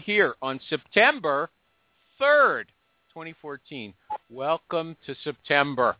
[0.00, 1.50] here, on September
[2.20, 2.64] 3rd,
[3.10, 3.94] 2014.
[4.28, 5.96] Welcome to September.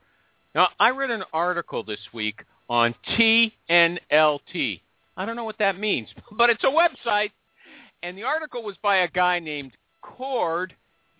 [0.54, 4.80] Now, I read an article this week on TLNT.
[5.16, 7.30] I don't know what that means, but it's a website.
[8.02, 9.72] And the article was by a guy named
[10.02, 10.74] Cord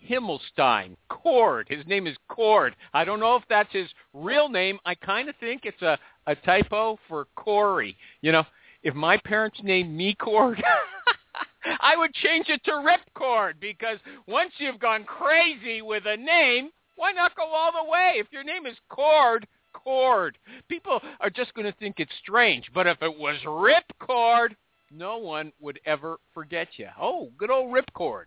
[0.09, 0.95] Himelstein.
[1.09, 1.67] Cord.
[1.69, 2.75] His name is Cord.
[2.93, 4.79] I don't know if that's his real name.
[4.85, 7.95] I kind of think it's a, a typo for Corey.
[8.21, 8.43] You know,
[8.83, 10.61] if my parents named me Cord,
[11.63, 13.97] I would change it to Ripcord because
[14.27, 18.13] once you've gone crazy with a name, why not go all the way?
[18.15, 20.37] If your name is Cord, Cord.
[20.69, 22.69] People are just going to think it's strange.
[22.73, 24.49] But if it was Ripcord,
[24.91, 26.87] no one would ever forget you.
[26.99, 28.25] Oh, good old Ripcord.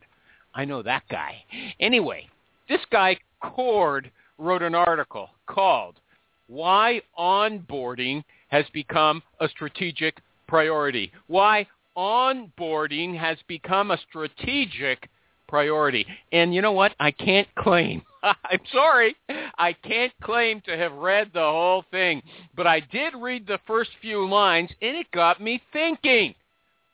[0.54, 1.36] I know that guy.
[1.80, 2.28] Anyway,
[2.68, 5.96] this guy, Cord, wrote an article called
[6.46, 11.12] Why Onboarding Has Become a Strategic Priority.
[11.26, 11.66] Why
[11.96, 15.08] onboarding has become a strategic
[15.48, 16.06] priority.
[16.32, 16.94] And you know what?
[16.98, 18.02] I can't claim.
[18.22, 19.16] I'm sorry.
[19.58, 22.22] I can't claim to have read the whole thing.
[22.56, 26.34] But I did read the first few lines, and it got me thinking.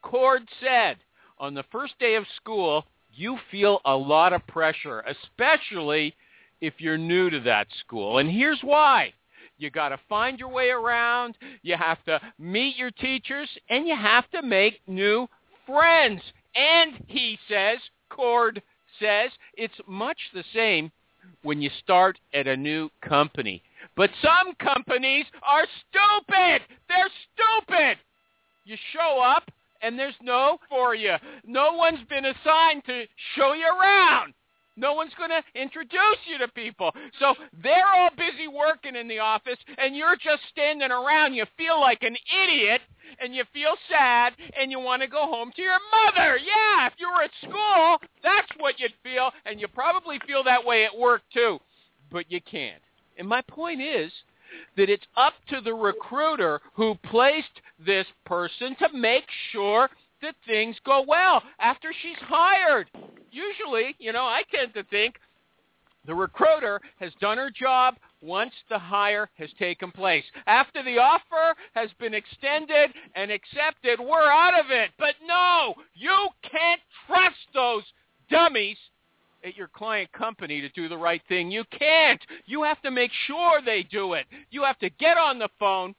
[0.03, 0.97] Cord said,
[1.39, 6.15] on the first day of school, you feel a lot of pressure, especially
[6.61, 8.19] if you're new to that school.
[8.19, 9.13] And here's why.
[9.61, 11.37] You got to find your way around.
[11.63, 15.29] You have to meet your teachers, and you have to make new
[15.67, 16.23] friends.
[16.55, 18.63] And he says, Cord
[18.99, 20.91] says, it's much the same
[21.43, 23.63] when you start at a new company.
[23.97, 26.63] But some companies are stupid.
[26.89, 27.99] They're stupid.
[28.65, 29.45] You show up
[29.83, 31.15] and there's no for you.
[31.47, 33.05] No one's been assigned to
[33.37, 34.35] show you around.
[34.81, 36.91] No one's going to introduce you to people.
[37.19, 41.35] So they're all busy working in the office, and you're just standing around.
[41.35, 42.81] You feel like an idiot,
[43.21, 46.39] and you feel sad, and you want to go home to your mother.
[46.39, 50.65] Yeah, if you were at school, that's what you'd feel, and you probably feel that
[50.65, 51.59] way at work too.
[52.11, 52.83] But you can't.
[53.19, 54.11] And my point is
[54.77, 59.91] that it's up to the recruiter who placed this person to make sure
[60.23, 62.89] that things go well after she's hired.
[63.31, 65.17] Usually, you know, I tend to think
[66.07, 70.25] the recruiter has done her job once the hire has taken place.
[70.47, 74.91] After the offer has been extended and accepted, we're out of it.
[74.99, 77.85] But no, you can't trust those
[78.31, 78.79] dummies
[79.45, 81.51] at your client company to do the right thing.
[81.51, 82.21] You can't.
[82.47, 84.27] You have to make sure they do it.
[84.51, 85.95] You have to get on the phone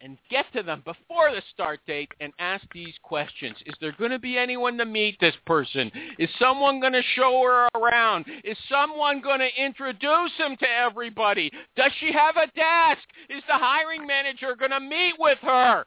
[0.00, 3.56] and get to them before the start date and ask these questions.
[3.66, 5.90] Is there going to be anyone to meet this person?
[6.18, 8.26] Is someone going to show her around?
[8.44, 11.50] Is someone going to introduce him to everybody?
[11.76, 13.06] Does she have a desk?
[13.28, 15.84] Is the hiring manager going to meet with her?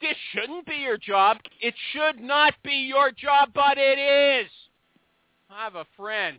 [0.00, 1.38] This shouldn't be your job.
[1.60, 4.50] It should not be your job, but it is.
[5.48, 6.38] I have a friend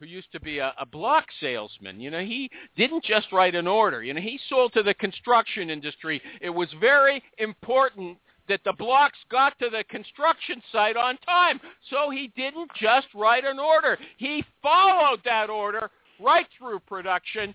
[0.00, 2.00] who used to be a, a block salesman.
[2.00, 4.02] You know, he didn't just write an order.
[4.02, 6.22] You know, he sold to the construction industry.
[6.40, 11.60] It was very important that the blocks got to the construction site on time.
[11.90, 13.98] So he didn't just write an order.
[14.16, 17.54] He followed that order right through production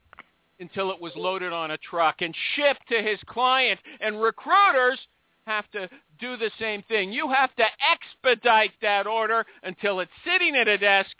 [0.60, 3.80] until it was loaded on a truck and shipped to his client.
[4.02, 5.00] And recruiters
[5.46, 5.90] have to
[6.20, 7.12] do the same thing.
[7.12, 11.16] You have to expedite that order until it's sitting at a desk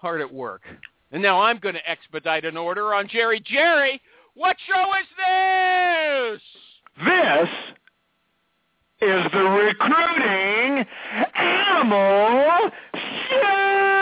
[0.00, 0.62] hard at work.
[1.10, 3.40] And now I'm going to expedite an order on Jerry.
[3.40, 4.00] Jerry,
[4.34, 5.06] what show is
[6.36, 6.42] this?
[7.04, 7.48] This
[9.00, 10.86] is the Recruiting
[11.34, 12.70] Animal
[13.30, 13.97] Thank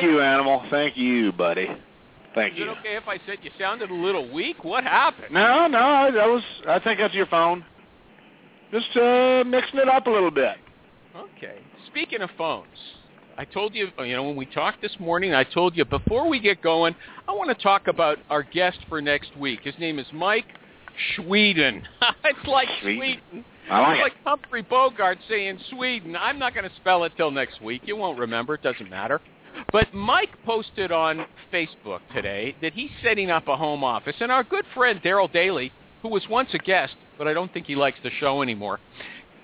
[0.00, 0.64] Thank you, Animal.
[0.70, 1.66] Thank you, buddy.
[2.34, 2.64] Thank Is you.
[2.66, 4.62] it okay if I said you sounded a little weak?
[4.62, 5.32] What happened?
[5.32, 6.42] No, no, that was.
[6.68, 7.64] I think that's your phone.
[8.70, 10.56] Just uh, mixing it up a little bit.
[11.16, 11.58] Okay.
[11.86, 12.66] Speaking of phones,
[13.36, 16.38] I told you, you know, when we talked this morning, I told you before we
[16.38, 16.94] get going,
[17.26, 19.60] I want to talk about our guest for next week.
[19.64, 20.46] His name is Mike
[21.16, 21.82] Sweden.
[22.24, 23.20] it's like Sweden.
[23.30, 23.44] Sweden.
[23.70, 26.16] I like It's like Humphrey Bogart saying Sweden.
[26.16, 27.82] I'm not going to spell it till next week.
[27.84, 28.54] You won't remember.
[28.54, 29.20] It doesn't matter.
[29.72, 34.16] But Mike posted on Facebook today that he's setting up a home office.
[34.20, 35.72] And our good friend Daryl Daly,
[36.02, 38.80] who was once a guest, but I don't think he likes the show anymore,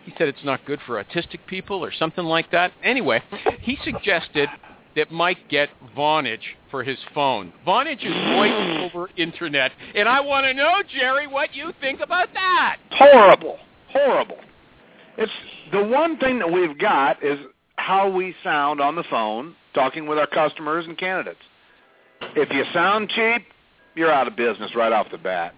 [0.05, 2.73] he said it's not good for autistic people or something like that.
[2.83, 3.23] Anyway,
[3.61, 4.49] he suggested
[4.97, 7.53] that Mike get Vonage for his phone.
[7.67, 12.29] Vonage is voice over internet, and I want to know, Jerry, what you think about
[12.35, 12.77] that.
[12.93, 13.59] Horrible,
[13.89, 14.39] horrible.
[15.17, 15.33] It's
[15.73, 17.39] the one thing that we've got is
[17.77, 21.41] how we sound on the phone, talking with our customers and candidates.
[22.37, 23.47] If you sound cheap,
[23.94, 25.55] you're out of business right off the bat.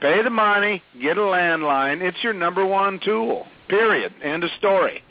[0.00, 2.00] Pay the money, get a landline.
[2.00, 3.46] It's your number one tool.
[3.68, 4.12] Period.
[4.22, 5.02] End of story.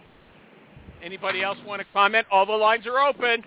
[1.03, 2.27] Anybody else want to comment?
[2.31, 3.43] All the lines are open.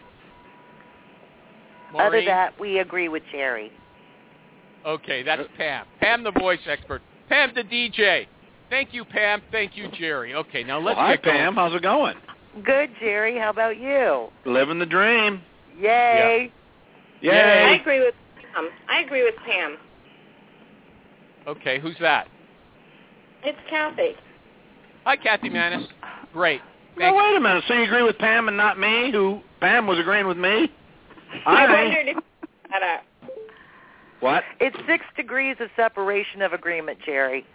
[1.99, 3.71] Other than that, we agree with Jerry.
[4.87, 5.87] Okay, that's Pam.
[6.01, 7.03] Pam, the voice expert.
[7.29, 8.27] Pam, the DJ.
[8.71, 9.43] Thank you, Pam.
[9.53, 10.35] Thank you, Jerry.
[10.35, 11.37] Okay, now let's well, hi, get going.
[11.37, 11.55] Pam.
[11.55, 12.17] How's it going?
[12.65, 13.39] Good, Jerry.
[13.39, 14.29] How about you?
[14.45, 15.41] Living the dream.
[15.79, 16.53] Yay.
[17.21, 17.33] Yeah.
[17.33, 17.65] Yay.
[17.65, 18.15] I agree with
[18.55, 18.69] Pam.
[18.89, 19.77] I agree with Pam.
[21.47, 22.29] Okay, who's that?
[23.43, 24.13] It's Kathy.
[25.05, 25.89] Hi, Kathy Manis.
[26.33, 26.61] Great.
[26.97, 27.65] Now, wait a minute.
[27.67, 30.71] So you agree with Pam and not me, who Pam was agreeing with me?
[31.47, 32.99] I wondered if uh,
[34.21, 34.45] What?
[34.61, 37.47] It's six degrees of separation of agreement, Jerry.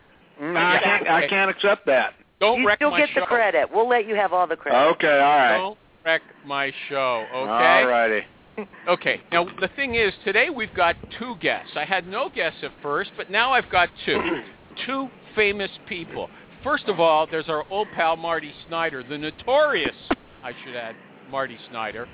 [0.41, 1.07] No, I can't.
[1.07, 2.13] I can't accept that.
[2.39, 3.21] Don't you wreck still my get show.
[3.21, 3.69] the credit.
[3.73, 4.77] We'll let you have all the credit.
[4.95, 5.57] Okay, all right.
[5.57, 7.25] Don't wreck my show.
[7.33, 7.49] Okay.
[7.49, 8.21] All righty.
[8.87, 9.21] Okay.
[9.31, 11.73] Now the thing is, today we've got two guests.
[11.75, 14.19] I had no guests at first, but now I've got two.
[14.85, 16.29] two famous people.
[16.63, 19.95] First of all, there's our old pal Marty Snyder, the notorious,
[20.43, 20.95] I should add,
[21.29, 22.07] Marty Snyder.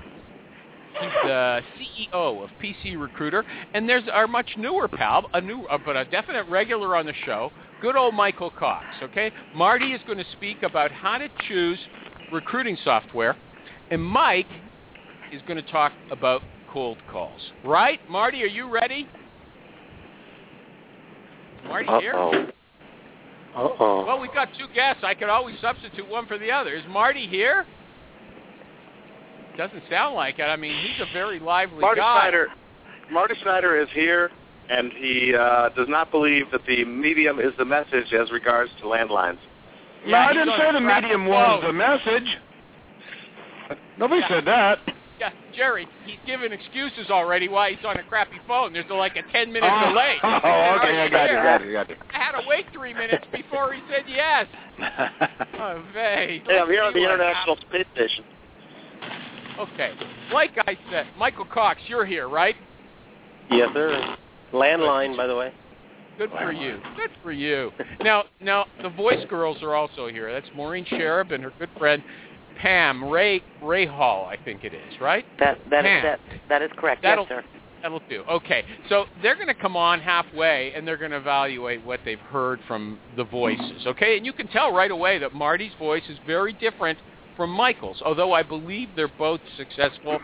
[0.99, 3.43] He's the CEO of PC Recruiter,
[3.73, 7.13] and there's our much newer pal, a new uh, but a definite regular on the
[7.25, 7.51] show,
[7.83, 8.85] good old Michael Cox.
[9.03, 11.77] Okay, Marty is going to speak about how to choose
[12.31, 13.35] recruiting software,
[13.91, 14.47] and Mike
[15.31, 16.41] is going to talk about
[16.71, 17.41] cold calls.
[17.63, 18.41] Right, Marty?
[18.41, 19.07] Are you ready?
[21.65, 22.13] Marty here?
[23.55, 24.05] Uh-oh.
[24.05, 25.03] Well, we've got two guests.
[25.05, 26.73] I could always substitute one for the other.
[26.73, 27.65] Is Marty here?
[29.57, 30.43] Doesn't sound like it.
[30.43, 32.21] I mean, he's a very lively Marty guy.
[32.21, 32.47] Snyder.
[33.11, 34.31] Marty Snyder is here,
[34.69, 38.85] and he uh, does not believe that the medium is the message as regards to
[38.85, 39.37] landlines.
[40.07, 42.37] no, I didn't say the medium was the message.
[43.97, 44.27] Nobody Yeah.
[44.27, 44.79] said that.
[45.19, 48.73] Yeah, Jerry, he's given excuses already why he's on a crappy phone.
[48.73, 50.17] There's like a 10 minute oh, delay.
[50.23, 51.43] Oh, okay, I got you, Here.
[51.43, 51.95] got you, got you.
[52.13, 54.47] I had to wait three minutes before he said yes.
[55.59, 56.41] Oh, vey.
[56.45, 58.25] Hey, I'm here on the See what International Space Station.
[59.59, 59.93] Okay.
[60.33, 62.55] Like I said, Michael Cox, you're here, right?
[63.49, 64.17] Yes, sir.
[64.53, 65.53] Landline, by the way.
[66.17, 66.79] Good for you.
[66.95, 67.71] Good for you.
[68.01, 70.31] Now, now the voice girls are also here.
[70.31, 72.03] That's Maureen Sharib and her good friend
[72.59, 75.25] Pam Ray Ray Hall, I think it is, right?
[75.39, 76.03] That that is Pam.
[76.03, 76.19] that
[76.49, 77.01] that is correct.
[77.01, 77.59] That'll- yes, sir.
[77.81, 78.23] That'll do.
[78.29, 78.63] Okay.
[78.87, 82.61] So they're going to come on halfway and they're going to evaluate what they've heard
[82.65, 83.85] from the voices.
[83.85, 84.15] Okay?
[84.15, 86.97] And you can tell right away that Marty's voice is very different
[87.35, 90.19] from Michael's, although I believe they're both successful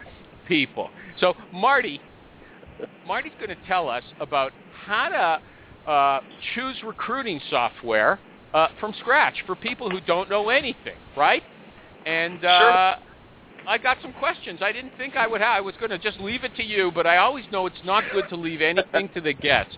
[0.48, 0.90] people.
[1.20, 2.00] So Marty,
[3.06, 4.52] Marty's going to tell us about
[4.86, 6.20] how to uh,
[6.54, 8.20] choose recruiting software
[8.54, 11.44] uh, from scratch for people who don't know anything, right?
[12.06, 12.96] And uh,
[13.68, 14.60] I got some questions.
[14.62, 15.58] I didn't think I would have.
[15.58, 18.03] I was going to just leave it to you, but I always know it's not
[18.12, 19.77] good to leave anything to the guest.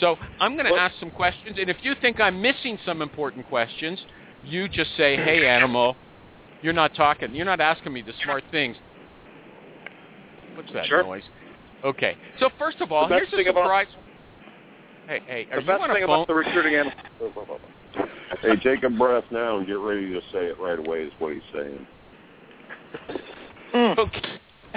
[0.00, 3.02] So I'm going to Well- ask some questions, and if you think I'm missing some
[3.02, 4.00] important questions,
[4.42, 5.96] you just say, "Hey, animal,
[6.62, 7.34] you're not talking.
[7.34, 8.76] You're not asking me the smart things."
[10.54, 11.02] What's that Sure.
[11.02, 11.28] noise?
[11.86, 12.16] Okay.
[12.40, 13.86] So first of all, here's a thing about- surprise.
[15.06, 16.02] hey, hey, are The you best thing phone?
[16.02, 17.60] about the recruiting animal.
[18.42, 21.04] Hey, take a breath now and get ready to say it right away.
[21.04, 21.86] Is what he's saying.
[23.74, 24.20] Okay.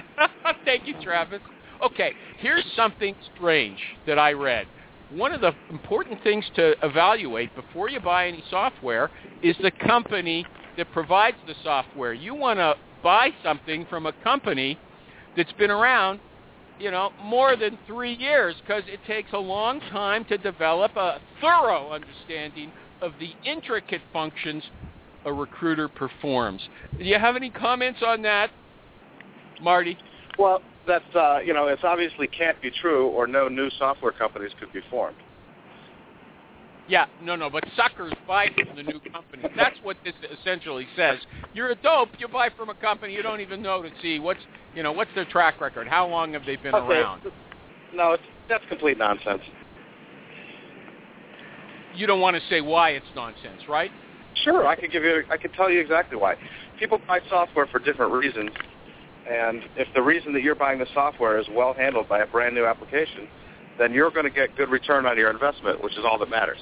[0.65, 1.39] Thank you, Travis.
[1.81, 4.67] Okay, here's something strange that I read.
[5.11, 9.09] One of the important things to evaluate before you buy any software
[9.41, 12.11] is the company that provides the software.
[12.13, 14.77] You want to buy something from a company
[15.37, 16.19] that's been around,
[16.79, 21.19] you know, more than three years because it takes a long time to develop a
[21.41, 22.71] thorough understanding
[23.01, 24.63] of the intricate functions
[25.25, 26.61] a recruiter performs.
[26.97, 28.51] Do you have any comments on that,
[29.61, 29.97] Marty?
[30.37, 34.51] Well, that's uh, you know, it's obviously can't be true, or no new software companies
[34.59, 35.17] could be formed.
[36.89, 39.43] Yeah, no, no, but suckers buy from the new company.
[39.55, 41.19] That's what this essentially says.
[41.53, 42.09] You're a dope.
[42.17, 44.39] You buy from a company you don't even know to see what's,
[44.73, 45.87] you know, what's their track record.
[45.87, 47.01] How long have they been Okay.
[47.01, 47.21] around?
[47.93, 49.41] No, it's, that's complete nonsense.
[51.93, 53.91] You don't want to say why it's nonsense, right?
[54.43, 55.23] Sure, I could give you.
[55.29, 56.35] I could tell you exactly why.
[56.79, 58.51] People buy software for different reasons,
[59.29, 62.55] and if the reason that you're buying the software is well handled by a brand
[62.55, 63.27] new application,
[63.77, 66.59] then you're going to get good return on your investment, which is all that matters.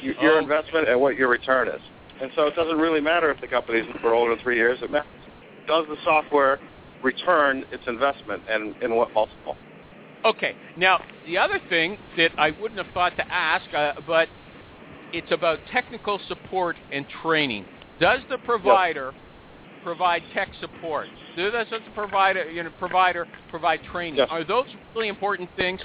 [0.00, 0.38] You, Your Oh.
[0.38, 1.80] investment and what your return is,
[2.20, 4.80] and so it doesn't really matter if the company's for older than three years.
[4.82, 5.08] It matters.
[5.66, 6.58] Does the software
[7.02, 9.56] return its investment and in what multiple.
[10.24, 10.54] Okay.
[10.76, 14.28] Now, the other thing that I wouldn't have thought to ask, uh, but
[15.12, 17.66] it's about technical support and training.
[18.00, 19.12] Does the provider
[19.82, 21.06] provide tech support?
[21.36, 24.16] Does the provider, you know, provider provide training?
[24.16, 24.28] Yes.
[24.30, 25.80] Are those really important things?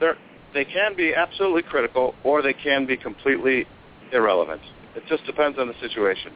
[0.00, 0.16] They're,
[0.54, 3.66] they can be absolutely critical, or they can be completely
[4.12, 4.62] irrelevant.
[4.96, 6.32] It just depends on the situation.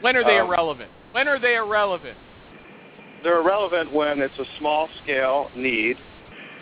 [0.00, 0.90] When are they Um, irrelevant?
[1.12, 2.16] When are they irrelevant?
[3.22, 5.98] They're irrelevant when it's a small-scale need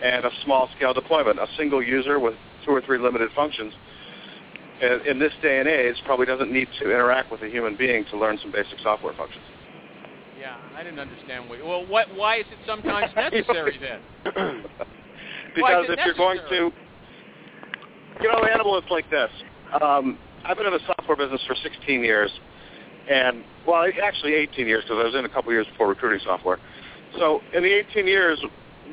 [0.02, 1.38] and a small-scale deployment.
[1.38, 3.72] A single user with two or three limited functions
[4.80, 8.04] in, in this day and age probably doesn't need to interact with a human being
[8.06, 9.44] to learn some basic software functions.
[10.38, 11.48] Yeah, I didn't understand.
[11.48, 12.14] What, well, what?
[12.14, 14.00] Why is it sometimes necessary then?
[15.54, 16.70] Because if you're going to,
[18.20, 19.30] you know, animal, it's like this.
[19.82, 22.30] Um, I've been in the software business for 16 years,
[23.10, 26.58] and well, actually 18 years because I was in a couple years before recruiting software.
[27.18, 28.38] So in the 18 years,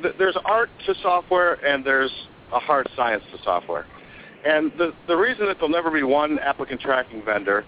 [0.02, 2.12] th- there's art to software and there's
[2.54, 3.86] a hard science to software.
[4.46, 7.66] And the the reason that there'll never be one applicant tracking vendor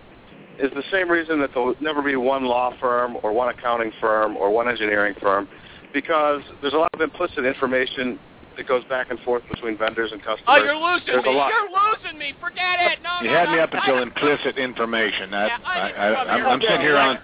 [0.60, 4.38] is the same reason that there'll never be one law firm or one accounting firm
[4.38, 5.48] or one engineering firm,
[5.94, 8.20] because there's a lot of implicit information
[8.58, 10.44] that goes back and forth between vendors and customers.
[10.48, 11.36] Oh, you're losing There's a me.
[11.38, 11.50] lot.
[11.54, 12.34] You're losing me.
[12.42, 13.00] Forget it.
[13.04, 13.56] No, You no, had no.
[13.56, 15.32] me up until I- implicit information.
[15.32, 17.16] That, Yeah, I I, didn't I, come I'm, here I'm to sitting here on.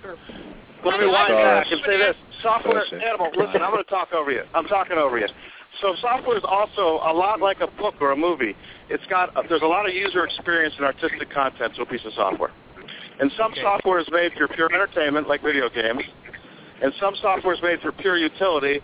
[0.86, 2.16] Let me I- wind I- back and say this.
[2.42, 3.02] Software, Listen.
[3.02, 4.44] animal, listen, I'm going to talk over you.
[4.54, 5.28] I'm talking over you.
[5.82, 8.54] So software is also a lot like a book or a movie.
[8.90, 12.12] It's got, there's a lot of user experience and artistic content to a piece of
[12.14, 12.52] software.
[13.20, 13.62] And some Okay.
[13.62, 16.04] software is made for pure entertainment, like video games,
[16.84, 18.82] and some software is made for pure utility,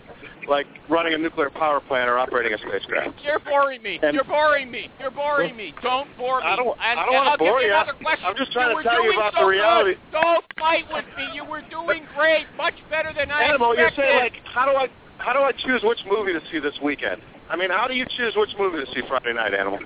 [0.50, 3.16] like running a nuclear power plant or operating a spacecraft.
[3.24, 4.00] You're boring me.
[4.02, 4.90] And- You're boring me.
[4.98, 5.72] You're boring me.
[5.80, 6.46] Don't bore me.
[6.46, 7.72] I don't- And, I don't and wanna I'll bore you you.
[7.72, 8.26] another question.
[8.26, 9.94] I'm just trying you to tell you about so the reality.
[9.94, 10.20] Good.
[10.20, 11.28] Don't fight with me.
[11.32, 12.46] You were doing great.
[12.56, 14.88] Much better than I Animal, you're saying like, how do I,
[15.18, 17.22] how do I choose which movie to see this weekend?
[17.48, 19.78] I mean, how do you choose which movie to see Friday night, Animal?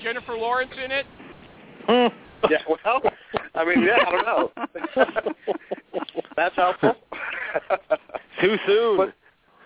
[0.00, 1.06] Jennifer Lawrence in it?
[1.88, 2.06] Hmm.
[2.50, 3.00] Yeah, well,
[3.54, 4.52] I mean, yeah, I don't know.
[6.36, 6.94] That's helpful.
[8.38, 8.96] Too soon.
[8.98, 9.14] But-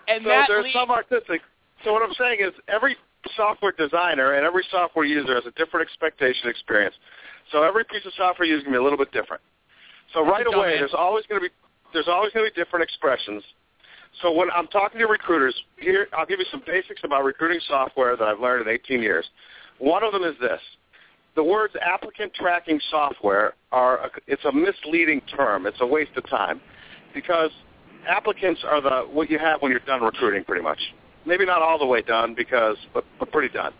[0.09, 1.41] And so that there's leads- some artistic.
[1.83, 2.97] So what I'm saying is every
[3.35, 6.95] software designer and every software user has a different expectation experience.
[7.51, 9.41] So every piece of software is going to be a little bit different.
[10.13, 11.53] So right away, there's always going to be
[11.93, 13.43] there's always going to be different expressions.
[14.21, 18.15] So when I'm talking to recruiters, here I'll give you some basics about recruiting software
[18.15, 19.25] that I've learned in 18 years.
[19.77, 20.59] One of them is this:
[21.35, 25.65] the words applicant tracking software are a, it's a misleading term.
[25.65, 26.59] It's a waste of time
[27.13, 27.51] because
[28.07, 30.79] applicants are the what you have when you're done recruiting, pretty much.
[31.25, 33.73] Maybe not all the way done because, but, but pretty done.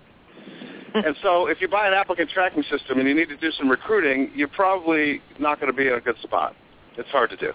[0.94, 1.06] Hmm.
[1.06, 3.70] and so, if you buy an applicant tracking system and you need to do some
[3.70, 6.56] recruiting, you're probably not going to be in a good spot.
[6.98, 7.52] It's hard to do.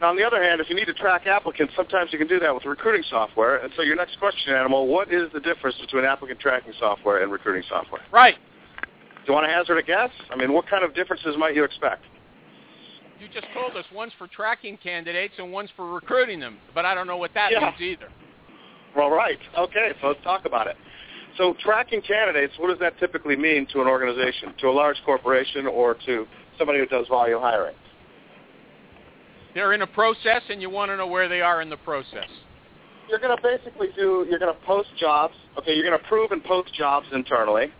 [0.00, 2.38] Now, on the other hand, if you need to track applicants, sometimes you can do
[2.40, 3.58] that with recruiting software.
[3.58, 7.32] And so, your next question, Animal, what is the difference between applicant tracking software and
[7.32, 8.02] recruiting software?
[8.12, 8.36] Right.
[8.36, 10.10] Do you want to hazard a guess?
[10.30, 12.04] I mean, what kind of differences might you expect?
[13.20, 16.94] You just told us one's for tracking candidates and one's for recruiting them, but I
[16.94, 17.60] don't know what that Yeah.
[17.60, 18.08] means either.
[18.96, 19.38] Well, right.
[19.56, 20.76] Okay, so let's talk about it.
[21.36, 25.66] So tracking candidates, what does that typically mean to an organization, to a large corporation,
[25.66, 27.76] or to somebody who does volume hiring?
[29.54, 32.28] They're in a process, and you want to know where they are in the process.
[33.08, 35.34] You're going to basically do, you're going to post jobs.
[35.58, 37.70] Okay, you're going to approve and post jobs internally.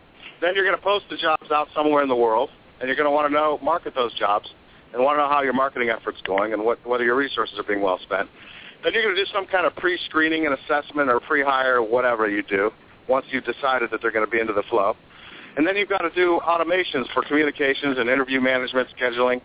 [0.41, 3.07] Then you're going to post the jobs out somewhere in the world, and you're going
[3.07, 4.49] to want to know, market those jobs,
[4.93, 7.65] and want to know how your marketing effort's going and what, whether your resources are
[7.65, 8.29] being well spent.
[8.83, 12.29] Then you're going to do some kind of pre-screening and assessment or pre-hire or whatever
[12.29, 12.71] you do
[13.09, 14.97] once you've decided that they're going to be into the flow.
[15.57, 19.41] And then you've got to do automations for communications and interview management, scheduling.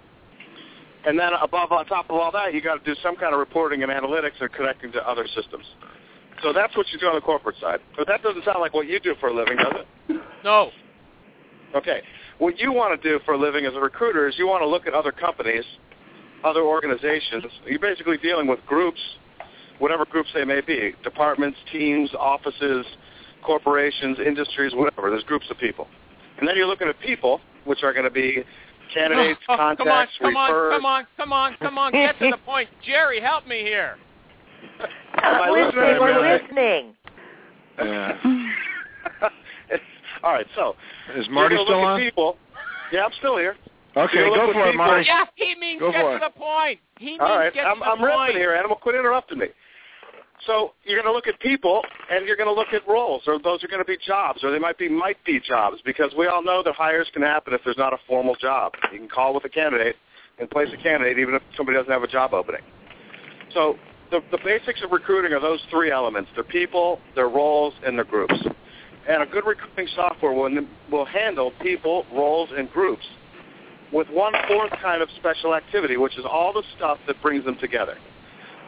[1.05, 3.39] And then above on top of all that, you've got to do some kind of
[3.39, 5.65] reporting and analytics and connecting to other systems.
[6.43, 7.79] So that's what you do on the corporate side.
[7.97, 9.73] But that doesn't sound like what you do for a living, does
[10.09, 10.21] it?
[10.43, 10.69] No.
[11.75, 12.01] Okay.
[12.39, 14.67] What you want to do for a living as a recruiter is you want to
[14.67, 15.63] look at other companies,
[16.43, 17.43] other organizations.
[17.65, 18.99] You're basically dealing with groups,
[19.79, 22.85] whatever groups they may be, departments, teams, offices,
[23.43, 25.09] corporations, industries, whatever.
[25.09, 25.87] There's groups of people.
[26.39, 28.43] And then you're looking at people, which are going to be
[28.93, 30.73] candidates, Oh, contacts, come on, refers.
[30.75, 31.91] come on, come on, come on, come on.
[31.93, 32.67] Get to the point.
[32.85, 33.95] Jerry, help me here.
[35.23, 35.83] Am I We're listening?
[35.83, 36.01] listening.
[36.01, 36.95] We're listening.
[37.79, 38.44] Yeah.
[40.23, 40.75] All right, so
[41.15, 41.99] Is Marty gonna still at on?
[41.99, 42.37] People.
[42.91, 43.55] Yeah, I'm still here.
[43.97, 45.05] Okay, go for at it, Marty.
[45.07, 46.33] Yeah, he means Go get for to it.
[46.33, 46.79] the point.
[46.99, 48.27] He means All right, get I'm, to the I'm point.
[48.27, 48.75] ripping here, Animal.
[48.77, 49.47] Quit interrupting me.
[50.45, 51.81] So you're going to look at people,
[52.11, 54.51] and you're going to look at roles, or those are going to be jobs, or
[54.51, 57.61] they might be might be jobs, because we all know that hires can happen if
[57.63, 58.73] there's not a formal job.
[58.91, 59.95] You can call with a candidate
[60.39, 62.61] and place a candidate even if somebody doesn't have a job opening.
[63.53, 63.77] So
[64.11, 68.05] the, the basics of recruiting are those three elements: their people, their roles, and their
[68.05, 68.35] groups.
[69.07, 70.49] And a good recruiting software will,
[70.91, 73.05] will handle people, roles, and groups
[73.93, 77.57] with one fourth kind of special activity, which is all the stuff that brings them
[77.59, 77.97] together.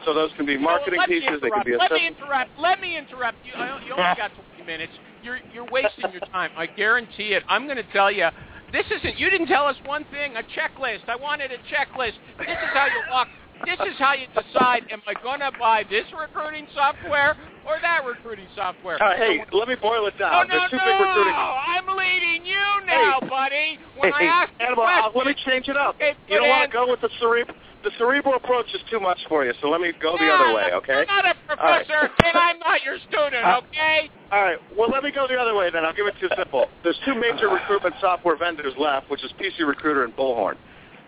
[0.06, 1.40] So those can be marketing pieces.
[1.42, 1.76] They can be.
[1.76, 2.52] Let me interrupt.
[2.60, 3.54] Let me interrupt you.
[3.56, 4.94] I- You only got 20 minutes.
[5.24, 6.52] You're you're wasting your time.
[6.56, 7.44] I guarantee it.
[7.50, 8.30] I'm going to tell you.
[8.72, 9.18] This isn't.
[9.18, 10.36] You didn't tell us one thing.
[10.36, 11.08] A checklist.
[11.10, 12.14] I wanted a checklist.
[12.38, 13.28] This is how you walk.
[13.66, 14.84] This is how you decide.
[14.92, 17.36] Am I going to buy this recruiting software
[17.66, 19.02] or that recruiting software?
[19.02, 20.48] Uh, hey, let me boil it down.
[20.48, 20.86] no, There's two no!
[20.86, 21.34] big recruiting.
[21.36, 23.80] Oh, I'm leading you now, buddy.
[23.98, 25.96] When hey, I ask Annabelle, uh, let me change it up.
[26.00, 27.56] You don't want to go with the cerebral.
[27.84, 30.74] The cerebral approach is too much for you, so let me go the other way,
[30.74, 30.94] okay?
[30.94, 31.86] You're not a right.
[31.86, 34.10] professor, and I'm not your student, Uh, okay?
[34.32, 34.58] All right.
[34.76, 35.86] Well, let me go the other way then.
[35.86, 36.66] I'll give it too simple.
[36.84, 40.56] There's two major recruitment software vendors left, which is PC Recruiter and Bullhorn.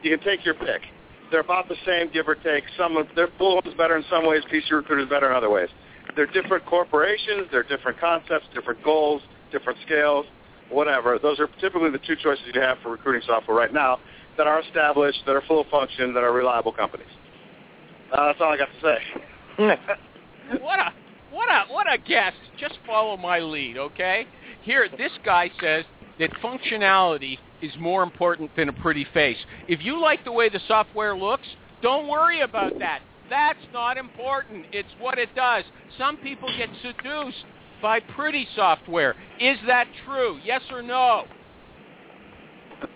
[0.04, 0.82] You can take your pick.
[1.32, 2.64] They're about the same, give or take.
[2.78, 4.44] Some of their Bullhorn's better in some ways.
[4.52, 5.70] PC Recruiter's better in other ways.
[6.16, 7.48] They're different corporations.
[7.52, 9.22] They're different concepts, different goals,
[9.52, 10.26] different scales,
[10.70, 11.20] whatever.
[11.20, 14.00] Those are typically the two choices you have for recruiting software right now
[14.38, 17.08] that are established, that are full function, that are reliable companies.
[18.12, 19.76] Uh, that's all I got to say.
[20.62, 20.92] What a
[21.32, 22.34] what a what a guess.
[22.60, 24.26] Just follow my lead, okay?
[24.64, 25.86] Here, this guy says
[26.18, 29.38] that functionality is more important than a pretty face.
[29.68, 31.48] If you like the way the software looks,
[31.82, 33.02] don't worry about that.
[33.30, 34.66] That's not important.
[34.72, 35.64] It's what it does.
[35.98, 37.46] Some people get seduced
[37.82, 39.16] by pretty software.
[39.40, 40.40] Is that true?
[40.44, 41.26] Yes or no?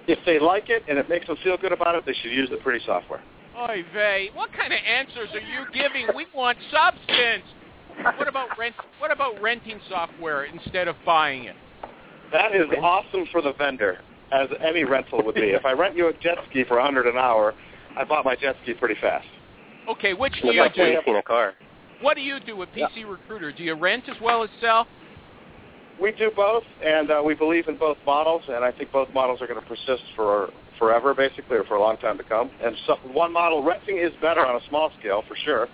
[0.07, 2.49] if they like it and it makes them feel good about it, they should use
[2.49, 3.21] the pretty software.
[3.57, 6.07] Oy vey, what kind of answers are you giving?
[6.15, 7.43] We want substance.
[8.17, 8.75] What about rent?
[8.99, 11.55] What about renting software instead of buying it?
[12.31, 13.99] That is awesome for the vendor,
[14.31, 15.51] as any rental would be.
[15.51, 17.53] if I rent you a jet ski for a 100 an hour,
[17.97, 19.27] I bought my jet ski pretty fast.
[19.89, 20.83] Okay, which do you do?
[20.83, 21.53] leasing a car.
[22.01, 23.51] What do you do with PC Recruiter?
[23.51, 24.87] Do you rent as well as sell?
[26.01, 29.41] We do both, and uh, we believe in both models, and I think both models
[29.41, 32.49] are going to persist for forever, basically, or for a long time to come.
[32.63, 35.67] And so one model, renting is better on a small scale, for sure,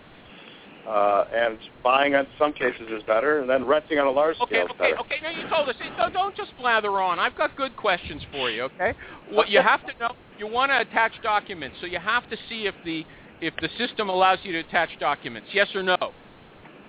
[0.90, 4.56] uh, and buying in some cases is better, and then renting on a large Okay,
[4.56, 5.00] scale is okay, better.
[5.02, 5.16] okay.
[5.22, 5.76] Now you told us.
[5.98, 7.20] Don't, don't just blather on.
[7.20, 8.64] I've got good questions for you.
[8.64, 8.94] Okay.
[9.30, 12.66] What you have to know, you want to attach documents, so you have to see
[12.66, 13.06] if the
[13.40, 15.50] if the system allows you to attach documents.
[15.54, 15.96] Yes or no?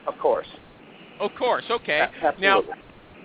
[0.07, 0.47] Of course.
[1.21, 1.65] Of course.
[1.71, 2.01] Okay.
[2.01, 2.41] Absolutely.
[2.41, 2.63] Now,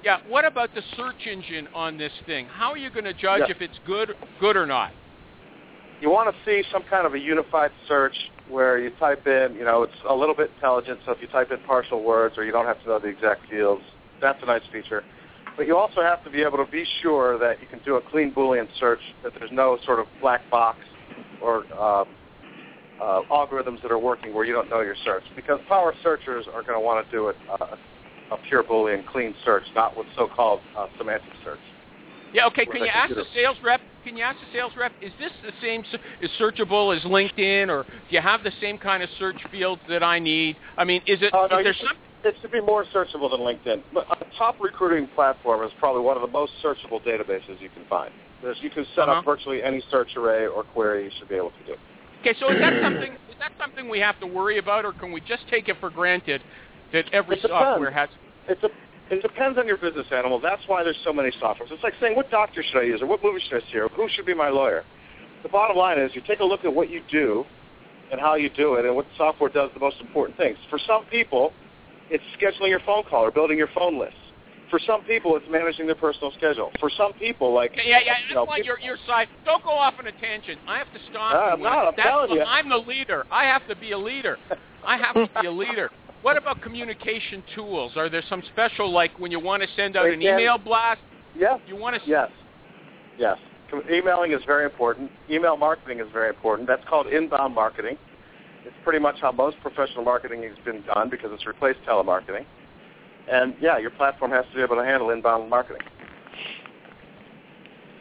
[0.04, 0.18] yeah.
[0.28, 2.48] What about the search engine on this thing?
[2.48, 3.56] How are you going to judge Yeah.
[3.56, 4.12] if it's good
[4.42, 4.92] good or not?
[6.02, 8.16] You want to see some kind of a unified search
[8.50, 11.52] where you type in, you know, it's a little bit intelligent, so if you type
[11.52, 13.82] in partial words or you don't have to know the exact fields,
[14.22, 15.04] that's a nice feature.
[15.58, 18.02] But you also have to be able to be sure that you can do a
[18.02, 20.80] clean Boolean search, that there's no sort of black box
[21.42, 22.04] or uh,
[23.02, 25.24] uh, algorithms that are working where you don't know your search.
[25.36, 27.76] Because power searchers are going to want to do it, uh,
[28.32, 31.60] a pure Boolean clean search, not with so-called uh, semantic search.
[32.36, 32.48] Yeah.
[32.48, 32.65] Okay.
[32.65, 33.80] Can you ask the sales rep?
[34.04, 34.91] Can you ask the sales rep?
[35.02, 35.82] Is this the same?
[35.91, 39.82] s- Is searchable as LinkedIn, or do you have the same kind of search fields
[39.88, 40.58] that I need?
[40.78, 41.32] I mean, is it?
[41.34, 41.98] Oh, no, is there should- some?
[42.26, 43.84] It should be more searchable than LinkedIn.
[43.93, 47.86] But a top recruiting platform is probably one of the most searchable databases you can
[47.88, 48.12] find.
[48.41, 49.19] There's, you can set Uh-huh.
[49.19, 51.76] up virtually any search array or query you should be able to do.
[52.21, 52.34] Okay.
[52.39, 53.13] So is that something?
[53.30, 55.89] Is that something we have to worry about, or can we just take it for
[55.91, 56.41] granted
[56.93, 58.10] that every software has?
[58.50, 58.69] It's a,
[59.12, 60.39] it depends on your business animal.
[60.39, 61.72] That's why there's so many softwares.
[61.72, 63.88] It's like saying, what doctor should I use, or what movie should I see, or
[63.89, 64.84] who should be my lawyer?
[65.44, 67.46] The bottom line is you take a look at what you do
[68.12, 70.58] and how you do it and what software does the most important things.
[70.70, 71.54] For some people,
[72.10, 74.15] it's scheduling your phone call or building your phone list.
[74.72, 76.72] For some people, it's managing their personal schedule.
[76.80, 78.13] For some people, like Okay, yeah, yeah.
[78.28, 79.28] you know, want your your side.
[79.46, 80.60] Don't go off on a tangent.
[80.68, 81.34] I have to stop.
[81.36, 81.88] Uh, you I'm not.
[81.89, 82.44] I'm that's telling what- you.
[82.44, 83.26] I'm the leader.
[83.32, 84.38] I have to be a leader.
[84.86, 85.91] I have to be a leader.
[86.26, 87.92] What about communication tools?
[87.96, 91.00] Are there some special, like when you want to send out an email blast?
[91.38, 92.10] yes, You want to?
[92.10, 92.32] yes,
[93.20, 93.38] yes.
[93.92, 95.12] Emailing is very important.
[95.30, 96.68] Email marketing is very important.
[96.68, 97.96] That's called inbound marketing.
[98.66, 102.46] It's pretty much how most professional marketing has been done because it's replaced telemarketing.
[103.32, 105.84] And yeah, your platform has to be able to handle inbound marketing.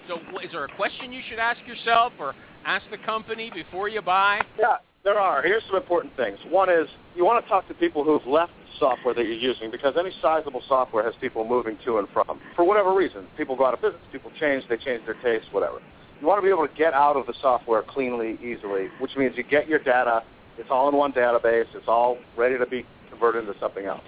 [0.09, 2.35] So, is there a question you should ask yourself or
[2.65, 4.41] ask the company before you buy?
[4.59, 5.43] Yeah, there are.
[5.43, 6.39] Here's some important things.
[6.49, 9.71] One is you want to talk to people who've left the software that you're using
[9.71, 13.27] because any sizable software has people moving to and from for whatever reason.
[13.37, 15.81] People go out of business, people change, they change their taste, whatever.
[16.21, 19.37] You want to be able to get out of the software cleanly, easily, which means
[19.37, 20.23] you get your data,
[20.57, 24.05] it's all in one database, it's all ready to be converted into something else.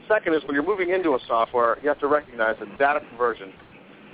[0.00, 3.00] The second is when you're moving into a software, you have to recognize that data
[3.08, 3.52] conversion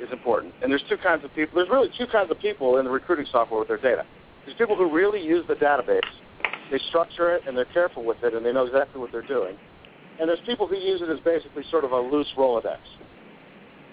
[0.01, 0.55] is important.
[0.63, 1.57] And there's two kinds of people.
[1.57, 4.07] There's really two kinds of people in the recruiting software with their data.
[4.47, 6.01] There's people who really use the database
[6.71, 9.57] they structure it, and they're careful with it, and they know exactly what they're doing.
[10.19, 12.79] And there's people who use it as basically sort of a loose Rolodex.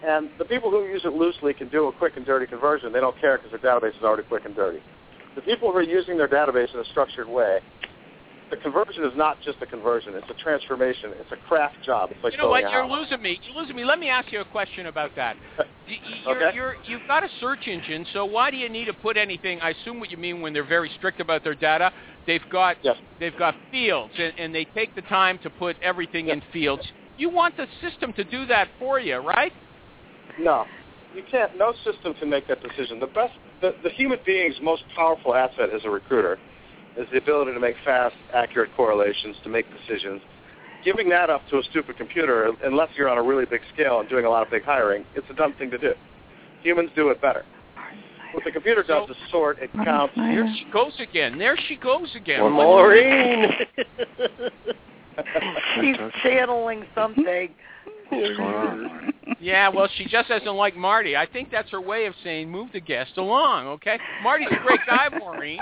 [0.06, 2.92] And the people who use it loosely can do a quick and dirty conversion.
[2.92, 4.80] They don't care because their database is already quick and dirty.
[5.36, 7.60] The people who are using their database in a structured way,
[8.50, 10.14] the conversion is not just a conversion.
[10.16, 11.12] It's a transformation.
[11.20, 12.10] It's a craft job.
[12.12, 12.62] It's like you know what?
[12.62, 12.92] You're house.
[12.92, 13.40] losing me.
[13.44, 13.84] You're losing me.
[13.86, 15.36] Let me ask you a question about that.
[16.26, 16.56] You're, Okay.
[16.56, 19.60] you're, you've got a search engine, so why do you need to put anything?
[19.60, 21.92] I assume what you mean when they're very strict about their data.
[22.26, 22.96] They've got Yes.
[23.20, 26.84] they've got fields, and, and they take the time to put everything in fields.
[27.18, 29.52] You want the system to do that for you, right?
[30.40, 30.64] No,
[31.14, 31.58] you can't.
[31.58, 33.02] No system can make that decision.
[33.02, 36.40] The best, the, the human being's most powerful asset as a recruiter
[36.98, 40.22] is the ability to make fast, accurate correlations, to make decisions.
[40.84, 44.10] Giving that up to a stupid computer, unless you're on a really big scale and
[44.10, 45.94] doing a lot of big hiring, it's a dumb thing to do.
[46.62, 47.46] Humans do it better.
[48.34, 50.14] What the computer does is sort, it counts.
[50.16, 51.38] There she goes again.
[51.38, 52.42] There she goes again.
[52.42, 53.52] Or What's- Maureen.
[55.76, 57.50] She's channeling something.
[58.10, 59.14] What's going on?
[59.40, 61.16] Yeah, well, she just doesn't like Marty.
[61.18, 63.68] I think that's her way of saying move the guest along.
[63.68, 65.60] Okay, Marty's a great guy, Maureen.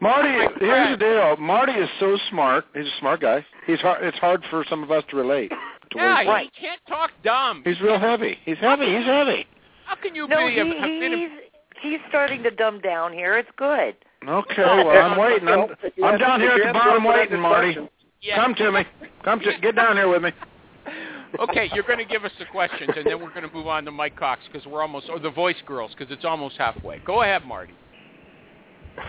[0.00, 0.28] Marty,
[0.60, 1.36] here's the deal.
[1.36, 2.64] Marty is so smart.
[2.74, 3.44] He's a smart guy.
[3.66, 4.02] He's hard.
[4.04, 5.50] It's hard for some of us to relate.
[5.50, 7.62] To Yeah, what he can't talk dumb.
[7.64, 8.38] he's, he's real heavy.
[8.44, 8.86] He's heavy.
[8.96, 9.46] He's heavy.
[9.86, 10.52] How can you No, be?
[10.54, 11.30] he, a, have been a- he's
[11.82, 13.36] he's starting to dumb down here.
[13.38, 13.94] It's good.
[14.26, 15.48] Okay, well I'm waiting.
[15.48, 15.66] I'm,
[16.04, 17.76] I'm down here at the bottom waiting, Marty.
[18.22, 18.36] yeah.
[18.36, 18.84] Come to me.
[19.24, 20.30] Come to get down here with me.
[21.38, 23.84] Okay, you're going to give us the questions, and then we're going to move on
[23.84, 26.98] to Mike Cox because we're almost, or the Voice Girls because it's almost halfway.
[27.00, 27.74] Go ahead, Marty.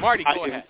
[0.02, 0.64] Marty, go I- ahead.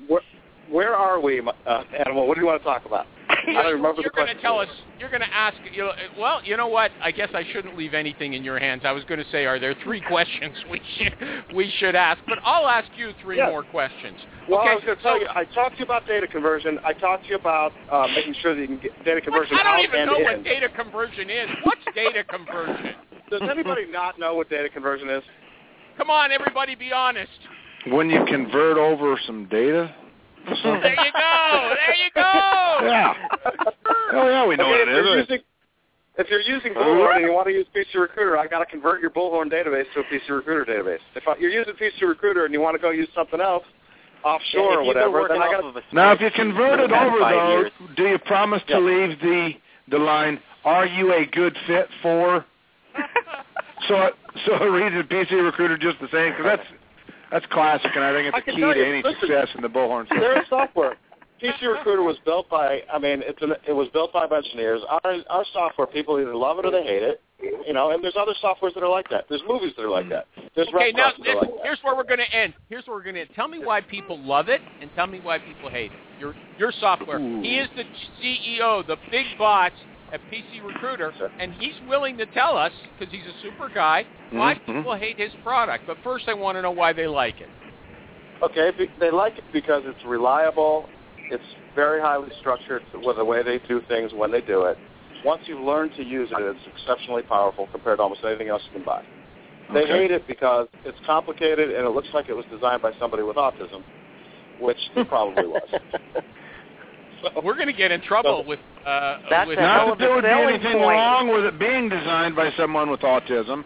[0.72, 2.28] Where, where are we, uh, Animal?
[2.28, 3.06] What do you want to talk about?
[3.48, 4.68] I don't remember you're the going to tell us.
[5.00, 5.56] You're going to ask.
[5.72, 6.92] You know, well, you know what?
[7.02, 8.82] I guess I shouldn't leave anything in your hands.
[8.86, 11.16] I was going to say, are there three questions we should
[11.56, 12.20] we should ask?
[12.28, 13.50] But I'll ask you three Yeah.
[13.50, 14.18] more questions.
[14.50, 16.80] Well, okay, I was going to tell you, I talked to you about data conversion.
[16.84, 19.64] I talked to you about uh, making sure that you can get data conversion I
[19.64, 20.24] don't out even and know in.
[20.24, 21.50] what data conversion is.
[21.64, 22.96] What's data conversion?
[23.30, 25.24] Does anybody not know what data conversion is?
[25.98, 27.30] Come on, everybody, be honest.
[27.88, 29.94] When you convert over some data.
[30.45, 31.75] There you go.
[31.75, 32.86] There you go.
[32.86, 33.13] Yeah.
[34.12, 35.39] Oh yeah, we know Okay, what if it you're using
[36.17, 38.65] if you're using oh, Bullhorn and you want to use PC Recruiter, I got to
[38.65, 40.99] convert your Bullhorn database to a PC Recruiter database.
[41.15, 43.63] If I, you're using PC Recruiter and you want to go use something else
[44.25, 46.30] offshore Yeah, or if you've been whatever, then I off got of Now, if you
[46.36, 48.80] convert for it over, though, years, do you promise to Yeah.
[48.80, 49.54] leave the
[49.88, 50.39] the line?
[50.65, 52.45] Are you a good fit for?
[53.88, 54.12] So,
[54.45, 56.67] so it reads the PC recruiter just the same because that's
[57.32, 59.48] that's classic, and I think I it's the key tell to you, any listen, success
[59.56, 60.20] in the bullhorn system.
[60.20, 60.98] Their software.
[61.42, 64.82] PC Recruiter was built by, I mean, it's an, it was built by engineers.
[64.89, 67.22] Our, our software, people either love it or they hate it.
[67.65, 69.24] You know, and there's other softwares that are like that.
[69.30, 70.26] There's movies that are like that.
[70.58, 71.63] There's Okay, now restaurants that are this, like that.
[71.63, 72.54] here's where we're going to end.
[72.68, 73.30] Here's where we're going to end.
[73.34, 75.98] Tell me why people love it, and tell me why people hate it.
[76.20, 77.20] Your your software.
[77.20, 77.84] He is the
[78.22, 79.72] CEO, the big boss
[80.12, 81.32] at PC Recruiter, Sure.
[81.39, 84.65] and he's willing to tell us because he's a super guy why Mhm.
[84.65, 85.86] people hate his product.
[85.88, 87.50] But first, I want to know why they like it.
[88.41, 90.89] Okay, they like it because it's reliable.
[91.30, 91.43] It's
[91.76, 94.78] very highly structured with the way they do things when they do it.
[95.24, 98.72] Once you learn to use it, it's exceptionally powerful compared to almost anything else you
[98.72, 99.02] can buy.
[99.74, 100.00] They Okay.
[100.00, 103.36] hate it because it's complicated and it looks like it was designed by somebody with
[103.36, 103.84] autism,
[104.58, 105.69] which it probably was.
[107.22, 109.98] So- We're going to get in trouble with uh, That's with a hell Not of
[110.00, 110.98] that there a would be selling anything point.
[110.98, 113.64] wrong with it being designed by someone with autism.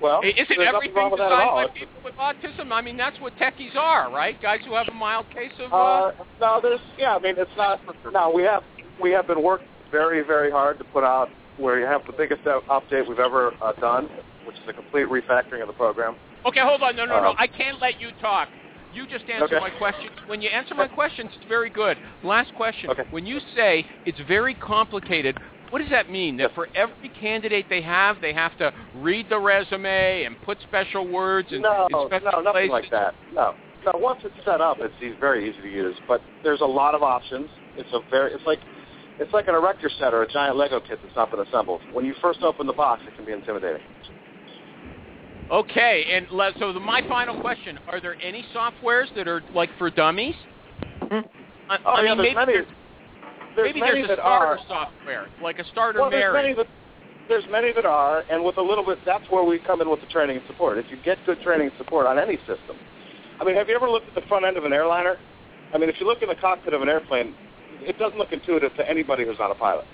[0.00, 2.72] well, Isn't everything wrong with that at designed by people with autism?
[2.72, 4.40] I mean, that's what techies are, right?
[4.42, 5.72] Guys who have a mild case of.
[5.72, 7.14] Uh, Uh, no, there's yeah.
[7.16, 7.80] I mean, it's not.
[8.12, 8.62] No, we have
[9.02, 12.42] we have been working very very hard to put out where you have the biggest
[12.44, 14.08] update we've ever uh, done,
[14.46, 16.16] which is a complete refactoring of the program.
[16.46, 16.96] Okay, hold on.
[16.96, 17.28] No, no, no.
[17.30, 18.48] Um, I can't let you talk.
[18.94, 19.58] You just answer Okay.
[19.60, 20.12] my questions.
[20.26, 21.98] When you answer my questions, it's very good.
[22.22, 22.90] Last question.
[22.90, 23.02] Okay.
[23.10, 25.36] When you say it's very complicated,
[25.70, 26.36] what does that mean?
[26.36, 31.08] That for every candidate they have, they have to read the resume and put special
[31.08, 32.70] words and No, in special no, nothing places?
[32.70, 33.14] like that.
[33.32, 33.54] No,
[33.84, 33.98] no.
[33.98, 35.96] Once it's set up, it's very easy to use.
[36.06, 37.48] But there's a lot of options.
[37.76, 38.32] It's a very.
[38.32, 38.60] It's like.
[39.20, 41.80] It's like an erector set or a giant Lego kit that's not been assembled.
[41.92, 43.80] When you first open the box, it can be intimidating.
[45.50, 46.26] Okay, and
[46.58, 50.34] so the, my final question: Are there any softwares that are like for dummies?
[51.02, 51.26] Mm-hmm.
[51.70, 52.52] I, Oh I yeah, mean, there's maybe many.
[52.52, 52.66] there's,
[53.56, 54.58] There's maybe many there's a that starter are.
[54.68, 56.66] software, like a starter Well, there's many that
[57.28, 60.00] there's many that are, and with a little bit, that's where we come in with
[60.00, 60.76] the training and support.
[60.78, 62.76] If you get good training and support on any system,
[63.40, 65.16] I mean, have you ever looked at the front end of an airliner?
[65.72, 67.34] I mean, if you look in the cockpit of an airplane,
[67.80, 69.86] it doesn't look intuitive to anybody who's not a pilot.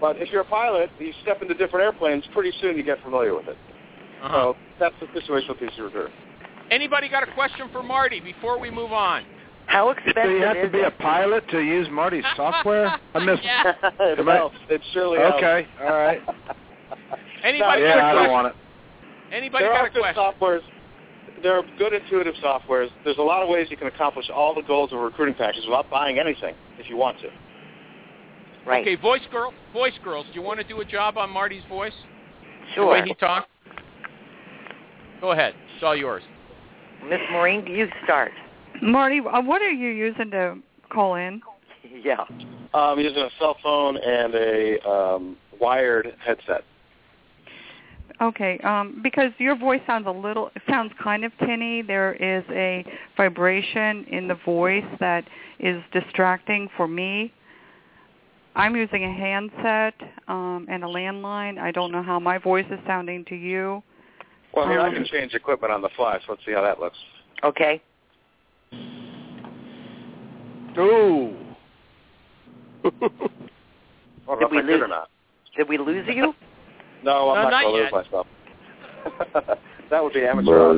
[0.00, 3.34] But if you're a pilot, you step into different airplanes, pretty soon you get familiar
[3.34, 3.56] with it.
[4.22, 4.52] Uh-huh.
[4.52, 6.10] So that's the situation with PC Recruiter.
[6.70, 9.24] Anybody got a question for Marty before we move on?
[9.66, 10.86] How expensive Do you have to be it?
[10.86, 12.88] a pilot to use Marty's software?
[13.14, 13.42] I missed.
[13.44, 13.72] Yeah.
[14.00, 14.56] it Am I- helps.
[14.68, 15.36] It surely helps.
[15.38, 16.20] Okay, all right.
[17.44, 18.32] Anybody got Yeah, a I don't question?
[18.32, 18.54] want it.
[19.34, 20.22] Anybody there got are a good question?
[20.22, 20.60] softwares.
[21.42, 22.88] There are good intuitive softwares.
[23.04, 25.62] There's a lot of ways you can accomplish all the goals of a recruiting package
[25.64, 27.28] without buying anything if you want to.
[28.66, 28.82] Right.
[28.82, 30.26] Okay, voice girl, voice girls.
[30.26, 31.92] Do you want to do a job on Marty's voice?
[31.94, 32.66] Sure.
[32.66, 32.90] The Sure.
[32.90, 33.48] way he talked.
[35.20, 35.54] Go ahead.
[35.74, 36.22] It's all yours.
[37.08, 38.32] Miss Maureen, do you start.
[38.82, 40.56] Marty, uh, what are you using to
[40.90, 41.40] call in?
[42.02, 42.20] Yeah.
[42.20, 42.38] Um,
[42.74, 46.64] I'm using a cell phone and a um, wired headset.
[48.20, 51.80] Okay, um, because your voice sounds a little, it sounds kind of tinny.
[51.80, 52.84] There is a
[53.16, 55.24] vibration in the voice that
[55.58, 57.32] is distracting for me.
[58.54, 59.94] I'm using a handset
[60.28, 61.58] um, and a landline.
[61.58, 63.82] I don't know how my voice is sounding to you.
[64.54, 66.80] Well, here I Um, can change equipment on the fly, so let's see how that
[66.80, 66.98] looks.
[67.44, 67.80] Okay.
[70.78, 71.34] Ooh.
[72.84, 75.08] I Did we I did lose- or not.
[75.56, 76.34] Did we lose you?
[77.02, 78.26] No, I'm No, not, not going to lose myself.
[79.90, 80.74] that would be amateur.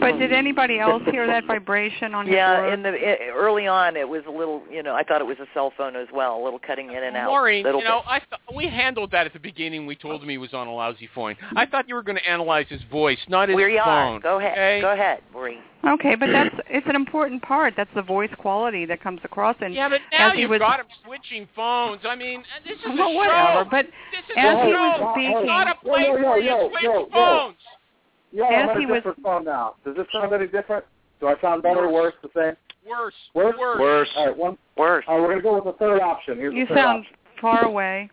[0.00, 2.74] But did anybody else hear that vibration on your Yeah, voice?
[2.74, 4.62] in the i early on, it was a little.
[4.70, 7.02] You know, I thought it was a cell phone as well, a little cutting in
[7.02, 7.26] and out.
[7.30, 8.02] Maureen, little you know.
[8.06, 9.86] I th- we handled that at the beginning.
[9.86, 11.36] We told him he was on a lousy phone.
[11.56, 14.16] I thought you were going to analyze his voice, not his Where you phone.
[14.16, 14.20] are.
[14.20, 14.52] Go ahead.
[14.52, 14.80] okay?
[14.80, 15.60] Go ahead, Maureen.
[15.86, 17.74] Okay, but that's it's an important part.
[17.76, 19.54] That's the voice quality that comes across.
[19.60, 22.00] And Yeah, but now you've was, got him switching phones.
[22.08, 23.14] I mean, this is a well, show.
[23.14, 23.64] whatever.
[23.70, 24.78] But This is as a he show.
[24.80, 27.08] was It's speaking, not a place yo, yo, where you yo, switch yo, yo.
[27.12, 27.56] phones.
[28.34, 29.76] Yeah, As I'm on he a was- different phone now.
[29.84, 30.84] Does this sound any different?
[31.20, 32.56] Do I sound better, or worse, the same?
[32.90, 33.14] Worse.
[33.32, 33.54] Worse?
[33.58, 33.78] Worse.
[33.80, 34.08] Worse.
[34.16, 34.58] All right, one.
[34.76, 35.04] Worse.
[35.06, 36.36] All right, we're gonna go with the third option.
[36.36, 37.16] Here's you the third sound option.
[37.40, 38.10] far away.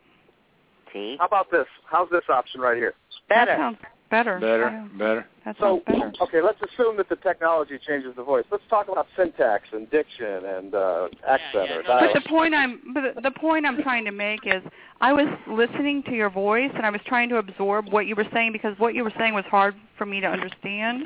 [0.93, 1.65] See, How about this?
[1.89, 2.93] How's this option right here?
[3.29, 3.57] That better.
[3.57, 3.77] sounds
[4.11, 4.39] better.
[4.39, 5.25] Better, Yeah, better.
[5.45, 6.11] that So, better.
[6.21, 8.43] okay, let's assume that the technology changes the voice.
[8.51, 12.53] Let's talk about syntax and diction and uh, accent yeah, or no, But the point
[12.53, 14.61] I'm but the point I'm trying to make is
[14.99, 18.27] I was listening to your voice and I was trying to absorb what you were
[18.33, 21.03] saying because what you were saying was hard for me to understand.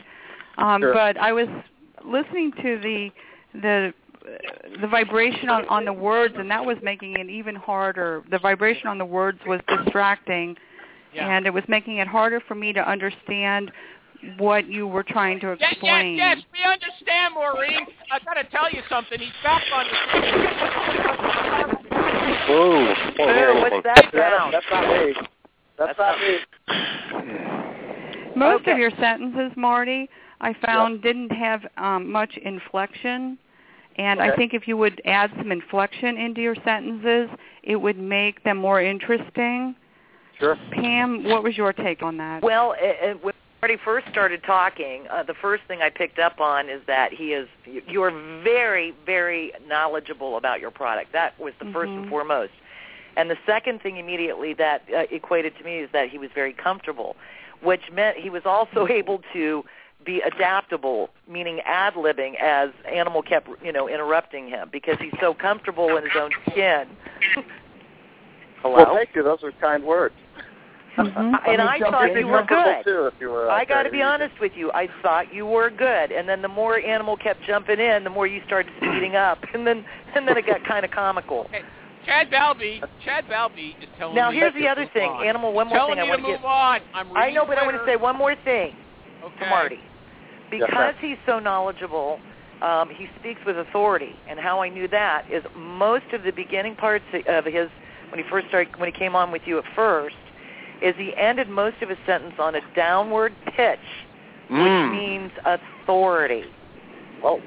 [0.58, 0.94] Um, Sure.
[0.94, 1.48] But I was
[2.04, 3.10] listening to the
[3.62, 3.94] the
[4.82, 8.24] the vibration on, on the words and that was making it even harder.
[8.32, 10.58] The vibration on the words was distracting
[11.16, 11.30] Yeah.
[11.38, 13.72] and it was making it harder for me to understand
[14.38, 17.86] what you were trying to Yes, yes, yes, we understand, Maureen.
[18.12, 19.20] I've got to tell you something.
[19.20, 19.92] He's back on the.
[22.48, 22.94] Whoa.
[23.18, 24.54] Boo, what's that That- sound?
[24.54, 25.14] that's not me.
[25.78, 27.36] That's, That's not not- me.
[28.36, 28.72] Most Okay.
[28.72, 30.10] of your sentences, Marty,
[30.42, 33.38] I found didn't have um, much inflection.
[33.98, 37.30] And I think if you would add some inflection into your sentences,
[37.64, 39.74] it would make them more interesting.
[40.40, 40.58] Sure.
[40.72, 42.44] Pam, what was your take on that?
[42.44, 46.40] Well, it, it, when Marty first started talking, uh, the first thing I picked up
[46.40, 47.48] on is that he is.
[47.66, 48.12] You you are
[48.44, 51.14] very, very knowledgeable about your product.
[51.14, 52.10] That was the first and Mhm.
[52.10, 52.54] foremost.
[53.18, 56.54] And the second thing immediately that uh, equated to me is that he was very
[56.54, 57.16] comfortable,
[57.62, 59.64] which meant he was also able to
[60.06, 65.98] be adaptable, meaning ad-libbing as Animal kept, you know, interrupting him because he's so comfortable
[65.98, 66.88] in his own skin.
[68.62, 68.76] Hello.
[68.76, 69.24] Well, thank you.
[69.24, 70.16] Those are kind words.
[70.98, 71.40] Mhm.
[71.48, 72.84] and I thought in you were good.
[72.86, 74.72] Too, you were I got to be honest with you.
[74.74, 78.28] I thought you were good, and then the more Animal kept jumping in, the more
[78.28, 81.48] you started speeding up, and then and then it got kind of comical.
[82.06, 85.26] Chad Balby, Chad Balby is telling Now me here's to the other thing, on.
[85.26, 85.54] Animal.
[85.54, 86.48] One more telling thing I me want to to move get.
[86.48, 86.82] on.
[86.94, 88.76] I'm I know, reading but I want to say one more thing
[89.24, 89.40] okay.
[89.40, 89.80] to Marty.
[90.52, 90.94] Because ma'am.
[91.02, 92.20] he's so knowledgeable,
[92.62, 94.16] um, he speaks with authority.
[94.30, 97.70] And how I knew that is most of the beginning parts of his
[98.12, 100.16] when he first started when he came on with you at first
[100.82, 103.80] is he ended most of his sentence on a downward pitch,
[104.50, 104.92] which Mm.
[104.92, 106.44] means authority.
[107.24, 107.40] Well,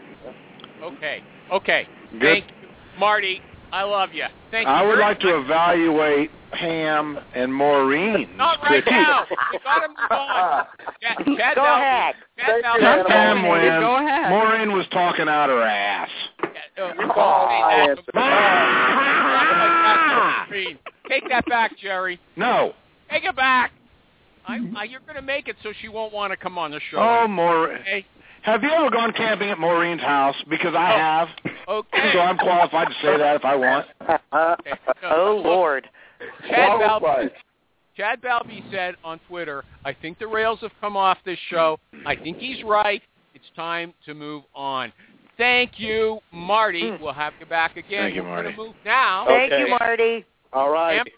[0.83, 1.23] Okay.
[1.51, 1.87] Okay.
[2.13, 2.21] Good.
[2.23, 3.43] Thank you, Marty.
[3.73, 4.25] I love you.
[4.51, 4.73] Thank you.
[4.73, 8.31] I would very like to evaluate Pam and Maureen.
[8.37, 9.27] Not right now.
[9.53, 10.65] We got to move on.
[11.03, 12.15] Yeah, Chad Go Balby- ahead.
[12.39, 13.83] Chad Thank Balby- you, Let Pam Go win.
[14.07, 14.31] ahead.
[14.31, 16.09] Maureen was talking out her ass.
[16.43, 18.15] Yeah, uh, don't Oh, that.
[20.51, 20.79] answered.
[21.09, 22.19] Take that back, Jerry.
[22.37, 22.73] No.
[23.11, 23.73] Take it back.
[24.47, 24.77] I, mm-hmm.
[24.77, 26.99] I, you're going to make it so she won't want to come on the show.
[26.99, 27.79] Oh, Maureen.
[27.81, 28.07] okay.
[28.43, 30.37] Have you ever gone camping at Maureen's house?
[30.49, 30.97] Because I oh.
[30.97, 31.29] have.
[31.69, 32.11] Okay.
[32.15, 33.87] So I'm qualified to say that if I want.
[34.33, 34.73] Okay.
[35.03, 35.89] No, Oh Lord.
[36.49, 37.31] Chad Balby,
[37.97, 41.79] Chad Balby said on Twitter, I think the rails have come off this show.
[42.07, 43.03] I think he's right.
[43.35, 44.93] It's time to move on.
[45.37, 46.91] Thank you, Marty.
[46.91, 47.03] Hmm.
[47.03, 48.05] We'll have you back again.
[48.05, 48.55] Thank you, Marty.
[48.57, 49.25] move now.
[49.27, 49.63] Thank Okay.
[49.63, 50.25] you, Marty.
[50.53, 50.99] All right.
[50.99, 51.09] And,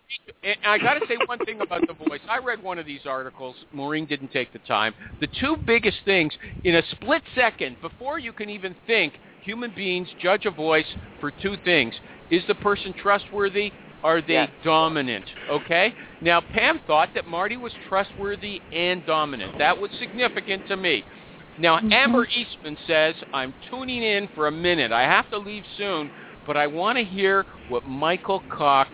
[0.42, 2.20] and I got to say one thing about the voice.
[2.28, 3.54] I read one of these articles.
[3.72, 4.94] Maureen didn't take the time.
[5.20, 6.32] The two biggest things
[6.64, 10.86] in a split second, before you can even think, human beings judge a voice
[11.20, 11.94] for two things.
[12.30, 13.72] Is the person trustworthy?
[14.02, 14.50] Are they Yes.
[14.64, 15.26] dominant?
[15.50, 15.94] Okay?
[16.22, 19.58] Now, Pam thought that Marty was trustworthy and dominant.
[19.58, 21.04] That was significant to me.
[21.58, 21.92] Now, mm-hmm.
[21.92, 24.92] Amber Eastman says, I'm tuning in for a minute.
[24.92, 26.10] I have to leave soon,
[26.46, 28.90] but I want to hear what Michael Cox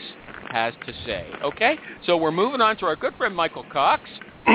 [0.51, 1.27] has to say.
[1.45, 1.77] Okay?
[2.07, 4.03] So we're moving on to our good friend Michael Cox.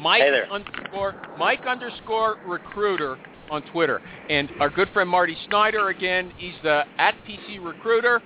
[0.00, 3.16] Mike Hey underscore Mike underscore recruiter
[3.50, 4.00] on Twitter.
[4.28, 8.20] And our good friend Marty Snyder again, he's the at PCRecruiter.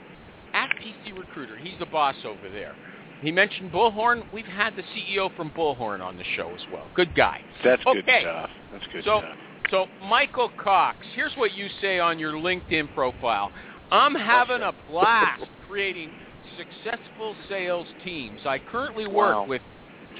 [0.55, 1.59] At PCRecruiter.
[1.59, 2.75] He's the boss over there.
[3.21, 4.23] He mentioned Bullhorn.
[4.33, 6.87] We've had the CEO from Bullhorn on the show as well.
[6.95, 7.43] Good guy.
[7.65, 8.51] That's good stuff.
[8.73, 9.37] That's good So, stuff.
[9.71, 13.51] so Michael Cox, here's what you say on your LinkedIn profile.
[13.91, 16.11] I'm having a blast creating
[16.57, 18.41] successful sales teams.
[18.45, 19.47] I currently work Wow.
[19.47, 19.63] with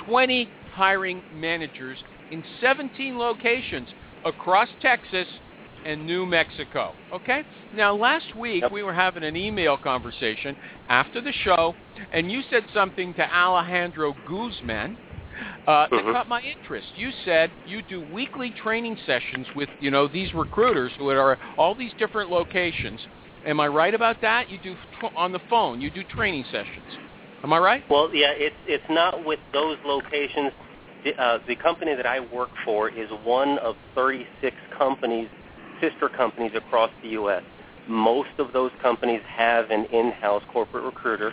[0.05, 1.99] 20 hiring managers
[2.31, 3.89] in 17 locations
[4.25, 5.27] across Texas
[5.85, 6.97] and New Mexico.
[7.13, 7.45] Okay?
[7.73, 8.73] Now, last week Yep.
[8.73, 10.57] we were having an email conversation
[10.89, 11.77] after the show,
[12.13, 14.99] and you said something to Alejandro Guzman
[15.67, 16.13] uh, that Mhm.
[16.13, 16.89] caught my interest.
[16.97, 21.39] You said you do weekly training sessions with, you know, these recruiters who are at
[21.59, 23.07] all these different locations.
[23.47, 24.51] Am I right about that?
[24.51, 24.75] You do
[25.15, 25.81] on the phone.
[25.81, 26.99] You do training sessions.
[27.45, 27.85] Am I right?
[27.89, 30.51] Well, yeah, it's it's not with those locations.
[31.05, 35.29] The, uh, the company that I work for is one of 36 companies,
[35.81, 37.45] sister companies across the U.S.
[37.87, 41.33] Most of those companies have an in-house corporate recruiter,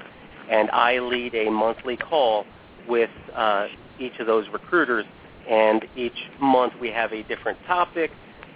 [0.51, 2.45] and I lead a monthly call
[2.87, 5.05] with uh, each of those recruiters.
[5.49, 8.11] And each month we have a different topic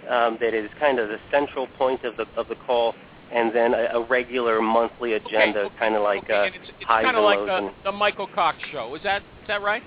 [0.08, 2.94] um, that is kind of the central point of the of the call,
[3.32, 6.70] and then a, a regular monthly agenda, okay, kind of like okay, uh, and it's,
[6.86, 8.94] kind of like the, the Michael Cox show.
[8.94, 9.82] Is that is that right?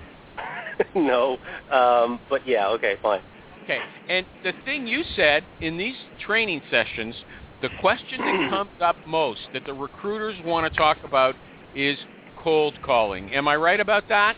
[0.96, 1.38] no,
[1.72, 3.22] um, but yeah, okay, fine.
[3.64, 3.80] Okay.
[4.10, 7.16] And the thing you said in these training sessions,
[7.62, 11.36] the question that comes up most that the recruiters want to talk about
[11.76, 11.98] is
[12.44, 13.32] cold calling.
[13.34, 14.36] Am I right about that?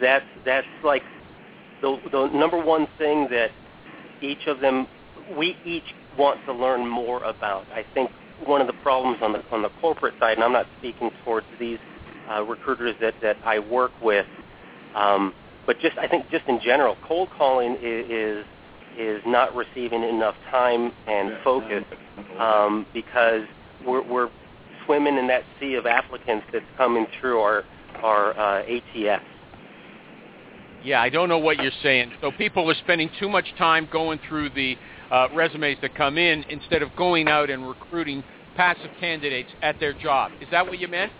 [0.00, 1.02] That's that's like
[1.82, 3.50] the the number one thing that
[4.22, 4.86] each of them
[5.36, 7.64] we each want to learn more about.
[7.72, 8.10] I think
[8.44, 11.46] one of the problems on the on the corporate side, and I'm not speaking towards
[11.58, 11.78] these
[12.30, 14.26] uh, recruiters that that I work with,
[14.94, 15.34] um,
[15.66, 18.46] but just I think just in general, cold calling is is,
[18.98, 21.84] is not receiving enough time and focus
[22.38, 23.42] um, because
[23.86, 24.30] we're, we're
[24.84, 27.64] swimming in that sea of applicants that's coming through our
[28.02, 29.24] our uh, ATS.
[30.82, 32.12] Yeah, I don't know what you're saying.
[32.22, 34.76] So people are spending too much time going through the
[35.10, 38.22] uh, resumes that come in instead of going out and recruiting
[38.56, 40.32] passive candidates at their job.
[40.40, 41.12] Is that what you meant?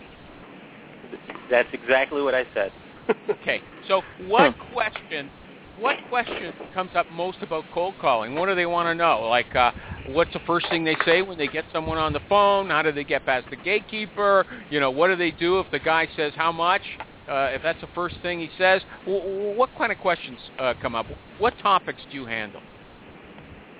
[1.49, 2.71] That's exactly what I said.
[3.29, 3.61] Okay.
[3.87, 5.31] So what question
[5.75, 8.35] what question comes up most about cold calling?
[8.35, 9.27] What do they want to know?
[9.29, 9.71] Like uh
[10.05, 12.69] what's the first thing they say when they get someone on the phone?
[12.69, 14.45] How do they get past the gatekeeper?
[14.69, 16.81] You know, what do they do if the guy says how much?
[17.27, 20.73] Uh, if that's the first thing he says, w- w- what kind of questions uh,
[20.81, 21.07] come up?
[21.37, 22.61] What topics do you handle?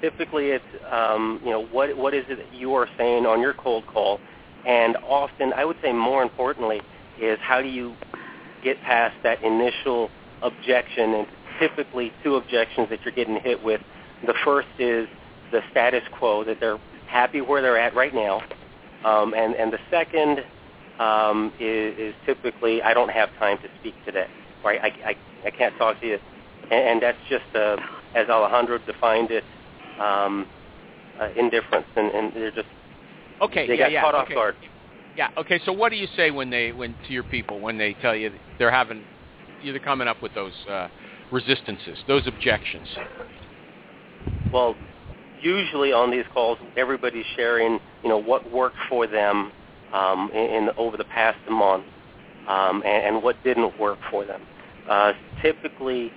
[0.02, 3.54] Typically, it's um, you know what what is it that you are saying on your
[3.54, 4.20] cold call,
[4.66, 6.82] and often I would say more importantly
[7.22, 7.96] is how do you
[8.64, 10.10] get past that initial
[10.42, 11.28] objection and
[11.60, 13.82] typically two objections that you're getting hit with.
[14.26, 15.08] The first is
[15.52, 18.42] the status quo that they're happy where they're at right now,
[19.06, 20.40] um, and and the second
[21.00, 24.28] um, is, is typically I don't have time to speak today.
[24.64, 26.20] Right, I, I, I can't talk to you,
[26.72, 27.78] and, and that's just uh,
[28.16, 29.44] as Alejandro defined it,
[30.02, 30.48] um,
[31.20, 32.68] uh, indifference, and, and they're just
[33.42, 34.34] Okay, they yeah, got yeah, caught okay.
[34.34, 34.56] off guard.
[35.18, 35.30] Yeah.
[35.38, 35.60] Okay.
[35.66, 38.32] So what do you say when they when to your people when they tell you
[38.60, 39.04] they're having
[39.64, 40.88] you're coming up with those uh,
[41.32, 42.88] resistances, those objections?
[44.54, 44.76] Well,
[45.42, 49.52] usually on these calls, everybody's sharing, you know, what worked for them
[49.94, 51.86] um, in, in over the past month,
[52.48, 54.42] um, and, and what didn't work for them.
[54.90, 56.12] Uh, typically,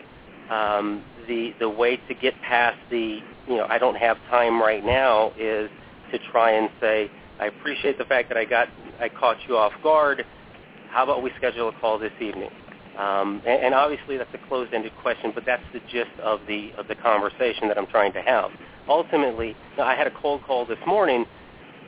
[0.51, 4.85] um, the the way to get past the, you know, I don't have time right
[4.85, 5.71] now is
[6.13, 8.69] to try and say, I appreciate the fact that I got
[9.01, 10.25] I caught you off guard.
[10.91, 12.51] How about we schedule a call this evening?
[12.97, 16.87] Um, and, and obviously that's a closed-ended question, but that's the gist of the of
[16.87, 18.51] the conversation that I'm trying to have.
[18.89, 21.27] Ultimately, I had a cold call this morning,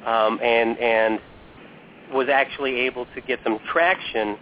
[0.04, 1.20] um, and and
[2.12, 4.36] was actually able to get some traction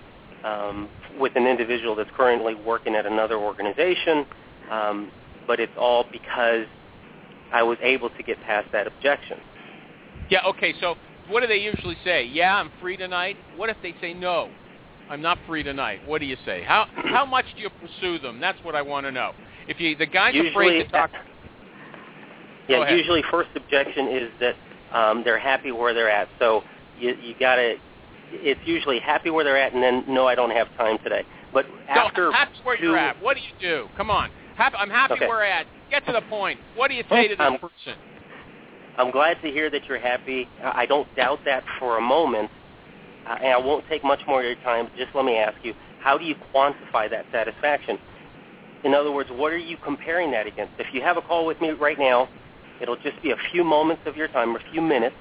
[0.44, 0.88] um,
[1.18, 4.26] with an individual that's currently working at another organization,
[4.70, 5.10] um,
[5.46, 6.66] but it's all because
[7.54, 9.38] I was able to get past that objection.
[10.28, 10.40] Yeah.
[10.48, 10.74] Okay.
[10.80, 10.96] So
[11.28, 12.24] what do they usually say?
[12.26, 13.36] Yeah, I'm free tonight.
[13.56, 14.50] What if they say no?
[15.08, 16.00] I'm not free tonight.
[16.06, 16.64] What do you say?
[16.64, 18.40] How how much do you pursue them?
[18.40, 19.32] That's what I want to know.
[19.68, 21.10] If you the guy's Usually, afraid to talk,
[22.68, 24.54] Yeah, usually first objection is that
[24.92, 26.28] um, they're happy where they're at.
[26.38, 26.62] So
[26.98, 27.76] you you got to.
[28.32, 31.22] It's usually happy where they're at, and then no, I don't have time today.
[31.52, 33.22] But after no, happy where you're at.
[33.22, 33.86] What do you do?
[33.96, 34.30] Come on.
[34.54, 35.26] Happy, I'm happy Okay.
[35.26, 35.66] where I'm at.
[35.90, 36.58] Get to the point.
[36.76, 37.98] What do you say to this Um, person?
[38.96, 40.48] I'm glad to hear that you're happy.
[40.62, 42.50] I I don't doubt that for a moment,
[43.26, 44.88] uh, and I won't take much more of your time.
[44.96, 47.98] Just let me ask you, how do you quantify that satisfaction?
[48.84, 50.72] In other words, what are you comparing that against?
[50.78, 52.28] If you have a call with me right now,
[52.80, 55.16] it'll just be a few moments of your time, or a few minutes,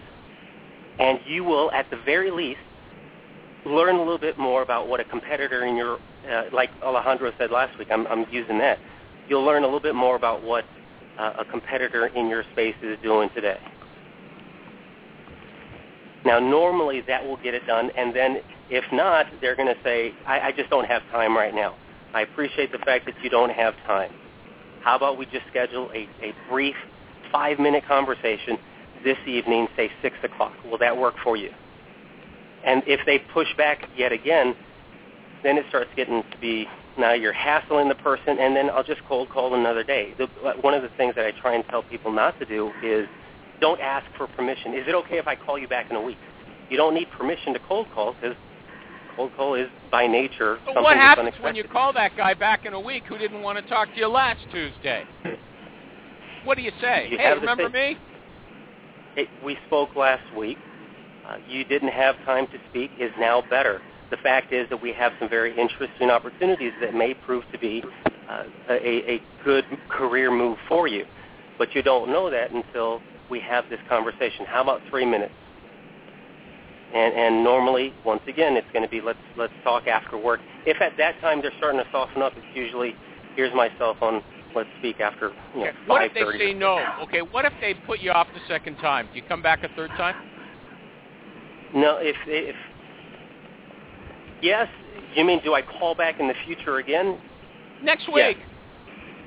[1.00, 2.60] and you will, at the very least,
[3.66, 5.98] learn a little bit more about what a competitor in your,
[6.30, 8.78] uh, like Alejandro said last week, I'm, I'm using that.
[9.28, 10.66] You'll learn a little bit more about what
[11.18, 13.60] uh, a competitor in your space is doing today.
[16.26, 18.38] Now, normally that will get it done, and then
[18.70, 21.76] if not, they're going to say, I, I just don't have time right now.
[22.14, 24.12] I appreciate the fact that you don't have time.
[24.82, 26.76] How about we just schedule a, a brief
[27.32, 28.58] five-minute conversation
[29.04, 30.54] this evening, say 6 o'clock?
[30.66, 31.50] Will that work for you?
[32.66, 34.56] And if they push back yet again,
[35.44, 36.68] then it starts getting to be
[36.98, 40.14] now you're hassling the person, and then I'll just cold call another day.
[40.18, 40.28] The,
[40.62, 43.08] one of the things that I try and tell people not to do is
[43.60, 44.74] don't ask for permission.
[44.74, 46.18] Is it okay if I call you back in a week?
[46.70, 48.36] You don't need permission to cold call because
[49.16, 51.44] cold call is by nature So something what happens unexpected.
[51.44, 54.00] when you call that guy back in a week who didn't want to talk to
[54.00, 55.04] you last Tuesday?
[56.46, 57.08] What do you say?
[57.10, 57.98] You hey, remember say- me?
[59.16, 60.58] Hey, we spoke last week.
[61.28, 63.82] Uh, you didn't have time to speak is now better.
[64.14, 67.84] The fact is that we have some very interesting opportunities that may prove to be
[68.30, 71.04] uh, a, a good career move for you.
[71.58, 73.02] But you don't know that until
[73.32, 74.46] we have this conversation.
[74.46, 75.34] How about three minutes?
[76.94, 80.42] And, and normally, once again, it's going to be let's let's talk after work.
[80.68, 82.94] If at that time they're starting to soften up, it's usually
[83.36, 84.22] here's my cell phone.
[84.56, 86.86] Let's speak after you know, Okay, What if they say no?
[87.02, 89.08] Okay, what if they put you off the second time?
[89.12, 90.14] Do you come back a third time?
[91.74, 92.56] No, if if
[94.44, 94.68] yes,
[95.16, 97.20] you mean do I call back in the future again?
[97.82, 98.38] Next week?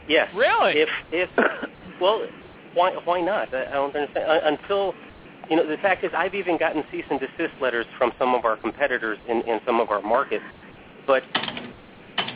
[0.08, 0.28] Yes.
[0.34, 0.74] Really?
[0.80, 1.30] If if
[2.00, 2.26] well,
[2.74, 3.52] why why not?
[3.52, 4.40] I, I don't understand.
[4.44, 4.94] Until
[5.50, 8.44] you know, the fact is, I've even gotten cease and desist letters from some of
[8.44, 10.44] our competitors in in some of our markets,
[11.06, 11.22] but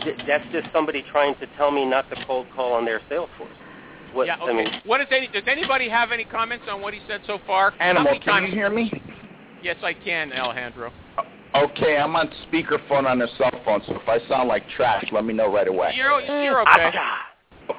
[0.03, 3.31] th- that's just somebody trying to tell me not to cold call on their sales
[3.39, 3.51] force.
[4.13, 4.51] What yeah, okay.
[4.51, 7.39] I mean, what is any, does anybody have any comments on what he said so
[7.47, 7.73] far?
[7.79, 8.91] Animal, can you hear me?
[9.63, 10.91] Yes, I can, Alejandro.
[11.55, 15.25] Okay, I'm on speakerphone on a cell phone, so if I sound like trash, let
[15.25, 15.93] me know right away.
[15.97, 16.91] You're you're mm.
[16.91, 16.97] okay.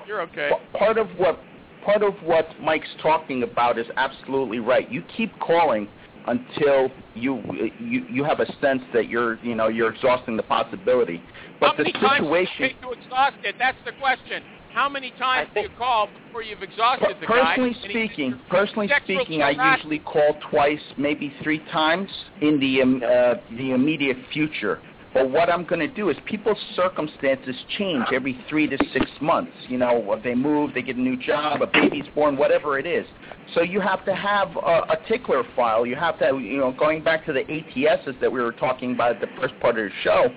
[0.06, 0.52] You're okay.
[0.78, 1.40] Part of what
[1.86, 4.92] part of what Mike's talking about is absolutely right.
[4.92, 5.88] You keep calling
[6.28, 7.42] until you
[7.80, 11.24] you you have a sense that you're you know you're exhausting the possibility.
[11.60, 13.56] But How many the times situation do you take to exhaust it?
[13.58, 14.44] That's the question.
[14.74, 17.56] How many times do you call before you've exhausted the guy?
[17.56, 22.10] personally he- speaking, personally speaking, I usually call twice, maybe three times
[22.42, 24.82] in the um, uh, the immediate future.
[25.14, 29.52] But what I'm going to do is people's circumstances change every three to six months.
[29.68, 33.06] You know, they move, they get a new job, a baby's born, whatever it is.
[33.54, 35.86] So you have to have a, a tickler file.
[35.86, 39.16] You have to, you know, going back to the ATSs that we were talking about
[39.16, 40.28] at the first part of the show.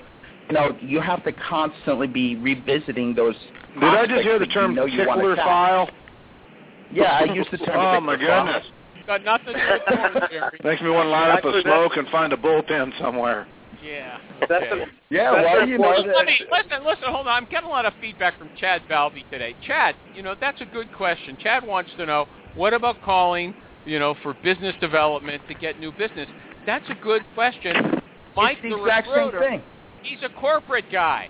[0.48, 3.36] You know, you have to constantly be revisiting those.
[3.74, 5.88] Did I just hear the term you know tickler file?
[6.92, 7.68] Yeah, I used the term.
[7.76, 8.46] Oh my tickler file.
[8.46, 8.66] goodness.
[9.06, 10.58] Got nothing to do with Jerry.
[10.64, 13.46] Makes me want to line up a smoke and find a bullpen somewhere.
[13.82, 14.16] Yeah.
[14.48, 14.82] That's okay.
[14.82, 16.84] a, Yeah, That's well, a you know, point Let me listen.
[16.84, 17.04] Listen.
[17.08, 17.42] Hold on.
[17.42, 19.54] I'm getting a lot of feedback from Chad Balvey today.
[19.66, 21.36] Chad, you know that's a good question.
[21.42, 23.54] Chad wants to know what about calling,
[23.84, 26.28] you know, for business development to get new business.
[26.64, 28.00] That's a good question.
[28.36, 29.62] Mike, it's the the exact same thing.
[30.02, 31.28] he's a corporate guy.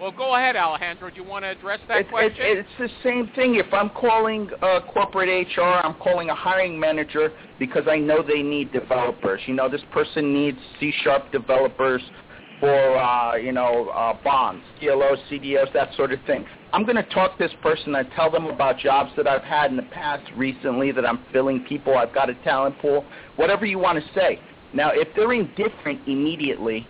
[0.00, 1.10] Well, go ahead, Alejandro.
[1.10, 2.44] Do you want to address that It's, it's, question?
[2.46, 3.56] it's the same thing.
[3.56, 8.42] If I'm calling uh, corporate HR, I'm calling a hiring manager because I know they
[8.42, 9.42] need developers.
[9.46, 12.00] You know, this person needs C-sharp developers
[12.60, 16.46] for, uh, you know, uh, bonds, CLOs, CDOs, that sort of thing.
[16.72, 19.70] I'm going to talk to this person and tell them about jobs that I've had
[19.70, 21.98] in the past recently that I'm filling people.
[21.98, 23.04] I've got a talent pool,
[23.36, 24.40] whatever you want to say.
[24.72, 26.86] Now, if they're indifferent immediately,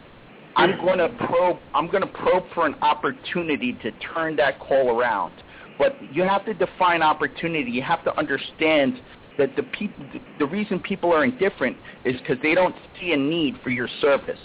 [0.56, 1.58] I'm going to probe.
[1.74, 5.32] I'm going to probe for an opportunity to turn that call around.
[5.78, 7.70] But you have to define opportunity.
[7.70, 9.00] You have to understand
[9.38, 10.04] that the people,
[10.38, 14.38] the reason people are indifferent is because they don't see a need for your service.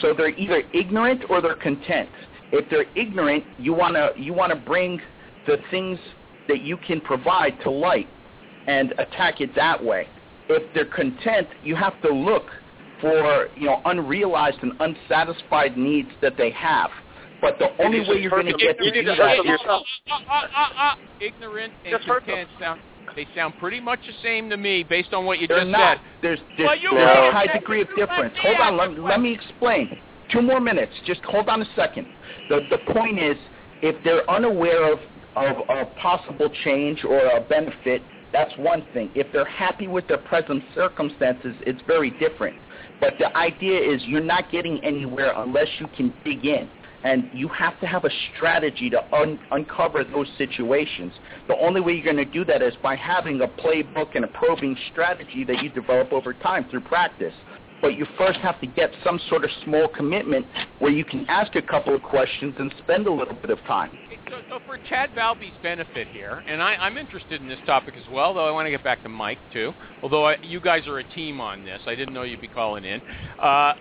[0.00, 2.08] So they're either ignorant or they're content.
[2.52, 5.00] If they're ignorant, you want to you want to bring
[5.46, 5.98] the things
[6.48, 8.08] that you can provide to light
[8.66, 10.08] and attack it that way.
[10.48, 12.46] if they're content, you have to look
[13.00, 16.90] for you know unrealized and unsatisfied needs that they have.
[17.40, 19.80] But the only way you're going to get to do that is uh,
[20.10, 22.80] uh, ignorant and content sound
[23.16, 25.96] they sound pretty much the same to me based on what you They're just not.
[25.96, 26.06] said.
[26.22, 28.34] There's, there's, Well, you there's a high degree of difference.
[28.40, 29.98] Hold on, let, let me explain.
[30.30, 30.92] Two more minutes.
[31.06, 32.06] Just hold on a second.
[32.48, 33.36] The the point is,
[33.82, 35.00] if they're unaware of
[35.36, 39.10] of a possible change or a benefit, that's one thing.
[39.14, 42.56] If they're happy with their present circumstances, it's very different.
[43.00, 46.68] But the idea is you're not getting anywhere unless you can dig in.
[47.02, 51.14] And you have to have a strategy to un- uncover those situations.
[51.48, 54.28] The only way you're going to do that is by having a playbook and a
[54.28, 57.32] probing strategy that you develop over time through practice.
[57.80, 60.44] But you first have to get some sort of small commitment
[60.78, 63.90] where you can ask a couple of questions and spend a little bit of time.
[64.30, 68.04] So, so for Chad Valby's benefit here, and I, I'm interested in this topic as
[68.12, 69.72] well, though I want to get back to Mike too.
[70.04, 72.84] Although I, you guys are a team on this, I didn't know you'd be calling
[72.84, 73.00] in,
[73.42, 73.72] uh,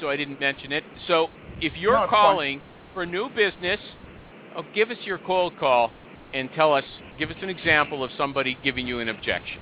[0.00, 0.82] so I didn't mention it.
[1.06, 1.28] So
[1.60, 2.20] if you're No, it's fine.
[2.20, 2.60] calling
[2.92, 3.78] for new business,
[4.56, 5.92] oh, give us your cold call
[6.32, 6.84] and tell us,
[7.16, 9.60] give us an example of somebody giving you an objection.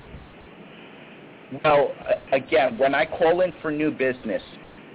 [1.63, 1.91] Well,
[2.31, 4.41] again, when I call in for new business,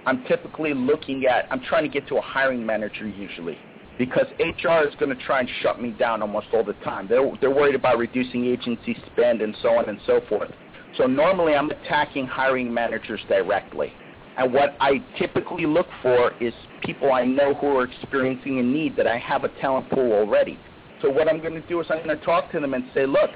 [0.05, 3.57] I'm typically looking at, I'm trying to get to a hiring manager usually
[3.99, 7.07] because HR is going to try and shut me down almost all the time.
[7.07, 10.49] They're, they're worried about reducing agency spend and so on and so forth.
[10.97, 13.93] So normally I'm attacking hiring managers directly.
[14.37, 18.95] And what I typically look for is people I know who are experiencing a need
[18.95, 20.57] that I have a talent pool already.
[21.01, 23.05] So what I'm going to do is I'm going to talk to them and say,
[23.05, 23.31] look,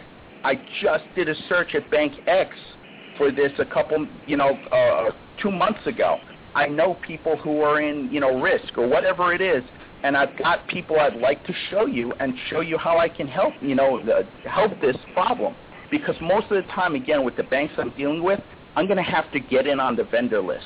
[0.45, 2.51] I just did a search at Bank X
[3.17, 5.11] for this a couple, you know, uh,
[5.41, 6.19] two months ago.
[6.55, 9.63] I know people who are in, you know, risk or whatever it is,
[10.03, 13.27] and I've got people I'd like to show you and show you how I can
[13.27, 15.55] help, you know, uh, help this problem.
[15.89, 18.39] Because most of the time, again, with the banks I'm dealing with,
[18.75, 20.65] I'm going to have to get in on the vendor list.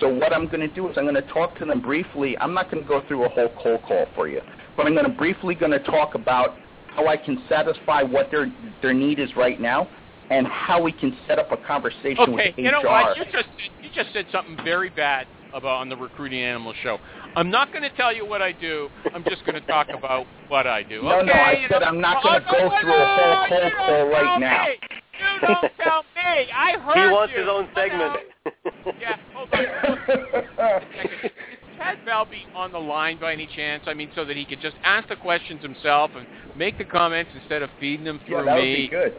[0.00, 2.36] So what I'm going to do is I'm going to talk to them briefly.
[2.38, 4.40] I'm not going to go through a whole cold call for you,
[4.76, 6.56] but I'm going to briefly going to talk about
[6.88, 9.88] how I can satisfy what their their need is right now,
[10.30, 13.16] and how we can set up a conversation Okay, with you know what?
[13.16, 13.48] You just
[13.82, 16.98] you just said something very bad about on the recruiting animal show.
[17.36, 18.88] I'm not going to tell you what I do.
[19.14, 21.02] I'm just going to talk about what I do.
[21.02, 23.60] No, okay, no, I said know, I'm not going to go through a whole no,
[23.60, 24.64] cold call right tell now.
[24.64, 24.70] me.
[25.14, 26.50] You don't tell me.
[26.52, 27.40] I heard he wants you.
[27.40, 28.02] his own segment.
[28.02, 28.94] on.
[29.00, 30.82] Yeah, hold on.
[31.24, 31.30] Is
[31.78, 33.84] Chad Valby on the line by any chance?
[33.86, 36.26] I mean, so that he could just ask the questions himself and
[36.56, 38.76] make the comments instead of feeding them yeah, through that would me.
[38.76, 39.14] be good.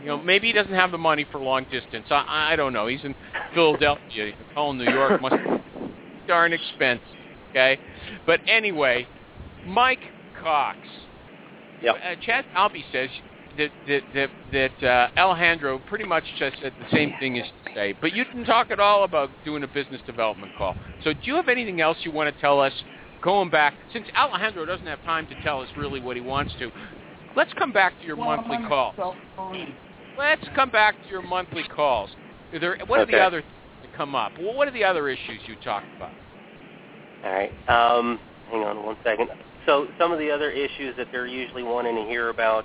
[0.00, 2.06] You know, maybe he doesn't have the money for long distance.
[2.10, 2.86] I, I don't know.
[2.86, 3.14] He's in
[3.54, 4.32] Philadelphia.
[4.54, 5.90] Calling New York must be
[6.26, 7.06] darn expensive.
[7.50, 7.78] Okay,
[8.26, 9.06] but anyway,
[9.66, 10.00] Mike
[10.42, 10.78] Cox.
[11.82, 11.94] Yep.
[11.94, 13.08] Uh, Chad Albee says
[13.56, 17.74] that that that, that uh, Alejandro pretty much just said the same thing as you
[17.74, 20.76] say, but you didn't talk at all about doing a business development call.
[21.04, 22.72] So, do you have anything else you want to tell us?
[23.22, 26.70] Going back, since Alejandro doesn't have time to tell us really what he wants to,
[27.34, 28.94] let's come back to your monthly calls.
[30.18, 32.10] Let's come back to your monthly calls.
[32.52, 33.52] Are there, what are the other things
[33.82, 34.32] that come up?
[34.40, 36.12] Well, what are the other issues you talked about?
[37.24, 37.50] All right.
[37.68, 38.18] Um,
[38.50, 39.28] hang on one second.
[39.66, 42.64] So some of the other issues that they're usually wanting to hear about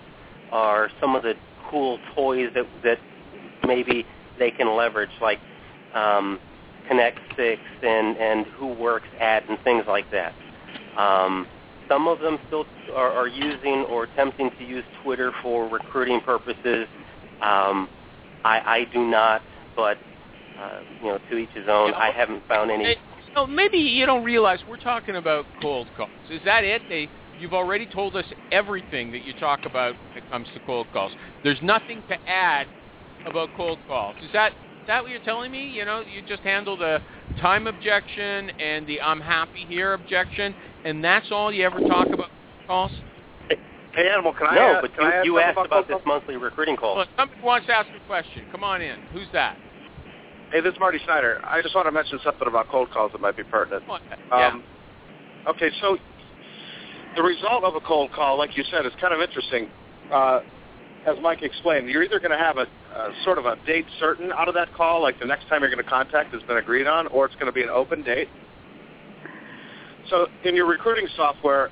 [0.52, 1.34] are some of the
[1.70, 3.00] cool toys that that
[3.66, 4.06] maybe
[4.38, 5.40] they can leverage, like
[5.96, 6.40] um,
[6.88, 10.34] Connect Six and and Who Works At and things like that.
[10.98, 11.48] Um,
[11.90, 16.88] some of them still are, are using or attempting to use Twitter for recruiting purposes.
[17.42, 17.90] Um,
[18.44, 19.42] I, I do not,
[19.76, 19.98] but
[20.60, 21.94] uh, you know, to each his own.
[21.94, 22.84] I haven't found any.
[22.84, 22.96] Hey,
[23.36, 26.10] no, maybe you don't realize we're talking about cold calls.
[26.30, 26.82] Is that it?
[26.90, 30.88] They, you've already told us everything that you talk about when it comes to cold
[30.92, 31.12] calls.
[31.44, 32.68] There's nothing to add
[33.26, 34.16] about cold calls.
[34.22, 35.68] Is that is that what you're telling me?
[35.68, 37.02] You know, you just handle the
[37.40, 42.30] time objection and the I'm happy here objection, and that's all you ever talk about
[42.68, 42.92] calls?
[43.94, 45.88] Hey, Animal, can I no, add, but can I you, add you asked about about
[45.88, 46.98] this monthly recruiting call.
[46.98, 48.46] Look, somebody wants to ask a question.
[48.52, 49.00] Come on in.
[49.12, 49.58] Who's that?
[50.52, 51.42] Hey, this is Marty Snyder.
[51.44, 53.86] I just want to mention something about cold calls that might be pertinent.
[53.88, 54.02] Come.
[54.32, 54.48] Yeah.
[54.48, 54.64] Um,
[55.48, 55.98] okay, so
[57.16, 59.70] the result of a cold call, like you said, is kind of interesting.
[60.12, 60.40] Uh,
[61.06, 64.32] as Mike explained, you're either going to have a, a sort of a date certain
[64.34, 66.88] out of that call, like the next time you're going to contact has been agreed
[66.88, 68.30] on, or it's going to be an open date.
[70.10, 71.70] So in your recruiting software,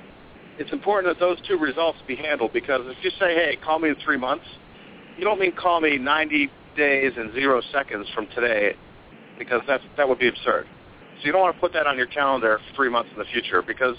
[0.60, 3.88] it's important that those two results be handled because if you say, hey, call me
[3.88, 4.44] in three months,
[5.16, 8.74] you don't mean call me 90 days and zero seconds from today
[9.38, 10.66] because that's, that would be absurd.
[11.20, 13.62] So you don't want to put that on your calendar three months in the future
[13.62, 13.96] because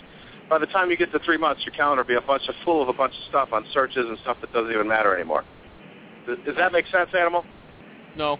[0.51, 2.53] by the time you get to three months, your calendar will be a bunch of
[2.63, 5.43] full of a bunch of stuff on searches and stuff that doesn't even matter anymore.
[6.27, 7.43] Does, does that make sense, Animal?
[8.15, 8.37] No.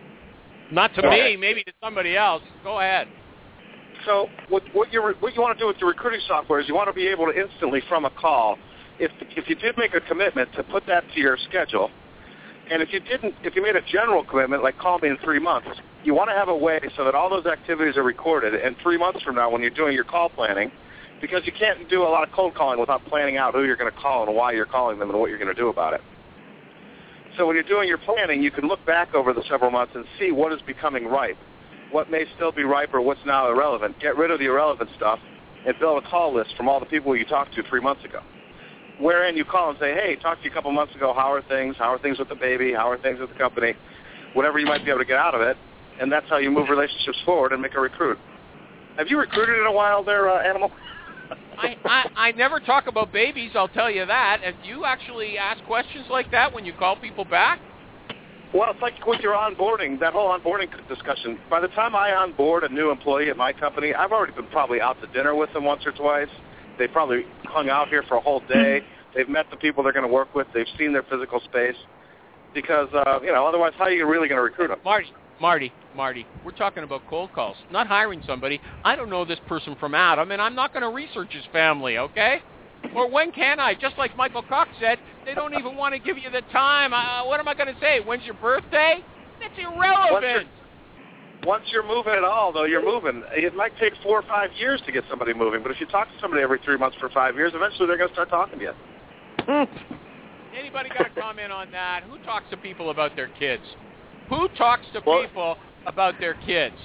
[0.70, 1.32] Not to Okay.
[1.32, 2.44] me, maybe to somebody else.
[2.64, 3.08] Go ahead.
[4.06, 6.76] So what what you what you want to do with your recruiting software is you
[6.76, 8.58] want to be able to instantly from a call,
[9.00, 11.90] if if you did make a commitment to put that to your schedule,
[12.72, 15.40] and if you didn't, if you made a general commitment like call me in three
[15.40, 15.70] months,
[16.04, 18.56] you want to have a way so that all those activities are recorded.
[18.56, 20.72] And three months from now, when you're doing your call planning,
[21.22, 23.92] because you can't do a lot of cold calling without planning out who you're going
[23.92, 26.02] to call and why you're calling them and what you're going to do about it.
[27.38, 30.04] So when you're doing your planning, you can look back over the several months and
[30.20, 31.38] see what is becoming ripe,
[31.92, 34.00] what may still be ripe or what's now irrelevant.
[34.00, 35.20] Get rid of the irrelevant stuff
[35.66, 38.22] and build a call list from all the people you talked to three months ago.
[39.00, 41.14] Wherein you call and say, hey, talked to you a couple months ago.
[41.14, 41.76] How are things?
[41.78, 42.74] How are things with the baby?
[42.74, 43.74] How are things with the company?
[44.34, 45.58] Whatever you might be able to get out of it.
[46.00, 48.18] And that's how you move relationships forward and make a recruit.
[48.98, 50.72] Have you recruited in a while there, uh, Animal?
[51.58, 53.52] I, I I never talk about babies.
[53.56, 54.42] I'll tell you that.
[54.44, 57.60] And you actually ask questions like that when you call people back.
[58.54, 61.40] Well, it's like with your onboarding, that whole onboarding discussion.
[61.50, 64.82] By the time I onboard a new employee at my company, I've already been probably
[64.82, 66.28] out to dinner with them once or twice.
[66.78, 68.82] They've probably hung out here for a whole day.
[69.16, 70.48] They've met the people they're going to work with.
[70.54, 71.76] They've seen their physical space.
[72.54, 74.80] Because, uh, you know, otherwise how are you really going to recruit them?
[74.84, 75.08] Marty,
[75.40, 78.60] Marty, Marty, we're talking about cold calls, not hiring somebody.
[78.84, 81.98] I don't know this person from Adam, and I'm not going to research his family,
[81.98, 82.42] okay?
[82.96, 83.74] Or when can I?
[83.74, 86.94] Just like Michael Cox said, they don't even want to give you the time.
[86.94, 88.00] Uh, what am I going to say?
[88.04, 89.04] When's your birthday?
[89.40, 90.48] That's irrelevant.
[91.44, 93.24] Once you're moving at all, though, you're moving.
[93.32, 96.08] It might take four or five years to get somebody moving, but if you talk
[96.08, 98.66] to somebody every three months for five years, eventually they're going to start talking to
[98.66, 98.74] you.
[100.58, 102.04] Anybody got a comment on that?
[102.04, 103.64] Who talks to people about their kids?
[104.30, 106.76] Who talks to Well- people about their kids?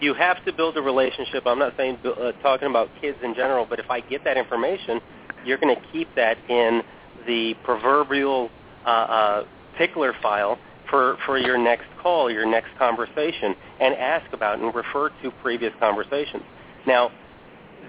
[0.00, 1.44] You have to build a relationship.
[1.46, 5.00] I'm not saying uh, talking about kids in general, but if I get that information,
[5.44, 6.82] you're going to keep that in
[7.26, 8.50] the proverbial
[8.84, 9.44] uh, uh,
[9.78, 10.58] tickler file
[10.90, 15.72] for, for your next call, your next conversation, and ask about and refer to previous
[15.80, 16.42] conversations.
[16.86, 17.10] Now,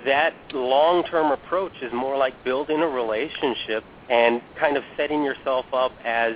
[0.05, 5.91] that long-term approach is more like building a relationship and kind of setting yourself up
[6.03, 6.33] as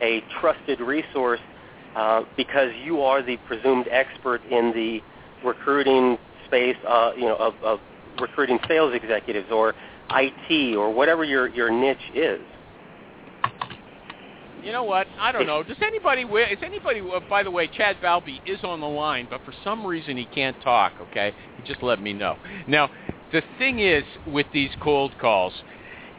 [0.00, 1.40] a trusted resource
[1.96, 5.00] uh, because you are the presumed expert in the
[5.44, 6.16] recruiting
[6.46, 7.80] space, uh, you know, of, of
[8.20, 9.74] recruiting sales executives or
[10.14, 12.40] IT or whatever your, your niche is.
[14.62, 15.06] You know what?
[15.18, 15.62] I don't know.
[15.62, 16.22] Does anybody?
[16.22, 17.00] Is anybody?
[17.00, 20.26] uh, By the way, Chad Balby is on the line, but for some reason he
[20.26, 20.92] can't talk.
[21.00, 22.36] Okay, he just let me know.
[22.66, 22.90] Now,
[23.32, 25.54] the thing is with these cold calls,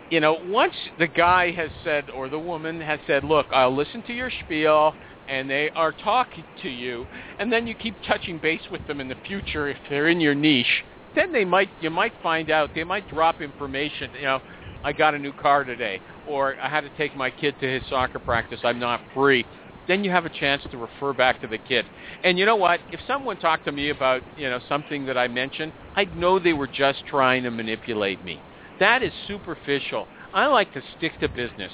[0.10, 4.02] you know, once the guy has said or the woman has said, "Look, I'll listen
[4.04, 4.96] to your spiel,"
[5.28, 7.06] and they are talking to you,
[7.38, 10.36] and then you keep touching base with them in the future if they're in your
[10.36, 10.84] niche,
[11.16, 14.12] then they might you might find out they might drop information.
[14.16, 14.40] You know,
[14.84, 17.84] I got a new car today, or I had to take my kid to his
[17.90, 18.60] soccer practice.
[18.64, 19.46] I'm not free.
[19.88, 21.86] Then you have a chance to refer back to the kid.
[22.24, 22.80] And you know what?
[22.92, 26.54] If someone talked to me about you know something that I mentioned, I'd know they
[26.54, 28.40] were just trying to manipulate me.
[28.80, 30.08] That is superficial.
[30.34, 31.72] I like to stick to business.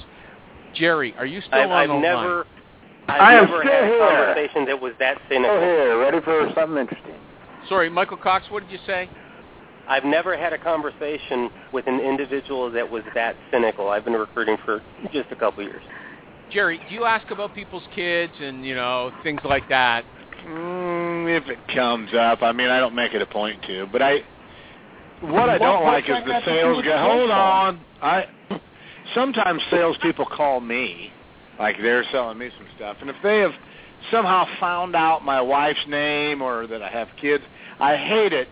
[0.74, 2.02] Jerry, are you still I've, on I've the line?
[2.02, 2.46] never,
[3.08, 4.08] I've I am never still had a here.
[4.26, 5.60] conversation that was that Still cynical.
[5.60, 7.16] here, ready for something interesting.
[7.70, 8.46] Sorry, Michael Cox.
[8.50, 9.10] What did you say?
[9.88, 13.90] I've never had a conversation with an individual that was that cynical.
[13.90, 14.82] I've been recruiting for
[15.14, 15.82] just a couple years.
[16.52, 20.04] Jerry, do you ask about people's kids and you know things like that?
[20.46, 24.02] Mm, if it comes up, I mean, I don't make it a point to, but
[24.02, 24.20] I.
[25.22, 27.04] What I don't like is the got to do sales with guy.
[27.04, 28.26] Hold on, I.
[29.16, 31.12] Sometimes salespeople call me,
[31.60, 33.54] like they're selling me some stuff, and if they have
[34.12, 37.44] somehow found out my wife's name or that I have kids,
[37.80, 38.48] I hate it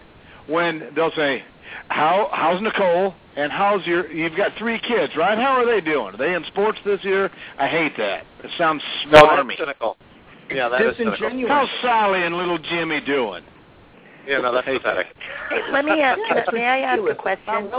[0.47, 1.43] when they'll say,
[1.89, 4.09] "How how's Nicole?" And how's your?
[4.11, 5.37] You've got three kids, right?
[5.37, 6.13] How are they doing?
[6.13, 7.29] Are they in sports this year?
[7.59, 8.23] I hate that.
[8.43, 9.47] It sounds No, smarmy.
[9.49, 9.97] that's cynical.
[10.49, 11.47] Yeah, that is cynical.
[11.47, 13.43] How's Sally and little Jimmy doing?
[14.27, 15.07] Yeah, no, that's pathetic.
[15.49, 16.19] Hey, let me ask.
[16.53, 17.69] may I ask a question?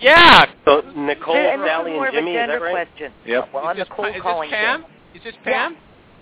[0.00, 0.46] Yeah.
[0.64, 2.88] So Nicole, and this Sally, more and of Jimmy, a is that right?
[2.88, 3.12] question.
[3.24, 3.48] Yep.
[3.54, 4.82] Well, on is the this, cold is this Pam?
[4.82, 4.90] thing.
[5.14, 5.76] Is this Pam?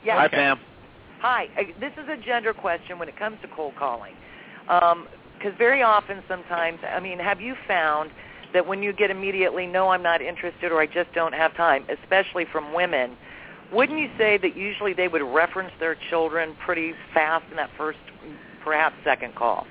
[0.05, 0.19] Yeah.
[0.19, 0.61] Hi, Pam.
[1.21, 1.47] Hi.
[1.81, 4.15] This is a gender question when it comes to cold calling.
[4.69, 5.09] Um,
[5.43, 8.11] Because very often, sometimes, I mean, have you found
[8.53, 11.85] that when you get immediately, no, I'm not interested or I just don't have time,
[11.89, 13.17] especially from women,
[13.73, 17.99] wouldn't you say that usually they would reference their children pretty fast in that first,
[18.63, 19.67] perhaps second call?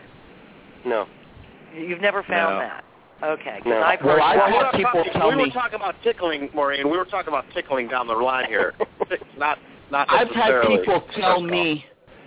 [0.86, 1.06] No.
[1.74, 2.60] You've never found No.
[2.60, 2.84] that?
[3.24, 3.60] Okay.
[3.60, 3.82] 'cause No.
[3.84, 5.76] I've Well, heard I've Well, had we're not people talking- tell we me- were talking
[5.76, 6.90] about tickling, Maureen.
[6.90, 8.74] We were talking about tickling down the line here.
[9.38, 9.58] not
[9.90, 11.42] not I've had people first tell call.
[11.44, 11.86] me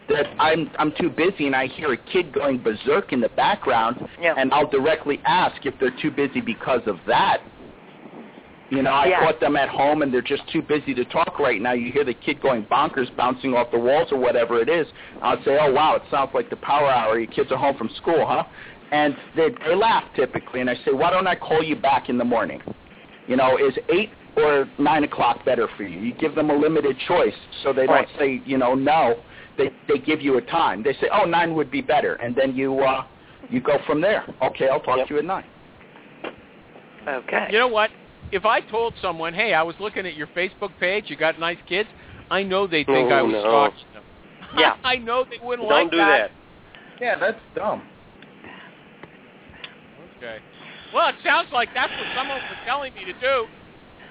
[0.09, 4.07] that I'm I'm too busy and I hear a kid going berserk in the background
[4.21, 4.35] Yeah.
[4.37, 7.39] and I'll directly ask if they're too busy because of that.
[8.71, 9.21] You know, I Yeah.
[9.21, 12.05] caught them at home and they're just too busy to talk right now, you hear
[12.05, 14.87] the kid going bonkers, bouncing off the walls or whatever it is.
[15.23, 17.19] I'd say, oh wow, it sounds like the power hour.
[17.19, 18.45] Your kids are home from school, huh?
[18.91, 22.19] And they they laugh typically, and I say, why don't I call you back in
[22.19, 22.61] the morning?
[23.27, 25.99] You know, is eight or nine o'clock better for you?
[26.01, 29.17] You give them a limited choice, so they don't say, you know, no.
[29.57, 30.83] They they give you a time.
[30.83, 33.05] They say, oh, nine would be better, and then you uh,
[33.51, 34.25] you go from there.
[34.43, 35.45] Okay, I'll talk to you at nine.
[37.07, 37.49] Okay.
[37.51, 37.91] You know what?
[38.33, 41.05] If I told someone, "Hey, I was looking at your Facebook page.
[41.09, 41.89] You got nice kids,"
[42.31, 43.41] I know they think Oh, I was no.
[43.41, 44.03] stalking them.
[44.57, 44.77] Yeah.
[44.85, 46.31] I know they wouldn't Don't like do that.
[47.01, 47.83] Yeah, that's dumb.
[50.17, 50.39] Okay.
[50.95, 53.47] Well, it sounds like that's what someone was telling me to do.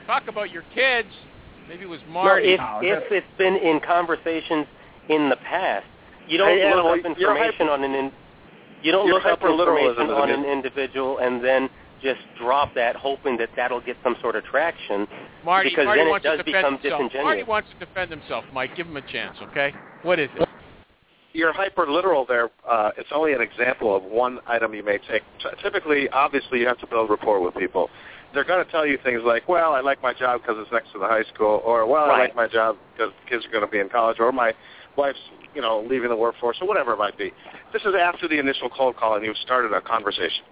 [0.06, 1.08] Talk about your kids.
[1.68, 2.54] Maybe it was Well, Marty.
[2.54, 4.68] if, if it's been in conversations
[5.10, 5.86] in the past,
[6.28, 8.12] you don't Hey, look Animal, up you're information on an in,
[8.82, 11.70] you don't look up information on an individual and then
[12.02, 15.08] just drop that, hoping that that'll get some sort of traction.
[15.46, 17.00] Marty, because Marty then it wants does to defend become himself.
[17.00, 17.24] disingenuous.
[17.24, 18.44] Marty wants to defend himself.
[18.54, 19.74] Mike, give him a chance, okay?
[20.04, 20.50] What is it?
[21.34, 22.50] you're hyper literal there.
[22.70, 25.24] Uh, it's only an example of one item you may take.
[25.42, 27.90] T- Typically, obviously, you have to build rapport with people.
[28.34, 30.92] They're going to tell you things like, "Well, I like my job because it's next
[30.94, 33.70] to the high school," or "Well, I like my job because kids are going to
[33.72, 34.54] be in college," or "My
[34.98, 35.20] wife's,
[35.56, 37.32] you know, leaving the workforce," or whatever it might be.
[37.72, 40.44] This is after the initial cold call and you've started a conversation.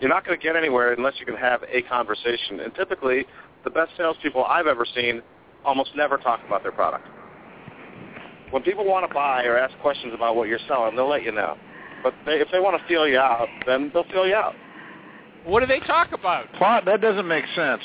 [0.00, 2.60] You're not going to get anywhere unless you can have a conversation.
[2.60, 3.26] And typically,
[3.62, 5.22] the best salespeople I've ever seen
[5.64, 7.06] almost never talk about their product.
[8.50, 11.32] When people want to buy or ask questions about what you're selling, they'll let you
[11.32, 11.56] know.
[12.02, 14.54] But they, if they want to feel you out, then they'll feel you out.
[15.44, 16.52] What do they talk about?
[16.54, 17.82] Plot, that doesn't make sense.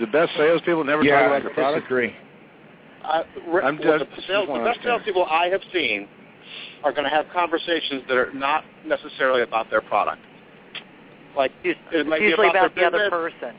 [0.00, 1.84] The best salespeople never yeah, talk about their I product.
[1.84, 2.14] disagree.
[3.06, 6.08] I, re- I'm well, just- the, just sales, the best salespeople I have seen
[6.84, 10.20] are going to have conversations that are not necessarily about their product.
[11.36, 13.54] Like It's it might be usually about, about their the other person.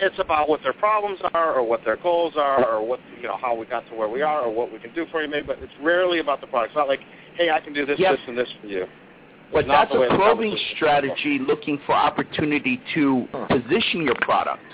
[0.00, 3.36] It's about what their problems are, or what their goals are, or what you know
[3.40, 5.30] how we got to where we are, or what we can do for you.
[5.30, 6.72] Maybe, but it's rarely about the product.
[6.72, 7.00] It's not like,
[7.36, 8.16] hey, I can do this, Yep.
[8.16, 8.86] this, and this for you.
[9.52, 14.64] But Not that's a probing strategy looking for opportunity to position your product.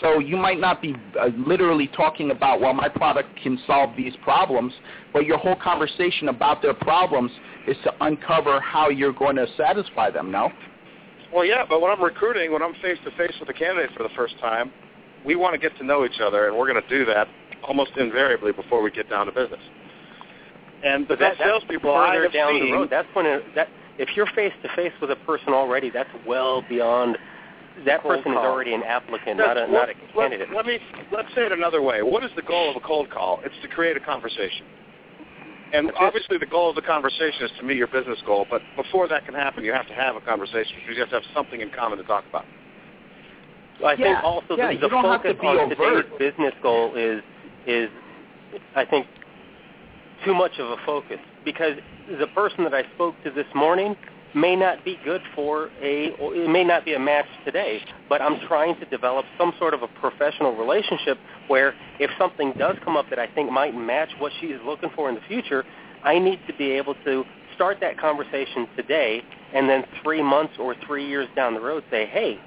[0.00, 4.12] So you might not be uh, literally talking about, well, my product can solve these
[4.22, 4.72] problems,
[5.12, 7.30] but your whole conversation about their problems
[7.66, 10.50] is to uncover how you're going to satisfy them, no?
[11.32, 14.02] Well, yeah, but when I'm recruiting, when I'm face to face with a candidate for
[14.02, 14.70] the first time,
[15.24, 17.26] we want to get to know each other, and we're going to do that
[17.66, 19.60] almost invariably before we get down to business.
[20.84, 22.88] And the But that, best that's salespeople I further have down seen, the road.
[22.90, 23.68] That's when it, that
[23.98, 27.16] if you're face to face with a person already, that's well beyond.
[27.84, 28.42] That Cold person call.
[28.42, 30.48] is already an applicant, That's not a what- not a candidate.
[30.54, 30.78] Let, me
[31.12, 32.02] let's say it another way.
[32.02, 33.40] What is the goal of a cold call?
[33.44, 34.64] It's to create a conversation.
[35.72, 38.46] And obviously, the goal of the conversation is to meet your business goal.
[38.48, 41.16] But before that can happen, you have to have a conversation because you have to
[41.16, 42.44] have something in common to talk about.
[43.84, 46.08] I Yeah, think also yeah, the, the don't to focus on overt.
[46.08, 47.20] today's business goal is
[47.66, 47.90] is
[48.74, 49.06] I think
[50.24, 51.74] too much of a focus because
[52.18, 53.96] the person that I spoke to this morning
[54.34, 58.38] may not be good for a it may not be a match today, but I'm
[58.46, 61.18] trying to develop some sort of a professional relationship
[61.48, 64.90] where if something does come up that I think might match what she is looking
[64.94, 65.64] for in the future,
[66.04, 67.24] I need to be able to
[67.54, 69.22] start that conversation today
[69.54, 72.38] and then 3 months or 3 years down the road say, "Hey,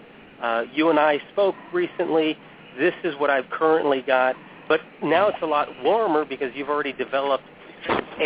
[0.42, 2.38] uh, you and I spoke recently.
[2.78, 4.36] This is what I've currently got.
[4.68, 7.46] But now it's a lot warmer because you've already developed
[7.88, 8.24] a,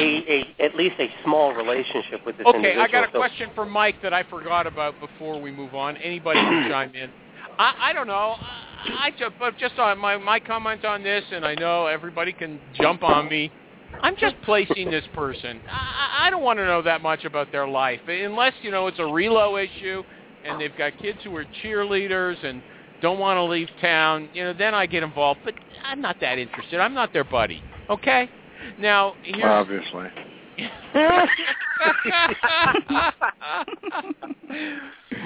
[0.59, 2.83] a at least a small relationship with this Okay, individual.
[2.83, 5.97] I got a So- question for Mike that I forgot about before we move on.
[5.97, 7.09] Anybody can chime in.
[7.59, 8.35] I, I don't know.
[8.39, 12.33] I, I just, but just on my my comment on this, and I know everybody
[12.33, 13.51] can jump on me.
[14.01, 15.61] I'm just placing this person.
[15.69, 18.97] I, I don't want to know that much about their life, unless you know it's
[18.99, 20.01] a relo issue,
[20.43, 22.61] and they've got kids who are cheerleaders and
[23.03, 24.29] don't want to leave town.
[24.33, 25.41] You know, then I get involved.
[25.45, 26.79] But I'm not that interested.
[26.79, 27.61] I'm not their buddy.
[27.89, 28.27] Okay.
[28.79, 30.07] Now here's Obviously.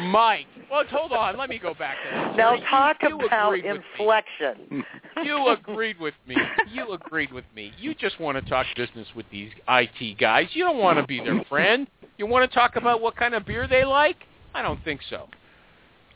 [0.10, 0.46] Mike.
[0.72, 1.38] Well, hold on.
[1.38, 2.38] Let me go back to that.
[2.38, 3.80] Now You- talk you about agreed with me.
[4.00, 4.84] inflection.
[5.24, 6.36] You agreed with me.
[6.72, 7.72] You agreed with me.
[7.80, 10.48] You just want to talk business with these IT guys.
[10.54, 11.88] You don't want to be their friend.
[12.18, 14.18] You want to talk about what kind of beer they like?
[14.54, 15.28] I don't think so.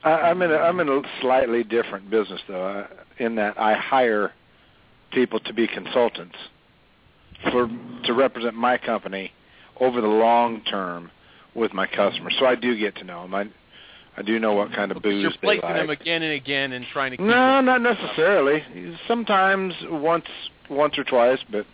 [0.04, 3.74] I, I'm in a, I'm in a slightly different business though, uh, in that I
[3.76, 4.32] hire
[5.12, 6.36] people to be consultants
[7.52, 7.68] for
[8.06, 9.32] to represent my company
[9.80, 11.12] over the long term
[11.56, 12.36] with my customers.
[12.40, 13.34] So I do get to know them.
[13.36, 13.46] I
[14.18, 15.76] I do know what kind of booze You're placing like.
[15.76, 18.64] them again and again and trying to keep No, not necessarily.
[19.08, 20.26] Sometimes once
[20.70, 21.66] once or twice, but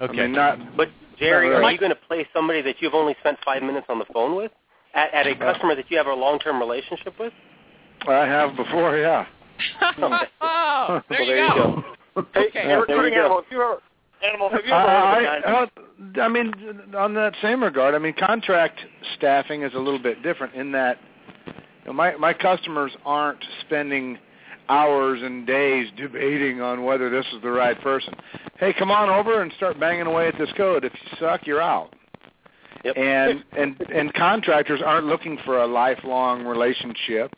[0.00, 0.12] Okay.
[0.20, 0.76] I mean not.
[0.76, 3.86] But Jerry, Not are you going to play somebody that you've only spent five minutes
[3.88, 4.52] on the phone with
[4.94, 5.52] at, at a uh-huh.
[5.52, 7.32] customer that you have a long-term relationship with?
[8.06, 9.24] I have before, yeah.
[9.98, 11.82] oh, there, Well, you there you go.
[12.14, 12.26] go.
[12.34, 12.68] Hey, Okay.
[12.68, 13.20] Yeah, recruiting there you go.
[13.20, 13.36] animal.
[13.42, 13.78] Have you ever,
[14.22, 14.48] animal?
[14.50, 15.48] Have you ever heard of a?
[15.48, 16.52] I, I, I mean,
[16.96, 18.80] on that same regard, I mean, contract
[19.16, 20.98] staffing is a little bit different in that
[21.46, 21.52] you
[21.86, 24.18] know, my my customers aren't spending
[24.68, 28.14] hours and days debating on whether this is the right person.
[28.58, 30.84] Hey, come on over and start banging away at this code.
[30.84, 31.94] If you suck, you're out.
[32.84, 32.96] Yep.
[32.96, 37.32] And and and contractors aren't looking for a lifelong relationship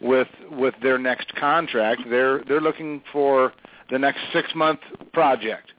[0.00, 2.02] with with their next contract.
[2.08, 3.52] They're they're looking for
[3.90, 4.80] the next six month
[5.12, 5.72] project.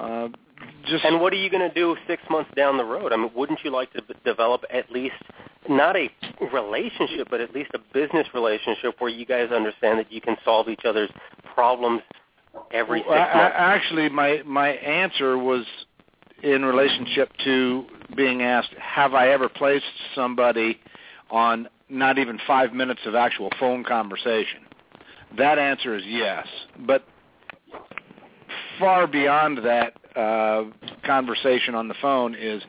[0.00, 0.28] Uh,
[0.86, 3.12] just And what are you going to do six months down the road?
[3.12, 5.14] I mean, wouldn't you like to develop at least
[5.68, 6.10] not a
[6.52, 10.68] relationship, but at least a business relationship where you guys understand that you can solve
[10.68, 11.10] each other's
[11.54, 12.00] problems
[12.72, 13.56] every Well, six I- I- months?
[13.58, 15.66] actually, my my answer was
[16.42, 17.84] in relationship to
[18.16, 19.84] being asked, have I ever placed
[20.14, 20.80] somebody
[21.30, 24.60] on not even five minutes of actual phone conversation?
[25.36, 26.46] That answer is yes,
[26.78, 27.04] but
[28.80, 30.64] far beyond that uh,
[31.04, 32.62] conversation on the phone is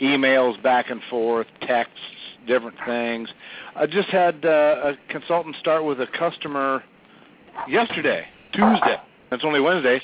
[0.00, 1.98] emails back and forth, texts,
[2.46, 3.28] different things.
[3.74, 4.48] I just had uh,
[4.94, 6.82] a consultant start with a customer
[7.68, 8.96] yesterday, Tuesday.
[9.32, 10.00] It's only Wednesday.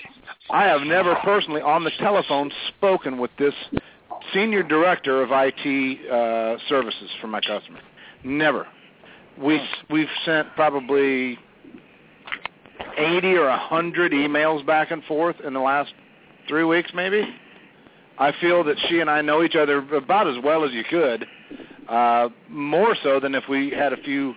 [0.51, 3.55] I have never personally on the telephone spoken with this
[4.35, 7.79] senior director of IT uh, services for my customer.
[8.25, 8.67] Never.
[9.41, 11.39] We we've sent probably
[12.97, 15.93] 80 or 100 emails back and forth in the last
[16.49, 17.23] 3 weeks maybe.
[18.19, 21.27] I feel that she and I know each other about as well as you could.
[21.89, 24.35] Uh more so than if we had a few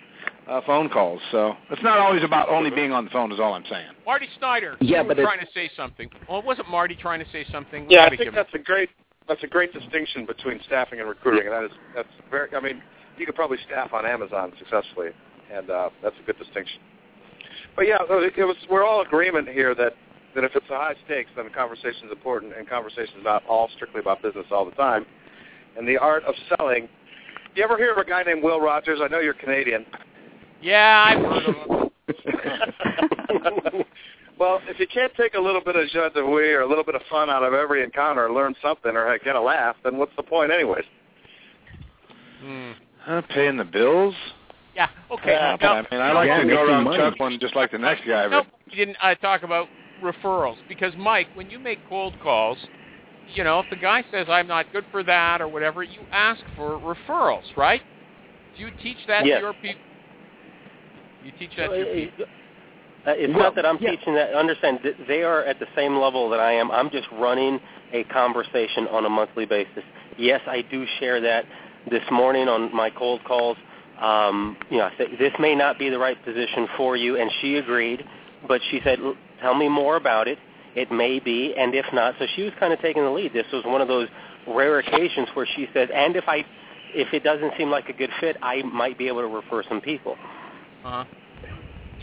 [0.48, 1.22] uh, phone calls.
[1.32, 3.32] So it's not always about only being on the phone.
[3.32, 3.88] Is all I'm saying.
[4.06, 4.78] Marty Snyder.
[4.82, 6.10] Yeah, you but trying to say something.
[6.30, 7.88] Well, it wasn't Marty trying to say something?
[7.90, 8.90] Yeah, I think him- that's a great
[9.28, 12.50] that's a great distinction between staffing and recruiting, and that is that's very.
[12.56, 12.82] I mean,
[13.18, 15.10] you could probably staff on Amazon successfully,
[15.52, 16.80] and uh, that's a good distinction.
[17.76, 18.56] But yeah, it it was.
[18.70, 19.94] We're all agreement here that
[20.36, 23.70] that if it's a high stakes, then conversation is important, and conversation is not all
[23.76, 25.06] strictly about business all the time.
[25.78, 26.88] And the art of selling.
[27.56, 29.00] You ever hear of a guy named Will Rogers?
[29.02, 29.86] I know you're Canadian.
[30.62, 31.86] Yeah, I've heard of him.
[34.40, 36.84] well, if you can't take a little bit of joie de vivre or a little
[36.84, 40.16] bit of fun out of every encounter, learn something, or get a laugh, then what's
[40.18, 40.84] the point, anyways?
[42.42, 42.72] Hmm.
[43.02, 44.16] Huh, paying the bills?
[44.76, 44.90] Yeah.
[45.10, 45.32] Okay.
[45.32, 46.98] Yeah, now, I mean, I like Yeah, to go around money.
[46.98, 48.28] chuckling just like the next guy.
[48.28, 49.70] no, But we didn't uh, talk about
[50.02, 52.60] referrals because Mike, when you make cold calls,
[53.34, 56.42] you know, if the guy says I'm not good for that or whatever, you ask
[56.56, 57.82] for referrals, right?
[58.56, 59.38] Do you teach that Yes.
[59.38, 59.82] to your people?
[61.22, 62.26] You teach that to your people?
[63.08, 63.92] uh, it's Well, not that I'm yeah.
[63.92, 64.34] teaching that.
[64.34, 66.72] Understand, th- they are at the same level that I am.
[66.72, 67.60] I'm just running
[67.94, 69.84] a conversation on a monthly basis.
[70.18, 71.46] Yes, I do share that.
[71.90, 73.58] This morning on my cold calls,
[74.02, 77.56] um, you know, I this may not be the right position for you, and she
[77.58, 78.04] agreed.
[78.48, 80.38] But she said, "L- "Tell me more about it.
[80.76, 83.34] It may be, and if not." So she was kind of taking the lead.
[83.34, 84.08] This was one of those
[84.48, 86.46] rare occasions where she said, "And if I,
[86.94, 89.82] if it doesn't seem like a good fit, I might be able to refer some
[89.82, 90.18] people."
[90.84, 91.06] Uh-huh.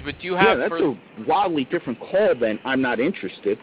[0.05, 0.45] But do you have?
[0.45, 3.59] yeah, have that's for, a wildly different call than I'm not interested.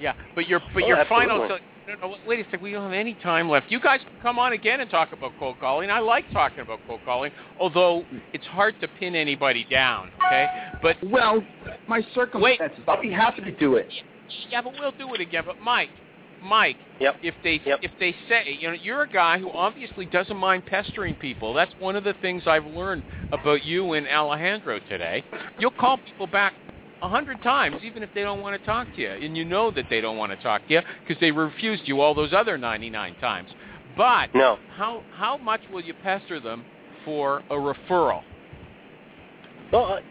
[0.00, 1.66] yeah, but your but Oh, your final absolutely.
[1.88, 3.70] No, no, wait a second, we don't have any time left.
[3.70, 5.90] You guys can come on again and talk about cold calling.
[5.90, 10.46] I like talking about cold calling, although it's hard to pin anybody down, okay?
[10.82, 11.42] But Well,
[11.86, 13.90] my circumstances, I'll be happy to do it.
[14.50, 15.44] Yeah, but we'll do it again.
[15.46, 15.90] But Mike,
[16.42, 17.18] Mike, Yep.
[17.22, 17.78] if they Yep.
[17.82, 21.54] if they say, you know, you're a guy who obviously doesn't mind pestering people.
[21.54, 25.24] That's one of the things I've learned about you and Alejandro today.
[25.58, 26.54] You'll call people back
[27.02, 29.70] a hundred times, even if they don't want to talk to you, and you know
[29.70, 32.58] that they don't want to talk to you because they refused you all those other
[32.58, 33.48] 99 times.
[33.96, 34.58] But No.
[34.76, 36.64] how how much will you pester them
[37.04, 38.22] for a referral?
[39.72, 40.02] Well, uh, i-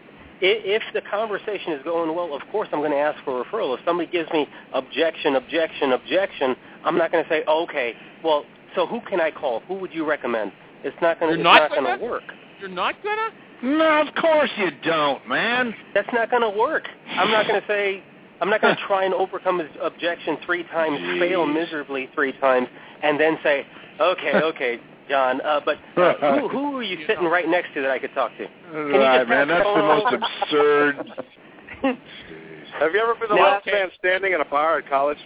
[0.42, 3.78] if the conversation is going well, of course I'm going to ask for a referral.
[3.78, 8.86] If somebody gives me objection, objection, objection, I'm not going to say, okay, well, so
[8.86, 9.62] who can I call?
[9.68, 10.52] Who would you recommend?
[10.84, 11.44] It's not going You're to.
[11.44, 12.24] not not going to work.
[12.60, 13.32] You're not gonna?
[13.64, 15.74] No, of course you don't, man.
[15.94, 16.88] That's not going to work.
[17.12, 18.04] I'm not going to say.
[18.40, 22.68] I'm not going to try and overcome his objection three times, fail miserably three times,
[23.04, 23.66] and then say,
[24.00, 24.80] okay, okay,
[25.10, 25.42] John.
[25.42, 28.32] Uh, but uh, who, who are you sitting right next to that I could talk
[28.38, 28.44] to?
[28.44, 29.48] you Right, just man.
[29.48, 30.96] pass That's the the most absurd.
[32.80, 33.42] Have you ever been the No.
[33.42, 35.18] last man standing in a bar at college?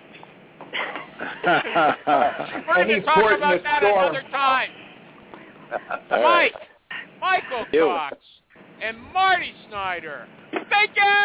[1.43, 4.03] We're going to talk about that storm.
[4.03, 4.69] another time.
[6.11, 6.51] All right.
[6.53, 6.61] Mike,
[7.21, 7.85] Michael You.
[7.85, 8.17] Cox,
[8.81, 10.27] and Marty Snyder.
[10.51, 11.03] Thank you!
[11.03, 11.21] Captain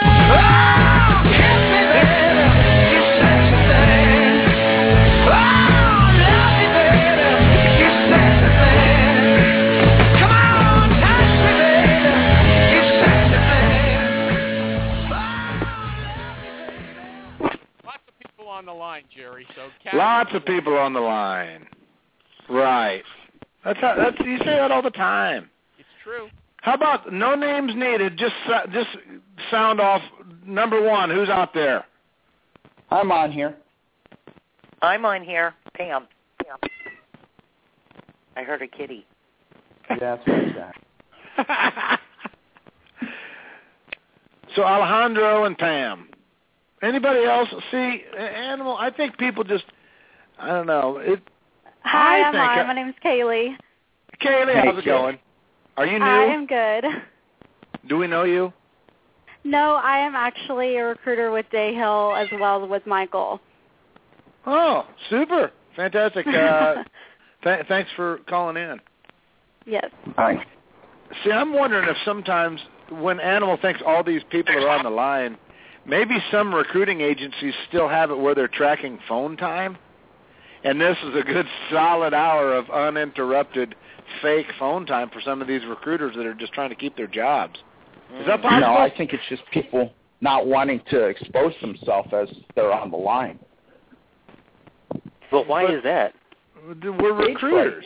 [17.85, 19.05] Lots of people on the line.
[19.17, 19.47] Jerry.
[19.57, 21.67] So, lots of people on the line.
[22.51, 23.03] Right.
[23.65, 25.49] That's how, that's you say that all the time.
[26.07, 26.29] It's true.
[26.63, 28.17] How about no names needed?
[28.17, 28.35] Just
[28.73, 28.89] just
[29.51, 30.03] sound off
[30.45, 31.11] number one.
[31.11, 31.85] Who's out there?
[32.91, 33.57] I'm on here.
[34.83, 35.55] I'm on here.
[35.75, 36.07] Pam.
[36.45, 36.57] Pam.
[38.37, 39.05] I heard a kitty.
[39.91, 40.75] Yeah, that's what
[41.37, 42.01] that.
[44.55, 46.09] So Alejandro and Pam.
[46.83, 47.49] Anybody else?
[47.71, 48.75] See, animal.
[48.79, 49.65] I think people just.
[50.39, 50.97] I don't know.
[50.97, 51.21] It.
[51.83, 52.43] Hi, I I'm think.
[52.43, 53.55] I- My name's Kaylee.
[54.23, 54.85] Kaylee, Hey, how's it Kaylee.
[54.87, 55.19] going?
[55.77, 56.05] Are you new?
[56.05, 56.85] I am good.
[57.89, 58.53] Do we know you?
[59.45, 63.41] No, I am actually a recruiter with Dahill as well as with Michael.
[64.47, 66.27] Oh, super, fantastic.
[66.27, 66.83] Uh,
[67.45, 68.81] th- thanks for calling in.
[69.67, 69.91] yes.
[70.17, 70.45] Hi.
[71.23, 72.61] See, I'm wondering if sometimes
[72.91, 75.37] when Animal thinks all these people are on the line,
[75.85, 79.79] maybe some recruiting agencies still have it where they're tracking phone time,
[80.65, 83.77] and this is a good solid hour of uninterrupted
[84.23, 87.07] fake phone time for some of these recruiters that are just trying to keep their
[87.07, 87.59] jobs.
[88.19, 88.43] Is that mm.
[88.43, 88.61] possible?
[88.61, 92.97] No, I think it's just people not wanting to expose themselves as they're on the
[92.97, 93.39] line.
[95.31, 96.15] But why But- is that?
[96.67, 97.85] We're Stage recruiters.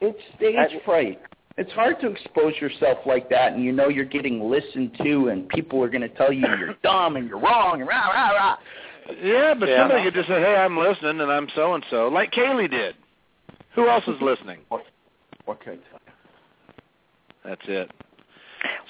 [0.00, 1.20] It's stage I- fright.
[1.56, 5.48] It's hard to expose yourself like that, and you know you're getting listened to, and
[5.48, 8.56] people are going to tell you you're dumb and you're wrong and rah rah rah.
[9.22, 9.80] Yeah, but Yeah.
[9.80, 12.94] somebody could just say, "Hey, I'm listening, and I'm so and so," like Kaylee did.
[13.74, 14.58] Who else is listening?
[14.68, 14.84] What
[15.62, 16.12] can I tell you?
[17.44, 17.90] That's it.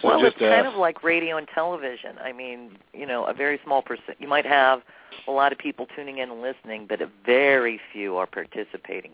[0.03, 2.19] So well, just it's kind uh, of like radio and television.
[2.23, 4.17] I mean, you know, a very small percent.
[4.19, 4.81] You might have
[5.29, 9.13] a lot of people tuning in and listening, but a very few are participating.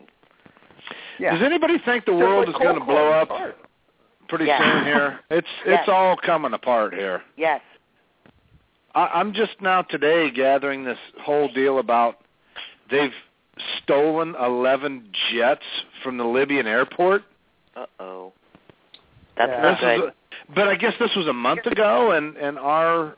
[1.19, 1.33] Yeah.
[1.35, 3.57] Does anybody think the Just world is going to blow up part.
[4.29, 4.59] pretty Yeah.
[4.59, 5.19] soon here?
[5.29, 5.79] It's Yes.
[5.81, 7.21] it's all coming apart here.
[7.35, 7.61] Yes.
[8.95, 12.19] I, I'm just now today gathering this whole deal about
[12.89, 13.11] they've
[13.83, 15.63] stolen 11 jets
[16.03, 17.23] from the Libyan airport.
[17.75, 18.33] Uh oh.
[19.37, 19.61] That's Yeah.
[19.61, 20.09] not good.
[20.09, 20.13] a-
[20.55, 23.15] but I guess this was a month ago, and and our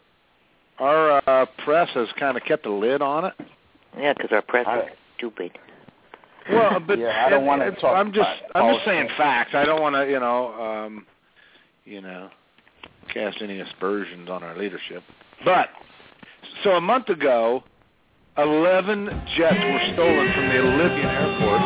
[0.80, 3.34] our uh, press has kind of kept a lid on it.
[3.98, 4.86] yeah, because our press I- is
[5.18, 5.58] stupid.
[6.52, 9.54] Well, but Yeah, I don't wanna talk I'm just about I'm just saying facts.
[9.54, 11.06] I don't want to you know um,
[11.86, 12.30] you know
[13.14, 15.04] cast any aspersions on our leadership.
[15.46, 15.70] But
[16.64, 17.64] so a month ago,
[18.42, 19.06] eleven
[19.38, 21.62] jets were stolen from the Libyan airport.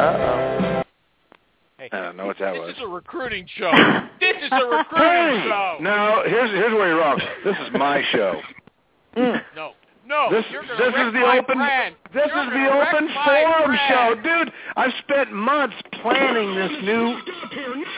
[0.00, 0.82] Uh oh.
[1.78, 2.68] Hey, I don't know what that this was.
[2.68, 3.70] This is a recruiting show.
[4.20, 5.76] this is a recruiting Hey, show.
[5.80, 7.20] no, here's here's where you're wrong.
[7.44, 8.40] This is my show.
[9.16, 9.72] No,
[10.06, 10.28] no.
[10.30, 11.94] This you're this wreck is the my open brand.
[12.14, 13.80] this You're is the open forum brand.
[13.88, 14.52] show, dude.
[14.76, 17.18] I've spent months planning this new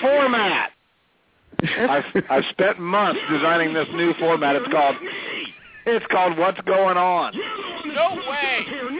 [0.00, 0.70] format.
[1.62, 4.56] I've I've spent months designing this new format.
[4.56, 4.96] It's called
[5.86, 7.32] it's called What's Going On.
[7.86, 8.66] No way.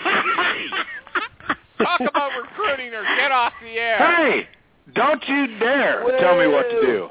[1.79, 3.97] Talk about recruiting or get off the air.
[3.99, 4.49] Hey,
[4.95, 7.09] don't you dare tell me what to do.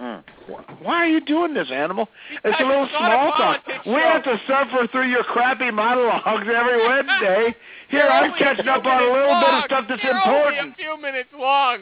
[0.00, 0.24] Mm.
[0.82, 2.08] Why are you doing this, animal?
[2.44, 3.64] It's a little it's not a small talk.
[3.64, 7.54] politics We have to suffer through your crappy monologues every Wednesday.
[7.94, 10.58] Here, I'm catching up on a little bit of stuff that's You're important.
[10.58, 11.78] only a few minutes long.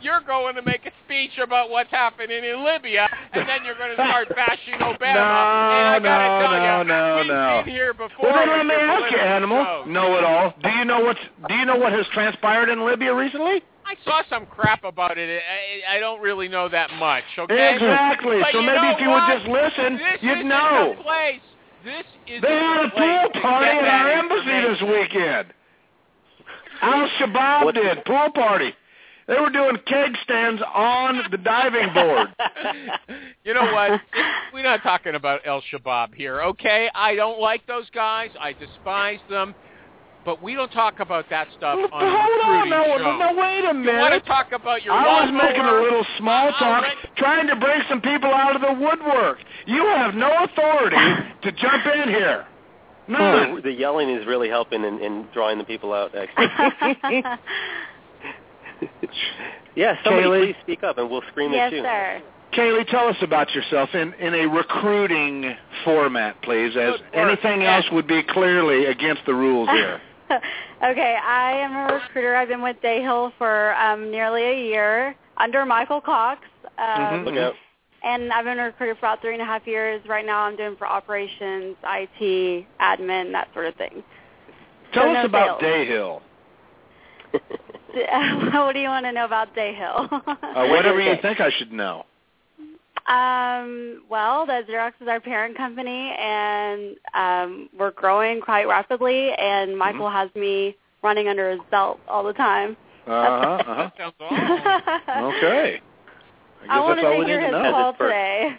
[0.00, 3.90] You're going to make a speech about what's happening in Libya, and then you're going
[3.90, 5.00] to start bashing Obama.
[5.00, 7.62] and I No, gotta no, tell no, you, no, no.
[7.64, 8.28] been here before.
[8.30, 9.86] Well, then let me ask you, animal.
[9.86, 10.54] Know it all.
[10.62, 11.18] Do you know what's
[11.48, 13.62] Do you know what has transpired in Libya recently?
[13.88, 15.40] I saw some crap about it.
[15.42, 17.24] I, I don't really know that much.
[17.38, 17.74] Okay.
[17.74, 18.38] Exactly.
[18.40, 19.26] But so maybe if you what?
[19.26, 20.94] would just listen, this you'd know.
[20.96, 21.40] The place.
[21.88, 25.54] This is They had a pool party at our embassy this weekend.
[26.82, 28.74] Al Shabaab What- did pool party.
[29.26, 32.28] They were doing keg stands on the diving board.
[33.44, 34.00] you know what?
[34.52, 36.90] We're not talking about El Shabaab here, okay?
[36.94, 38.30] I don't like those guys.
[38.38, 39.54] I despise them.
[40.28, 43.16] But we don't talk about that stuff Hold on a on, recruiting show.
[43.16, 44.26] no, wait a You want to minute.
[44.26, 47.80] talk about your I was making a little small I'll talk, let- trying to bring
[47.88, 49.38] some people out of the woodwork.
[49.64, 50.96] You have no authority
[51.44, 52.44] to jump in here.
[53.08, 53.54] None.
[53.56, 56.12] The, the yelling is really helping in, in drawing the people out.
[56.14, 57.22] Actually,
[59.76, 59.96] yeah.
[60.04, 60.44] Somebody Kaylee?
[60.48, 61.82] please speak up, and we'll scream yes, at you.
[61.82, 62.20] sir.
[62.52, 65.54] Kaylee, tell us about yourself in, in a recruiting
[65.86, 70.02] format, please, as anything else would be clearly against the rules here.
[70.84, 72.34] okay, I am a recruiter.
[72.36, 76.42] I've been with Dahill for um, nearly a year under Michael Cox.
[76.78, 77.24] Um, Mhm.
[77.26, 77.54] Look out.
[78.04, 80.00] And I've been a recruiter for about three and a half years.
[80.06, 84.04] Right now I'm doing for operations, IT, admin, that sort of thing.
[84.92, 85.88] Tell So us no about sales.
[85.88, 86.20] Dahill.
[88.64, 90.08] what do you want to know about Dahill?
[90.12, 92.06] Uh, whatever you think I should know.
[93.08, 99.30] Um, well, the Xerox is our parent company, and um, we're growing quite rapidly.
[99.32, 99.78] And Mm-hmm.
[99.78, 102.76] Michael has me running under his belt all the time.
[103.08, 103.90] Uh huh.
[103.96, 105.24] Sounds awesome.
[105.36, 105.80] Okay.
[106.60, 107.72] I I guess want that's all we to hear need to his know.
[107.72, 108.58] call today.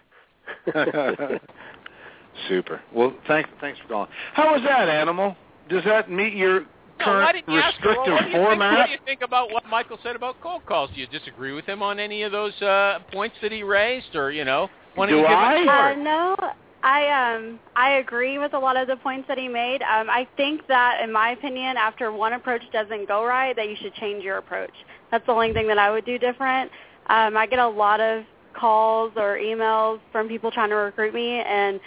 [2.47, 2.81] Super.
[2.91, 4.09] Well, thanks thanks for calling.
[4.33, 5.35] How was that, Animal?
[5.69, 6.71] Does that meet your No, why
[7.03, 7.89] current didn't ask her?
[7.89, 8.77] restrictive What do you think- format?
[8.77, 10.89] what do you think about what Michael said about cold calls?
[10.93, 14.31] Do you disagree with him on any of those uh, points that he raised, or
[14.31, 15.91] you know, why don't Do you give I?
[15.91, 16.35] Uh, no,
[16.83, 19.81] I um I agree with a lot of the points that he made.
[19.81, 23.75] Um, I think that, in my opinion, after one approach doesn't go right, that you
[23.81, 24.73] should change your approach.
[25.11, 26.71] That's the only thing that I would do different.
[27.07, 28.23] Um, I get a lot of
[28.53, 31.79] calls or emails from people trying to recruit me, and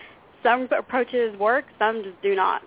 [0.43, 2.63] some approaches work, some just do not.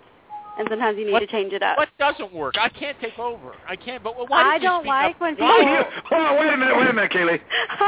[0.57, 1.77] And sometimes you need What- to change it up.
[1.77, 2.55] What doesn't work?
[2.57, 3.53] I can't take over.
[3.67, 4.01] I can't.
[4.03, 5.21] But why did I you don't speak like up?
[5.21, 7.41] when Why people- you- Hold on, wait a minute, wait a minute, Kaylee.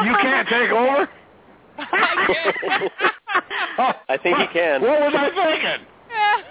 [0.05, 1.09] You can't take over?
[1.79, 1.81] I
[4.23, 4.81] think he can.
[4.81, 5.85] What was I thinking?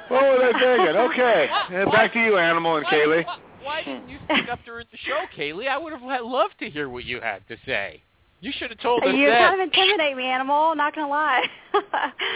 [0.09, 0.97] What was I thinking?
[0.97, 1.49] Okay.
[1.51, 3.25] Why- Uh, back to you, Animal and why, Kaylee.
[3.27, 5.69] Why, why didn't you speak up during the show, Kaylee?
[5.69, 8.03] I would have loved to hear what you had to say.
[8.47, 9.17] You should have told us that.
[9.17, 10.73] you kind of intimidate me, animal.
[10.77, 11.43] Not gonna lie.
[11.75, 11.83] You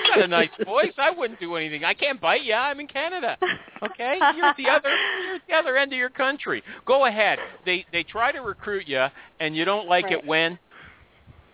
[0.09, 0.93] got a nice voice.
[0.99, 1.85] I wouldn't do anything.
[1.85, 2.53] I can't bite you.
[2.53, 3.39] I'm in Canada.
[3.81, 6.65] Okay, you're at the other you're at the other end of your country.
[6.85, 7.39] Go ahead.
[7.65, 9.07] They they try to recruit you,
[9.39, 10.15] and you don't like Right.
[10.15, 10.59] it when.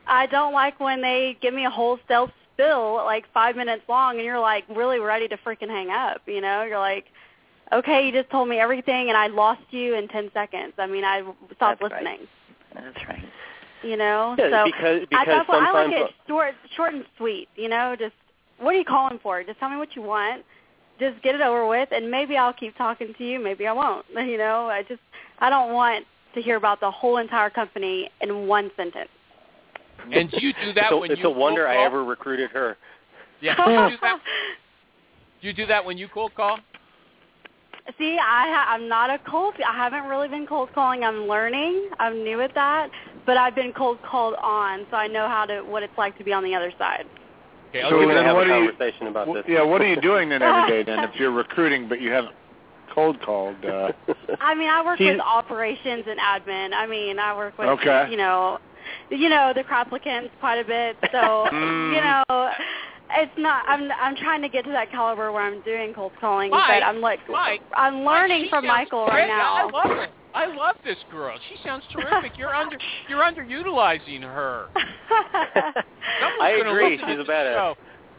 [0.06, 4.24] I don't like when they give me a wholesale spill like five minutes long, and
[4.24, 6.22] you're like really ready to freaking hang up.
[6.26, 7.04] You know, you're like,
[7.72, 10.72] okay, you just told me everything, and I lost you in ten seconds.
[10.78, 11.20] I mean, I
[11.54, 12.02] stopped That's right.
[12.02, 12.26] listening.
[12.74, 13.22] That's right.
[13.82, 17.04] You know, Yeah, so because I, because that's why I like it short, short and
[17.18, 17.48] sweet.
[17.56, 18.14] You know, just
[18.58, 19.42] what are you calling for?
[19.44, 20.44] Just tell me what you want.
[20.98, 23.38] Just get it over with, and maybe I'll keep talking to you.
[23.38, 24.06] Maybe I won't.
[24.16, 25.00] You know, I just
[25.40, 26.04] I don't want
[26.34, 29.10] to hear about the whole entire company in one sentence.
[30.12, 32.04] And do you do that it's a, when it's you a wonder cold I ever
[32.04, 32.76] recruited her.
[33.40, 33.56] Yeah.
[33.56, 34.20] Do you do that?
[35.40, 36.58] Do you do that when you cold call?
[37.98, 39.54] See, I ha- I'm not a cold.
[39.66, 41.04] I haven't really been cold calling.
[41.04, 41.90] I'm learning.
[41.98, 42.90] I'm new at that,
[43.26, 46.24] but I've been cold called on, so I know how to what it's like to
[46.24, 47.06] be on the other side.
[47.70, 49.44] Okay, I'll So give We're you gonna then have what a do you- about this.
[49.48, 52.34] yeah, what are you doing then every day then if you're recruiting but you haven't
[52.94, 53.62] cold called?
[53.64, 53.92] Uh,
[54.40, 56.72] I mean, I work She's- with operations and admin.
[56.72, 58.06] I mean, I work with Okay.
[58.10, 58.58] you know,
[59.10, 60.96] you know the applicants quite a bit.
[61.12, 61.18] So
[61.52, 61.94] Mm.
[61.94, 62.50] you know,
[63.18, 63.64] it's not.
[63.68, 66.82] I'm I'm trying to get to that caliber where I'm doing cold calling, Mike, but
[66.86, 69.70] I'm like Mike, I'm learning She from Michael right now.
[70.36, 70.58] I love it.
[70.58, 71.38] I love this girl.
[71.48, 72.32] She sounds terrific.
[72.38, 72.78] You're under
[73.08, 74.66] you're underutilizing her.
[74.74, 76.98] Someone's I agree.
[76.98, 77.54] She's a this badass.
[77.54, 77.74] show.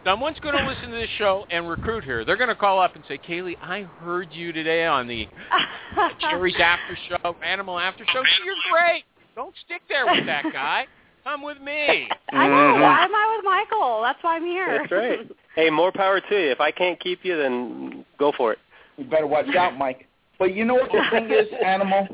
[0.05, 2.23] Someone's going to listen to this show and recruit her.
[2.23, 5.27] They're going to call up and say, "Kaylee, I heard you today on the
[6.21, 8.21] Jerry's After Show, Animal After Show.
[8.45, 9.03] You're great.
[9.35, 10.85] Don't stick there with that guy.
[11.23, 12.53] Come with me." I know.
[12.53, 12.81] Mhm.
[12.81, 14.01] Why am I with Michael?
[14.01, 14.79] That's why I'm here.
[14.79, 15.19] That's right.
[15.55, 16.51] Hey, more power to you.
[16.51, 18.59] If I can't keep you, then go for it.
[18.97, 20.06] You better watch out, Mike.
[20.39, 22.07] But you know what the thing is, Animal?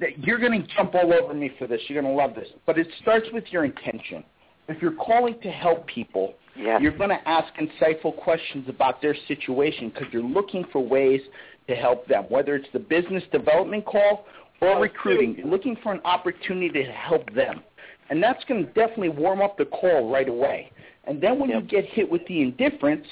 [0.00, 1.80] That you're going to jump all over me for this.
[1.88, 2.48] You're going to love this.
[2.66, 4.24] But it starts with your intention.
[4.68, 6.82] If you're calling to help people, Yes.
[6.82, 11.20] you're going to ask insightful questions about their situation because you're looking for ways
[11.68, 14.26] to help them, whether it's the business development call
[14.60, 15.36] or oh, recruiting.
[15.36, 17.62] You're looking for an opportunity to help them.
[18.10, 20.72] And that's going to definitely warm up the call right away.
[21.04, 23.06] And then when you get hit with the indifference,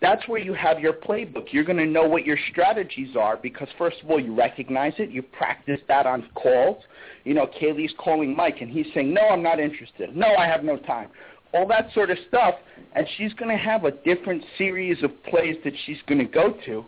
[0.00, 1.52] that's where you have your playbook.
[1.52, 5.10] You're going to know what your strategies are because, first of all, you recognize it.
[5.10, 6.82] You practice that on calls.
[7.24, 10.14] You know, Kaylee's calling Mike, and he's saying, no, I'm not interested.
[10.16, 11.08] No, I have no time.
[11.52, 12.54] All that sort of stuff.
[12.94, 16.54] And she's going to have a different series of plays that she's going to go
[16.66, 16.84] to.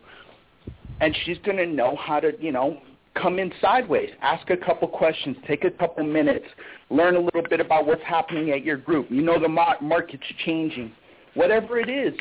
[1.01, 2.81] And she's going to know how to, you know,
[3.15, 4.11] come in sideways.
[4.23, 5.37] Ask a couple questions.
[5.49, 6.47] Take a couple minutes.
[6.91, 9.11] Learn a little bit about what's happening at your group.
[9.11, 10.93] You know the mar- market's changing.
[11.35, 12.15] Whatever it is.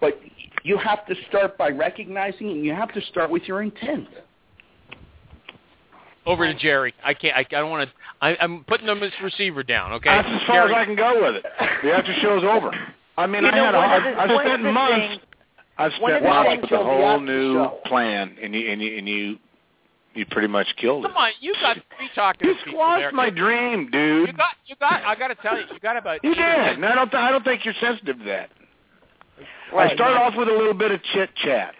[0.00, 0.18] But
[0.62, 4.08] you have to start by recognizing and you have to start with your intent.
[6.26, 6.94] Over to Jerry.
[7.04, 7.34] I can't.
[7.34, 7.94] I, I don't want to.
[8.20, 9.92] I, I'm putting them as receiver down.
[9.94, 10.10] Okay.
[10.10, 10.74] That's as far Jerry.
[10.74, 11.44] as I can go with it.
[11.82, 12.70] The after show's over.
[13.16, 14.94] I mean, You I know, had a, one I, the- I've spent the months.
[15.08, 15.22] things-
[15.78, 17.78] I've one of spent the months with a whole new show.
[17.86, 19.38] plan, and you and you and you
[20.14, 21.08] you pretty much killed it.
[21.08, 23.12] Come on, you got three talking You squashed there.
[23.12, 24.28] my dream, dude.
[24.28, 24.48] You got.
[24.66, 25.02] You got.
[25.04, 26.22] I got to tell you, you got about.
[26.22, 27.14] You did, and I don't.
[27.14, 28.50] I don't think you're sensitive to that.
[29.76, 31.74] I start off with a little bit of chit chat.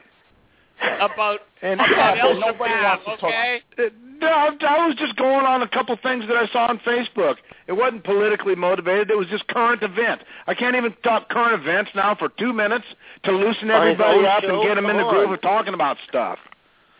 [0.80, 3.62] about And about El but nobody Shabab, wants to okay?
[3.78, 3.82] Uh,
[4.20, 7.36] No, I was just going on a couple things that I saw on Facebook.
[7.66, 9.10] It wasn't politically motivated.
[9.10, 10.22] It was just current event.
[10.46, 12.86] I can't even talk current events now for two minutes
[13.24, 14.60] to loosen everybody own up show?
[14.60, 15.34] and get them in the groove on.
[15.34, 16.38] of talking about stuff.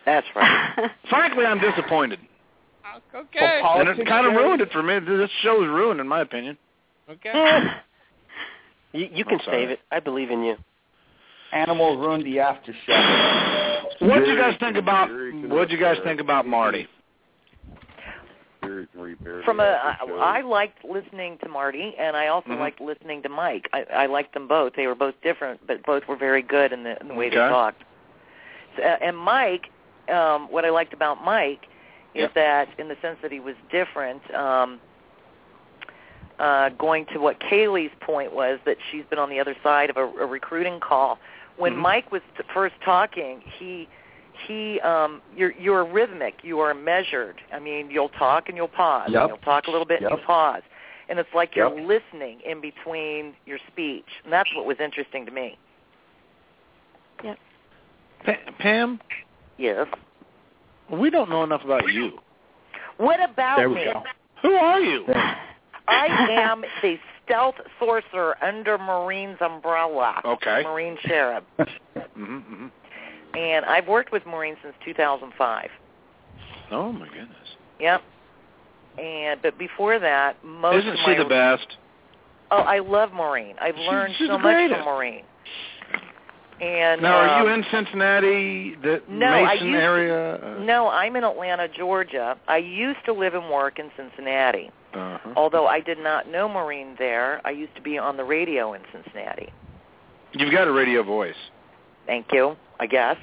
[0.04, 0.90] That's right.
[1.08, 2.20] Frankly, I'm disappointed,
[3.14, 3.60] Okay.
[3.62, 4.98] Well, and it kind of ruined it for me.
[4.98, 6.58] This show is ruined, in my opinion.
[7.08, 7.62] Okay.
[8.92, 9.80] You, you can save it.
[9.90, 10.56] I believe in you.
[11.52, 14.06] Animal ruined the after show.
[14.06, 15.10] What did you guys think about?
[15.48, 16.86] What did you guys think about Marty?
[18.62, 20.18] Jerry can repair From the a, after show.
[20.18, 22.60] I, I liked listening to Marty, and I also Mhm.
[22.60, 23.68] liked listening to Mike.
[23.72, 24.74] I, I liked them both.
[24.74, 27.36] They were both different, but both were very good in the, in the way they
[27.36, 27.82] talked.
[28.76, 29.70] So, uh, and Mike,
[30.08, 31.66] um, what I liked about Mike
[32.14, 32.34] is Yep.
[32.34, 34.22] that, in the sense that he was different.
[34.34, 34.80] Um,
[36.38, 39.96] uh, going to what Kaylee's point was that she's been on the other side of
[39.98, 41.18] a, a recruiting call.
[41.60, 41.78] When Mhm.
[41.82, 42.22] Mike was
[42.54, 43.86] first talking, he
[44.46, 47.40] he um you're you're rhythmic, you are measured.
[47.52, 49.10] I mean, you'll talk and you'll pause.
[49.10, 49.28] Yep.
[49.28, 50.62] You'll talk a little bit and you'll pause.
[51.10, 51.86] And it's like you're Yep.
[51.86, 54.06] listening in between your speech.
[54.24, 55.58] And that's what was interesting to me.
[58.24, 59.00] Pa- Pam,
[59.56, 59.86] Yes.
[60.90, 62.20] we don't know enough about you.
[62.98, 63.84] What about There we me?
[63.84, 64.02] go.
[64.42, 65.06] Who are you?
[65.88, 70.20] I am the stealth sorcerer under Maureen's umbrella.
[70.24, 70.62] Okay.
[70.64, 71.42] Maureen Sharib.
[72.16, 72.66] Mm-hmm, mm-hmm.
[73.38, 75.70] And I've worked with Marine since 2005.
[76.70, 77.36] Oh my goodness.
[77.78, 78.02] Yep.
[78.98, 81.76] And but before that, most Isn't she the best?
[82.50, 83.56] Oh, I love Maureen.
[83.60, 85.22] I've She's- learned so much from Maureen.
[86.60, 90.58] And Now, are um, you in Cincinnati, the No, Mason used area?
[90.60, 92.36] No, I'm in Atlanta, Georgia.
[92.48, 94.70] I used to live and work in Cincinnati.
[94.94, 95.32] Uh-huh.
[95.36, 98.80] Although I did not know Maureen there, I used to be on the radio in
[98.92, 99.52] Cincinnati.
[100.32, 101.34] You've got a radio voice.
[102.06, 103.16] Thank you, I guess.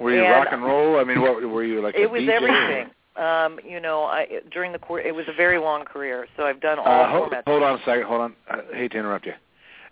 [0.00, 0.98] Were you And- rock and roll?
[0.98, 1.94] I mean, what were you like?
[1.94, 2.28] a it was DJ?
[2.36, 2.90] everything.
[3.14, 6.60] Um, you know, I during the cour it was a very long career, so I've
[6.60, 7.42] done all Uh, hold, formats.
[7.46, 8.04] hold on a second.
[8.04, 8.34] Hold on.
[8.50, 9.34] I hate to interrupt you.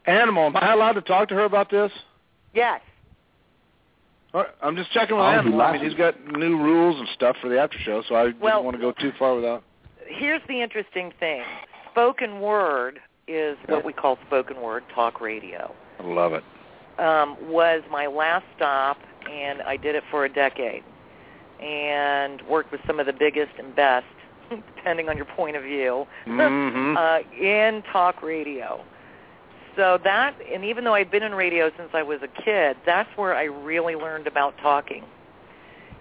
[0.06, 1.92] Animal, am I allowed to talk to her about this?
[2.54, 2.80] Yes.
[4.32, 5.60] All right, I'm just checking with Oh, he Animal.
[5.60, 5.80] I left.
[5.82, 8.72] mean, he's got new rules and stuff for the after show, so I didn't want
[8.76, 9.62] to go too far without.
[10.10, 11.42] Here's the interesting thing.
[11.92, 15.72] Spoken word is what we call spoken word talk radio.
[15.98, 16.44] I love it.
[16.98, 18.98] um, was my last stop,
[19.30, 20.82] and I did it for a decade,
[21.60, 24.06] and worked with some of the biggest and best,
[24.50, 26.96] depending on your point of view, Mhm.
[26.98, 28.84] uh, in talk radio.
[29.76, 33.08] So that, and even though I'd been in radio since I was a kid, that's
[33.16, 35.04] where I really learned about talking,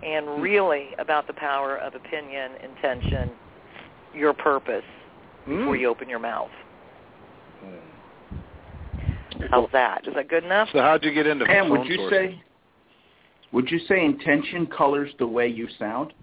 [0.03, 3.29] and really about the power of opinion, intention,
[4.13, 4.83] your purpose
[5.47, 5.79] before Mm.
[5.79, 6.51] you open your mouth.
[9.51, 10.05] How's that?
[10.07, 10.69] Is that good enough?
[10.73, 12.09] So how'd you get into Pam, would you sourcing?
[12.09, 12.43] say
[13.51, 16.13] would you say intention colors the way you sound?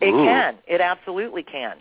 [0.00, 0.24] It Ooh.
[0.24, 0.56] can.
[0.66, 1.76] It absolutely can.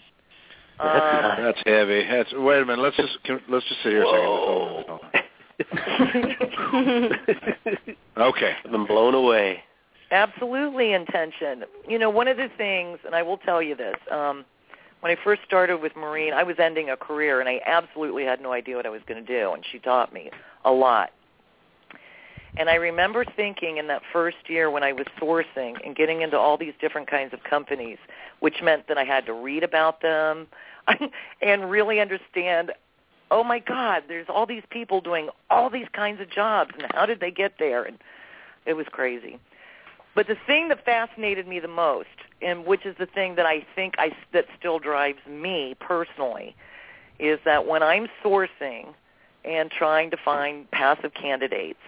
[0.79, 2.05] Um, That's heavy.
[2.05, 2.81] That's wait a minute.
[2.81, 4.25] Let's just can, let's just sit here a second.
[4.25, 4.99] Hold on, hold
[8.17, 8.27] on.
[8.29, 8.53] Okay.
[8.65, 9.63] I've been blown away.
[10.11, 11.63] absolutely intention.
[11.87, 14.45] You know, one of the things, and I will tell you this, um,
[15.03, 18.39] when I first started with Maureen, I was ending a career, and I absolutely had
[18.39, 20.31] no idea what I was going to do, and she taught me
[20.63, 21.11] a lot.
[22.55, 26.37] And I remember thinking in that first year when I was sourcing and getting into
[26.37, 27.97] all these different kinds of companies,
[28.39, 30.47] which meant that I had to read about them
[31.41, 32.71] and really understand,
[33.29, 37.05] oh my God, there's all these people doing all these kinds of jobs, and how
[37.05, 37.83] did they get there?
[37.83, 37.97] And
[38.65, 39.37] it was crazy.
[40.15, 42.07] But the thing that fascinated me the most,
[42.41, 46.55] and which is the thing that I think I that still drives me personally,
[47.19, 48.93] is that when I'm sourcing
[49.43, 51.79] and trying to find passive candidates,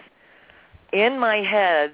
[0.92, 1.92] in my head,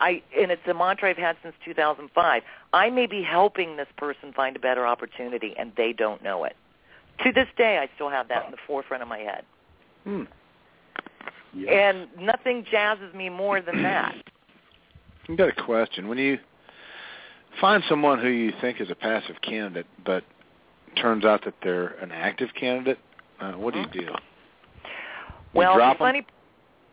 [0.00, 2.42] I and it's a mantra I've had since 2005.
[2.72, 6.56] I may be helping this person find a better opportunity, and they don't know it.
[7.22, 9.44] To this day, I still have that in the forefront of my head,
[10.04, 10.24] Hmm.
[11.68, 14.14] and nothing jazzes me more than that.
[15.28, 16.08] I got a question.
[16.08, 16.38] When you
[17.60, 20.24] find someone who you think is a passive candidate, but
[21.00, 22.98] turns out that they're an active candidate,
[23.40, 24.08] uh, what do you do?
[25.54, 26.26] Well, drop funny.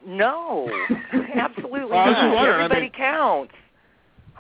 [0.06, 0.68] No,
[1.36, 2.34] absolutely Well, I was just not.
[2.36, 3.53] wondering, I Everybody mean- counts.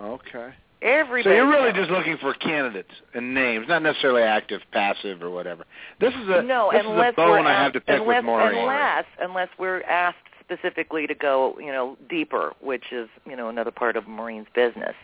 [0.01, 0.49] Okay.
[0.81, 1.23] Everybody.
[1.23, 1.89] So you're really counts.
[1.89, 5.63] just looking for candidates and names, not necessarily active, passive, or whatever.
[5.99, 8.07] This is a no, this is unless a bone we're I have to pick unless,
[8.07, 8.59] with Maureen.
[8.61, 10.17] Unless, unless we're asked
[10.51, 14.95] specifically to go, you know, deeper, which is, you know, another part of Maureen's business.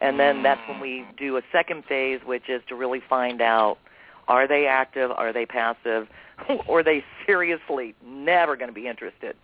[0.00, 3.78] And then that's when we do a second phase, which is to really find out
[4.28, 6.08] are they active, are they passive,
[6.66, 9.36] or are they seriously never going to be interested.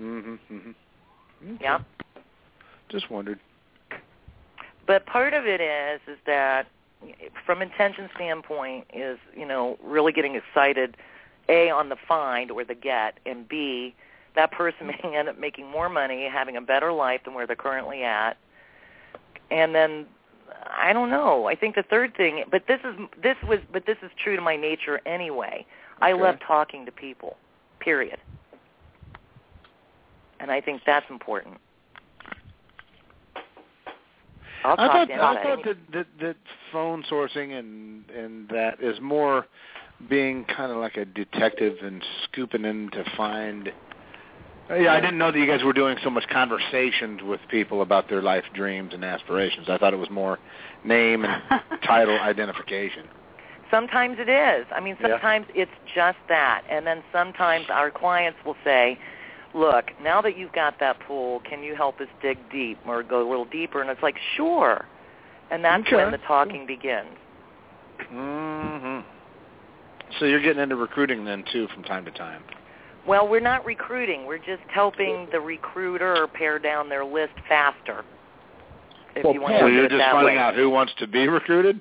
[0.00, 1.54] Mm-hmm, mm-hmm.
[1.60, 1.78] Yeah.
[2.88, 3.38] Just wondered.
[4.86, 6.68] But part of it is is that
[7.44, 10.96] from intention standpoint is, you know, really getting excited
[11.48, 13.94] A on the find or the get and B
[14.36, 17.56] that person may end up making more money, having a better life than where they're
[17.56, 18.36] currently at.
[19.50, 20.06] And then
[20.70, 21.46] I don't know.
[21.46, 24.42] I think the third thing, but this is this was but this is true to
[24.42, 25.66] my nature anyway.
[26.00, 27.36] I love talking to people.
[27.80, 28.18] Period.
[30.40, 31.56] And I think that's important.
[34.64, 36.36] I'll I thought I thought that, that that
[36.72, 39.46] phone sourcing and and that is more
[40.08, 43.72] being kind of like a detective and scooping in to find.
[44.68, 48.08] Yeah, I didn't know that you guys were doing so much conversations with people about
[48.08, 49.68] their life dreams and aspirations.
[49.68, 50.38] I thought it was more
[50.84, 51.42] name and
[51.84, 53.08] title identification.
[53.70, 54.66] Sometimes it is.
[54.74, 55.12] I mean, Yeah.
[55.12, 56.62] sometimes it's just that.
[56.68, 58.98] And then sometimes our clients will say,
[59.54, 63.26] look, now that you've got that pool, can you help us dig deep or go
[63.26, 63.80] a little deeper?
[63.80, 64.84] And it's like, sure.
[65.50, 65.96] And that's Okay.
[65.96, 67.16] when the talking begins.
[68.08, 68.95] hmm
[70.18, 72.42] So you're getting into recruiting then too from time to time.
[73.06, 74.26] Well, we're not recruiting.
[74.26, 78.04] We're just helping the recruiter pare down their list faster.
[79.14, 80.38] If you want so look you're just finding way.
[80.38, 81.80] out who wants to be recruited.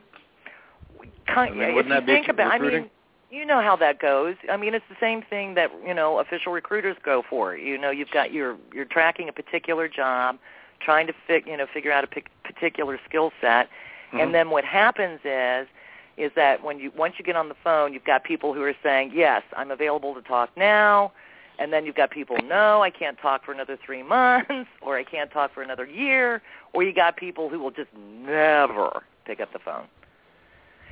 [1.27, 2.81] Kind, I mean, if wouldn't you that be think about, I recruiting?
[2.83, 2.91] mean,
[3.31, 4.35] you know how that goes.
[4.49, 7.57] I mean, it's the same thing that you know official recruiters go for.
[7.57, 10.37] You know, you've got your you're tracking a particular job,
[10.79, 13.67] trying to fig, you know figure out a pic- particular skill set,
[14.13, 14.21] Mhm.
[14.21, 15.67] and then what happens is
[16.17, 18.75] is that when you once you get on the phone, you've got people who are
[18.83, 21.11] saying, "Yes, I'm available to talk now."
[21.57, 25.03] And then you've got people, no, I can't talk for another three months, or I
[25.03, 26.41] can't talk for another year,
[26.73, 29.85] or you got people who will just never pick up the phone.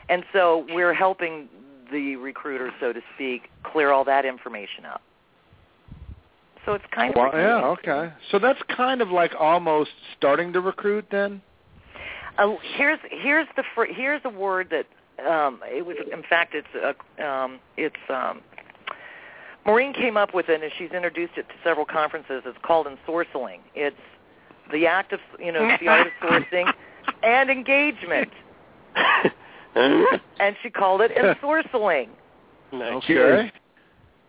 [0.07, 1.49] And so we're helping
[1.91, 5.01] the recruiter, so to speak, clear all that information up.
[6.65, 7.49] So it's kind of Well, recruiting.
[7.49, 7.65] yeah,
[8.05, 8.13] okay.
[8.31, 11.41] So that's kind of like almost starting to recruit then.
[12.37, 14.85] Uh, here's here's the fr- here's a word that
[15.25, 15.97] um, it was.
[16.11, 16.67] In fact, it's
[17.19, 18.41] uh, um, it's um,
[19.65, 22.43] Maureen came up with it, and she's introduced it to several conferences.
[22.45, 23.59] It's called ensorceling.
[23.75, 23.95] It's
[24.71, 26.71] the act of you know the art of sourcing
[27.23, 28.29] and engagement,
[29.75, 32.09] and she called it ensorceling.
[33.07, 33.51] Jerry,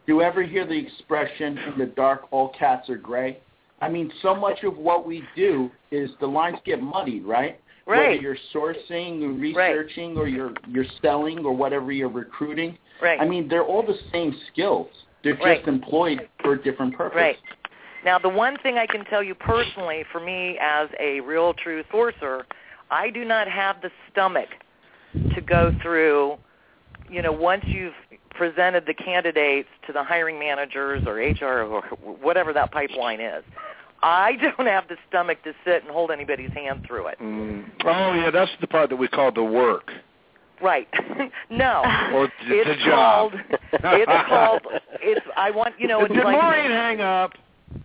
[0.06, 3.38] do you ever hear the expression "in the dark all cats are gray"?
[3.80, 7.60] I mean, so much of what we do is the lines get muddied, right?
[7.84, 12.78] Whether you're sourcing researching or you're you're selling or whatever you're recruiting.
[13.02, 13.20] Right.
[13.20, 14.88] I mean, they're all the same skills.
[15.22, 15.58] They're Right.
[15.58, 17.16] just employed for a different purpose.
[17.16, 17.38] Right.
[18.04, 21.82] Now, the one thing I can tell you personally, for me as a real true
[21.84, 22.44] sourcer,
[22.90, 24.48] I do not have the stomach
[25.34, 26.36] to go through,
[27.10, 27.94] you know, once you've
[28.30, 31.80] presented the candidates to the hiring managers or HR or
[32.20, 33.44] whatever that pipeline is.
[34.04, 37.18] I don't have the stomach to sit and hold anybody's hand through it.
[37.20, 37.64] Mm.
[37.84, 39.90] Oh yeah, that's the part that we call the work.
[40.62, 40.86] Right.
[41.50, 41.82] no.
[42.14, 43.32] Or the, it's the job.
[43.32, 43.34] called
[43.72, 44.60] it's called
[45.00, 47.32] it's I want you know it's Did like Maureen hang up?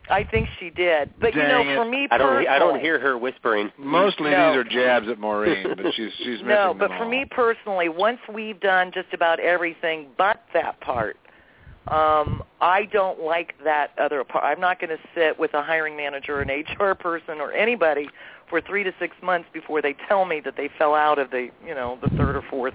[0.10, 1.10] I think she did.
[1.22, 1.90] But you know, Dang for it.
[1.90, 2.28] me I don't.
[2.28, 3.72] personally, I don't hear her whispering.
[3.78, 4.50] Mostly No.
[4.52, 7.10] these are jabs at Maureen, but she's she's missing No, them but for all.
[7.10, 11.18] me personally, once we've done just about everything but that part,
[11.90, 14.44] um, I don't like that other part.
[14.44, 18.10] I'm not going to sit with a hiring manager, an HR person, or anybody
[18.50, 21.50] for three to six months before they tell me that they fell out of the,
[21.66, 22.74] you know, the third or fourth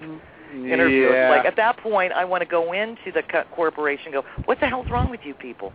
[0.53, 1.11] interview.
[1.13, 1.31] Yeah.
[1.31, 4.59] Like at that point, I want to go into the co- corporation, and go, what
[4.61, 5.73] the hell's wrong with you people?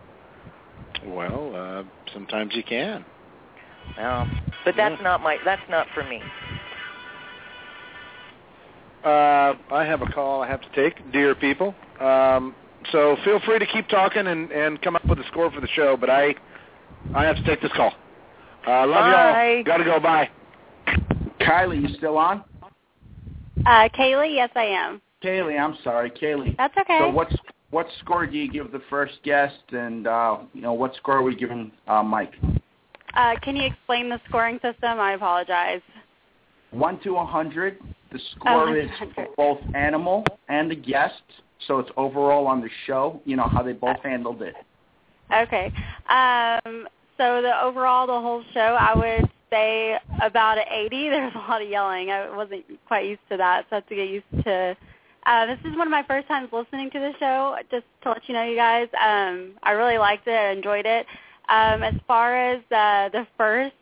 [1.06, 3.04] Well, uh, sometimes you can.
[3.96, 4.28] Well,
[4.64, 5.38] but that's not my.
[5.44, 6.22] That's not for me.
[9.02, 11.74] Uh, I have a call I have to take, dear people.
[12.00, 12.54] Um,
[12.92, 15.68] so feel free to keep talking and, and come up with a score for the
[15.68, 16.34] show, but I
[17.14, 17.92] I have to take this call.
[18.66, 19.52] Uh, love Bye.
[19.56, 19.64] y'all.
[19.64, 20.00] Got to go.
[20.00, 20.28] Bye.
[21.40, 22.44] Kylie, you still on?
[23.66, 25.00] Uh, Kaylee, yes, I am.
[25.22, 26.56] Kaylee, I'm sorry, Kaylee.
[26.56, 26.98] That's okay.
[27.00, 27.34] So what's
[27.70, 31.22] what score do you give the first guest, and uh, you know what score are
[31.22, 32.34] we giving uh, Mike?
[33.14, 34.98] Uh, can you explain the scoring system?
[35.00, 35.82] I apologize.
[36.70, 37.78] One to a hundred.
[38.12, 39.14] The score Oh, is 100.
[39.14, 41.22] for both animal and the guest,
[41.66, 43.20] so it's overall on the show.
[43.24, 44.54] You know how they both handled it.
[45.32, 45.72] Okay.
[46.08, 50.88] Um, so the overall, the whole show, I would say about an 80.
[51.10, 52.10] There's a lot of yelling.
[52.10, 54.76] I wasn't quite used to that, so I have to get used to.
[55.26, 57.56] Uh, this is one of my first times listening to the show.
[57.70, 60.32] Just to let you know, you guys, um, I really liked it.
[60.32, 61.06] I enjoyed it.
[61.48, 63.74] Um, as far as uh, the first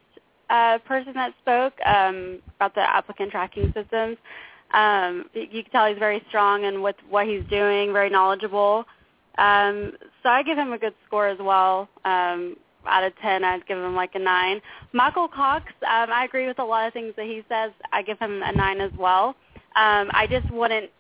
[0.50, 4.16] uh, person that spoke um, about the applicant tracking systems,
[4.72, 8.84] um, you can tell he's very strong and with what he's doing, very knowledgeable.
[9.38, 9.92] Um,
[10.22, 11.88] so I give him a good score as well.
[12.04, 14.60] Um, out of 10, I'd give him like a 9.
[14.92, 17.70] Michael Cox, um, I agree with a lot of things that he says.
[17.92, 19.36] I give him a 9 as well.
[19.76, 20.90] Um, I just wouldn't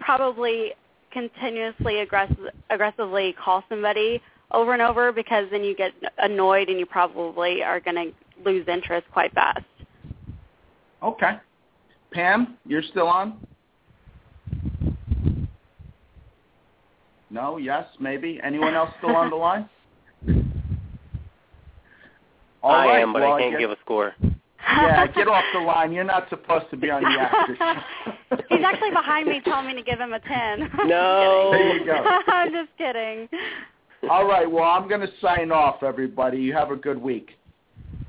[0.00, 0.72] probably
[1.12, 4.20] continuously aggressive, aggressively call somebody
[4.50, 8.12] over and over because then you get annoyed and you probably are going to
[8.44, 9.64] lose interest quite fast.
[11.02, 11.38] Okay.
[12.12, 13.38] Pam, you're still on?
[17.30, 17.56] No?
[17.56, 17.86] Yes?
[17.98, 18.38] Maybe?
[18.44, 19.68] Anyone else still on the line?
[22.62, 24.14] All I right, am, but well, I can't guess- give a score.
[24.64, 25.92] Yeah, get off the line.
[25.92, 28.36] You're not supposed to be on the after show.
[28.48, 30.70] He's actually behind me telling me to give him a 10.
[30.86, 31.50] No.
[31.52, 31.92] There you go.
[32.28, 33.28] I'm just kidding.
[34.08, 36.38] All right, well, I'm going to sign off, everybody.
[36.38, 37.32] You have a good week.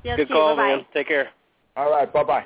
[0.04, 0.76] Yes, Good call, Bye-bye.
[0.76, 0.86] man.
[0.94, 1.30] Take care.
[1.76, 2.44] All right, bye-bye.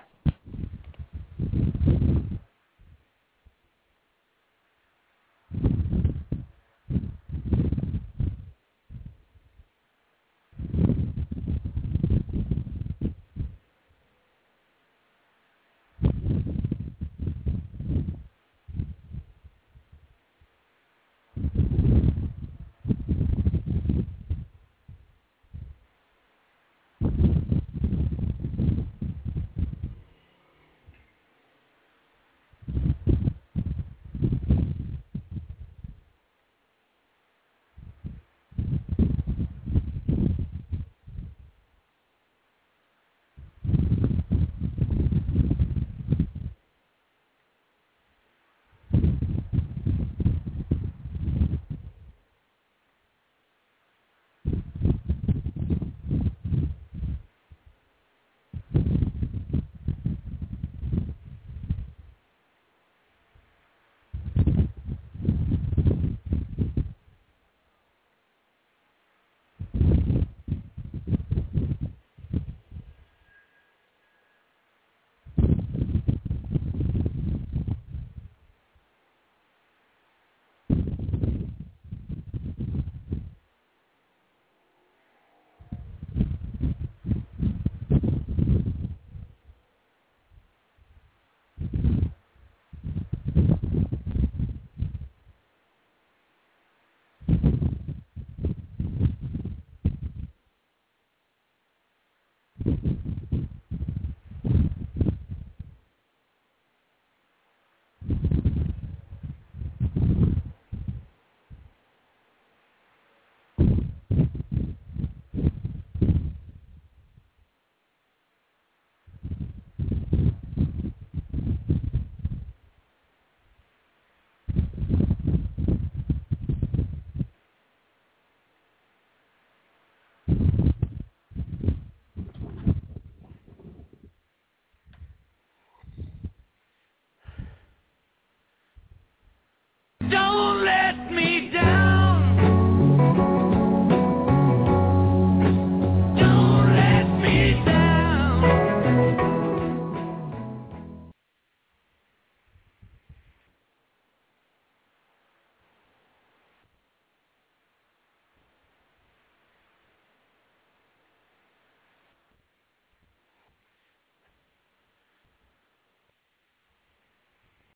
[140.10, 140.47] Don't